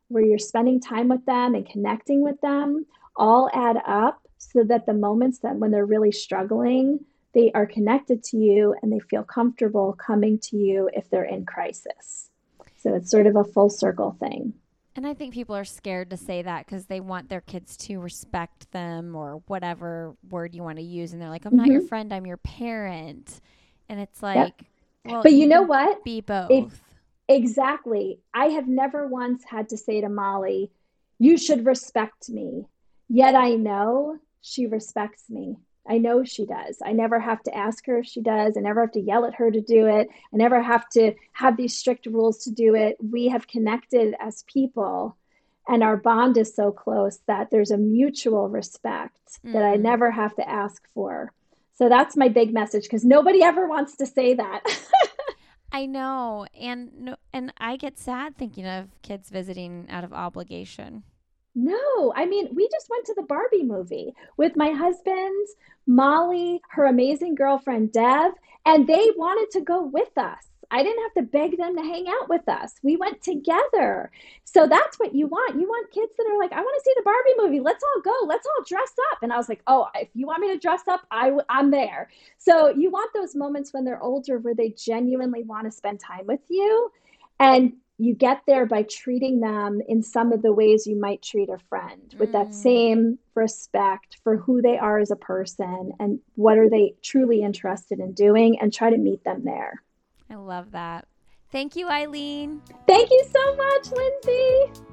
where 0.08 0.24
you're 0.24 0.38
spending 0.38 0.80
time 0.80 1.08
with 1.08 1.24
them 1.26 1.54
and 1.54 1.68
connecting 1.68 2.22
with 2.22 2.40
them 2.40 2.86
all 3.16 3.50
add 3.52 3.76
up 3.86 4.26
so 4.38 4.64
that 4.64 4.86
the 4.86 4.94
moments 4.94 5.40
that 5.40 5.56
when 5.56 5.70
they're 5.70 5.84
really 5.84 6.10
struggling, 6.10 7.00
they 7.34 7.52
are 7.52 7.66
connected 7.66 8.24
to 8.24 8.36
you 8.38 8.74
and 8.82 8.92
they 8.92 8.98
feel 8.98 9.22
comfortable 9.22 9.92
coming 9.92 10.38
to 10.38 10.56
you 10.56 10.88
if 10.94 11.10
they're 11.10 11.24
in 11.24 11.44
crisis. 11.44 12.30
So 12.78 12.94
it's 12.94 13.10
sort 13.10 13.26
of 13.26 13.36
a 13.36 13.44
full 13.44 13.68
circle 13.68 14.16
thing. 14.18 14.54
And 15.01 15.07
I 15.07 15.14
think 15.14 15.32
people 15.32 15.57
are 15.57 15.64
scared 15.64 16.11
to 16.11 16.18
say 16.18 16.42
that 16.42 16.66
because 16.66 16.84
they 16.84 17.01
want 17.01 17.30
their 17.30 17.40
kids 17.40 17.74
to 17.78 18.01
respect 18.01 18.70
them 18.70 19.16
or 19.16 19.40
whatever 19.46 20.14
word 20.28 20.55
you 20.55 20.62
want 20.62 20.76
to 20.76 20.84
use. 20.84 21.14
And 21.14 21.22
they're 21.22 21.30
like, 21.30 21.46
I'm 21.46 21.53
mm-hmm. 21.53 21.57
not 21.57 21.68
your 21.68 21.80
mm-hmm. 21.80 21.88
friend, 21.88 22.12
I'm 22.12 22.26
your 22.26 22.36
parent. 22.36 23.40
And 23.88 23.98
it's 23.98 24.22
like, 24.22 24.36
yep. 24.36 24.62
well, 25.07 25.22
but 25.22 25.32
you, 25.32 25.38
you 25.38 25.46
know 25.46 25.62
what? 25.62 26.05
Be 26.05 26.20
both. 26.20 26.51
It, 26.51 26.66
exactly. 27.28 28.20
I 28.34 28.48
have 28.48 28.68
never 28.68 29.07
once 29.07 29.42
had 29.42 29.70
to 29.70 29.78
say 29.78 30.03
to 30.03 30.11
Molly, 30.11 30.70
You 31.18 31.38
should 31.38 31.64
respect 31.64 32.28
me. 32.28 32.66
Yet 33.09 33.34
I 33.34 33.55
know 33.55 34.18
she 34.42 34.66
respects 34.66 35.30
me. 35.30 35.57
I 35.88 35.98
know 35.98 36.24
she 36.24 36.46
does. 36.46 36.78
I 36.84 36.92
never 36.92 37.18
have 37.18 37.42
to 37.44 37.56
ask 37.56 37.86
her 37.86 37.98
if 37.98 38.06
she 38.06 38.20
does. 38.20 38.56
I 38.56 38.60
never 38.60 38.82
have 38.82 38.92
to 38.92 39.00
yell 39.00 39.24
at 39.24 39.34
her 39.36 39.50
to 39.50 39.60
do 39.60 39.86
it. 39.86 40.08
I 40.32 40.36
never 40.36 40.62
have 40.62 40.88
to 40.90 41.14
have 41.32 41.56
these 41.56 41.76
strict 41.76 42.06
rules 42.06 42.44
to 42.44 42.50
do 42.50 42.74
it. 42.74 42.96
We 43.02 43.28
have 43.28 43.48
connected 43.48 44.14
as 44.20 44.44
people, 44.44 45.16
and 45.66 45.82
our 45.82 45.96
bond 45.96 46.36
is 46.36 46.54
so 46.54 46.70
close 46.70 47.18
that 47.26 47.50
there's 47.50 47.70
a 47.70 47.76
mutual 47.76 48.48
respect 48.48 49.18
mm. 49.44 49.52
that 49.52 49.62
I 49.62 49.76
mm. 49.76 49.80
never 49.80 50.10
have 50.10 50.34
to 50.36 50.48
ask 50.48 50.82
for. 50.94 51.32
So 51.74 51.88
that's 51.88 52.16
my 52.16 52.28
big 52.28 52.52
message 52.52 52.82
because 52.82 53.04
nobody 53.04 53.42
ever 53.42 53.66
wants 53.66 53.96
to 53.96 54.06
say 54.06 54.34
that. 54.34 54.62
I 55.72 55.86
know, 55.86 56.46
and 56.58 57.16
and 57.32 57.52
I 57.58 57.76
get 57.76 57.98
sad 57.98 58.36
thinking 58.36 58.66
of 58.66 58.88
kids 59.02 59.30
visiting 59.30 59.86
out 59.88 60.04
of 60.04 60.12
obligation. 60.12 61.04
No, 61.55 62.12
I 62.14 62.26
mean, 62.26 62.48
we 62.55 62.68
just 62.70 62.88
went 62.88 63.07
to 63.07 63.14
the 63.14 63.22
Barbie 63.22 63.64
movie 63.64 64.14
with 64.36 64.57
my 64.57 64.70
husband, 64.70 65.46
Molly, 65.86 66.61
her 66.70 66.86
amazing 66.86 67.34
girlfriend, 67.34 67.92
Dev, 67.92 68.32
and 68.64 68.86
they 68.86 69.11
wanted 69.16 69.51
to 69.53 69.64
go 69.64 69.84
with 69.84 70.16
us. 70.16 70.51
I 70.72 70.84
didn't 70.84 71.03
have 71.03 71.14
to 71.14 71.30
beg 71.30 71.59
them 71.59 71.76
to 71.76 71.82
hang 71.82 72.07
out 72.09 72.28
with 72.28 72.48
us. 72.48 72.74
We 72.84 72.96
went 72.96 73.22
together. 73.22 74.12
So 74.44 74.68
that's 74.68 74.98
what 75.01 75.14
you 75.14 75.26
want. 75.26 75.61
You 75.61 75.66
want 75.66 75.90
kids 75.90 76.12
that 76.16 76.26
are 76.30 76.38
like, 76.38 76.53
I 76.53 76.61
want 76.61 76.76
to 76.78 76.84
see 76.84 76.94
the 76.96 77.03
Barbie 77.03 77.34
movie. 77.38 77.61
Let's 77.61 77.82
all 77.82 78.03
go. 78.03 78.26
Let's 78.26 78.46
all 78.46 78.64
dress 78.64 78.92
up. 79.11 79.18
And 79.22 79.32
I 79.32 79.36
was 79.36 79.48
like, 79.48 79.62
oh, 79.66 79.88
if 79.96 80.09
you 80.14 80.26
want 80.26 80.40
me 80.40 80.53
to 80.53 80.59
dress 80.59 80.82
up, 80.88 81.01
I 81.11 81.24
w- 81.26 81.44
I'm 81.48 81.72
there. 81.72 82.09
So 82.38 82.68
you 82.68 82.90
want 82.90 83.11
those 83.12 83.34
moments 83.34 83.72
when 83.72 83.84
they're 83.84 84.01
older 84.01 84.38
where 84.38 84.55
they 84.55 84.70
genuinely 84.70 85.42
want 85.42 85.64
to 85.64 85.72
spend 85.72 85.98
time 85.98 86.26
with 86.26 86.40
you. 86.48 86.92
And 87.40 87.72
you 88.01 88.14
get 88.14 88.40
there 88.46 88.64
by 88.64 88.82
treating 88.84 89.40
them 89.40 89.80
in 89.86 90.03
some 90.03 90.32
of 90.32 90.40
the 90.40 90.53
ways 90.53 90.86
you 90.86 90.98
might 90.98 91.20
treat 91.20 91.51
a 91.51 91.59
friend 91.68 92.14
with 92.18 92.30
mm. 92.30 92.32
that 92.32 92.55
same 92.55 93.18
respect 93.34 94.16
for 94.24 94.38
who 94.38 94.62
they 94.62 94.78
are 94.78 94.98
as 94.98 95.11
a 95.11 95.16
person 95.16 95.92
and 96.01 96.18
what 96.34 96.57
are 96.57 96.70
they 96.70 96.94
truly 97.03 97.42
interested 97.42 98.01
in 98.01 98.12
doing 98.12 98.59
and 98.59 98.72
try 98.72 98.88
to 98.88 98.96
meet 98.96 99.22
them 99.24 99.44
there. 99.44 99.82
I 100.30 100.36
love 100.36 100.70
that. 100.70 101.07
Thank 101.53 101.76
you, 101.76 101.88
Eileen. 101.88 102.62
Thank 102.86 103.11
you 103.11 103.24
so 103.30 103.57
much, 103.57 103.90
Lindsey. 103.92 104.89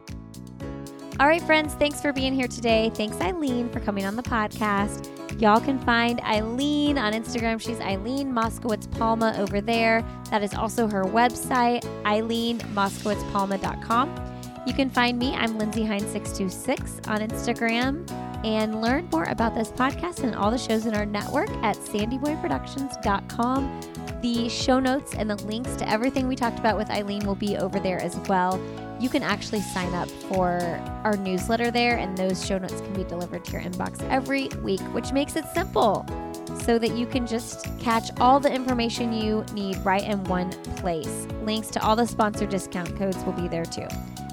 All 1.20 1.28
right, 1.28 1.42
friends, 1.42 1.74
thanks 1.74 2.00
for 2.00 2.14
being 2.14 2.36
here 2.36 2.48
today. 2.48 2.92
Thanks, 2.94 3.20
Eileen, 3.20 3.70
for 3.70 3.80
coming 3.80 4.06
on 4.06 4.16
the 4.16 4.22
podcast. 4.22 5.10
Y'all 5.42 5.60
can 5.60 5.80
find 5.80 6.22
Eileen 6.22 7.00
on 7.00 7.14
Instagram. 7.14 7.60
She's 7.60 7.80
Eileen 7.80 8.32
Moskowitz 8.32 8.92
Palma 8.92 9.34
over 9.40 9.60
there. 9.60 10.06
That 10.30 10.44
is 10.44 10.54
also 10.54 10.86
her 10.88 11.06
website, 11.06 11.82
eileenmoskowitzpalma.com. 12.04 14.16
You 14.68 14.74
can 14.74 14.92
find 14.92 15.18
me. 15.18 15.34
I'm 15.34 15.58
Lindsey 15.58 15.82
Hein626 15.82 17.08
on 17.08 17.22
Instagram 17.22 18.08
and 18.46 18.80
learn 18.80 19.10
more 19.12 19.24
about 19.24 19.56
this 19.56 19.70
podcast 19.70 20.24
and 20.24 20.36
all 20.36 20.52
the 20.52 20.60
shows 20.60 20.86
in 20.86 20.94
our 20.94 21.08
network 21.08 21.50
at 21.64 21.78
sandyboyproductions.com. 21.78 23.82
The 24.22 24.50
show 24.50 24.80
notes 24.80 25.16
and 25.16 25.28
the 25.30 25.38
links 25.46 25.76
to 25.78 25.90
everything 25.90 26.28
we 26.28 26.36
talked 26.36 26.60
about 26.60 26.78
with 26.78 26.92
Eileen 26.92 27.26
will 27.26 27.34
be 27.34 27.58
over 27.58 27.80
there 27.80 28.00
as 28.02 28.18
well. 28.28 28.62
You 29.00 29.10
can 29.10 29.24
actually 29.24 29.62
sign 29.62 29.94
up 29.94 30.10
for 30.10 30.60
our 31.04 31.16
newsletter 31.18 31.72
there, 31.72 31.98
and 31.98 32.18
those 32.18 32.46
show 32.46 32.58
notes 32.58 32.82
can 32.82 32.94
be 32.94 33.04
delivered 33.04 33.46
to 33.46 33.52
your 33.52 33.62
inbox 33.62 34.02
every 34.10 34.50
week, 34.64 34.82
which 34.94 35.12
makes 35.12 35.36
it 35.36 35.46
simple 35.54 36.06
so 36.64 36.80
that 36.80 36.92
you 36.92 37.06
can 37.06 37.28
just 37.28 37.66
catch 37.80 38.10
all 38.20 38.40
the 38.40 38.52
information 38.52 39.14
you 39.14 39.46
need 39.54 39.78
right 39.86 40.04
in 40.04 40.24
one 40.26 40.52
place. 40.78 41.28
Links 41.44 41.68
to 41.70 41.84
all 41.84 41.96
the 41.96 42.08
sponsor 42.08 42.46
discount 42.46 42.96
codes 42.98 43.24
will 43.24 43.34
be 43.34 43.48
there 43.48 43.66
too. 43.66 43.88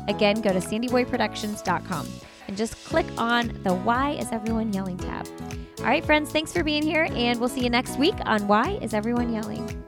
Again, 0.08 0.40
go 0.40 0.52
to 0.52 0.58
sandyboyproductions.com 0.58 2.08
and 2.48 2.56
just 2.56 2.82
click 2.84 3.06
on 3.16 3.58
the 3.62 3.74
Why 3.74 4.12
is 4.12 4.32
Everyone 4.32 4.72
Yelling 4.72 4.98
tab. 4.98 5.28
All 5.78 5.86
right, 5.86 6.04
friends, 6.04 6.30
thanks 6.30 6.52
for 6.52 6.62
being 6.62 6.82
here, 6.82 7.08
and 7.10 7.38
we'll 7.38 7.48
see 7.48 7.62
you 7.62 7.70
next 7.70 7.98
week 7.98 8.14
on 8.24 8.46
Why 8.46 8.78
is 8.80 8.94
Everyone 8.94 9.32
Yelling. 9.32 9.84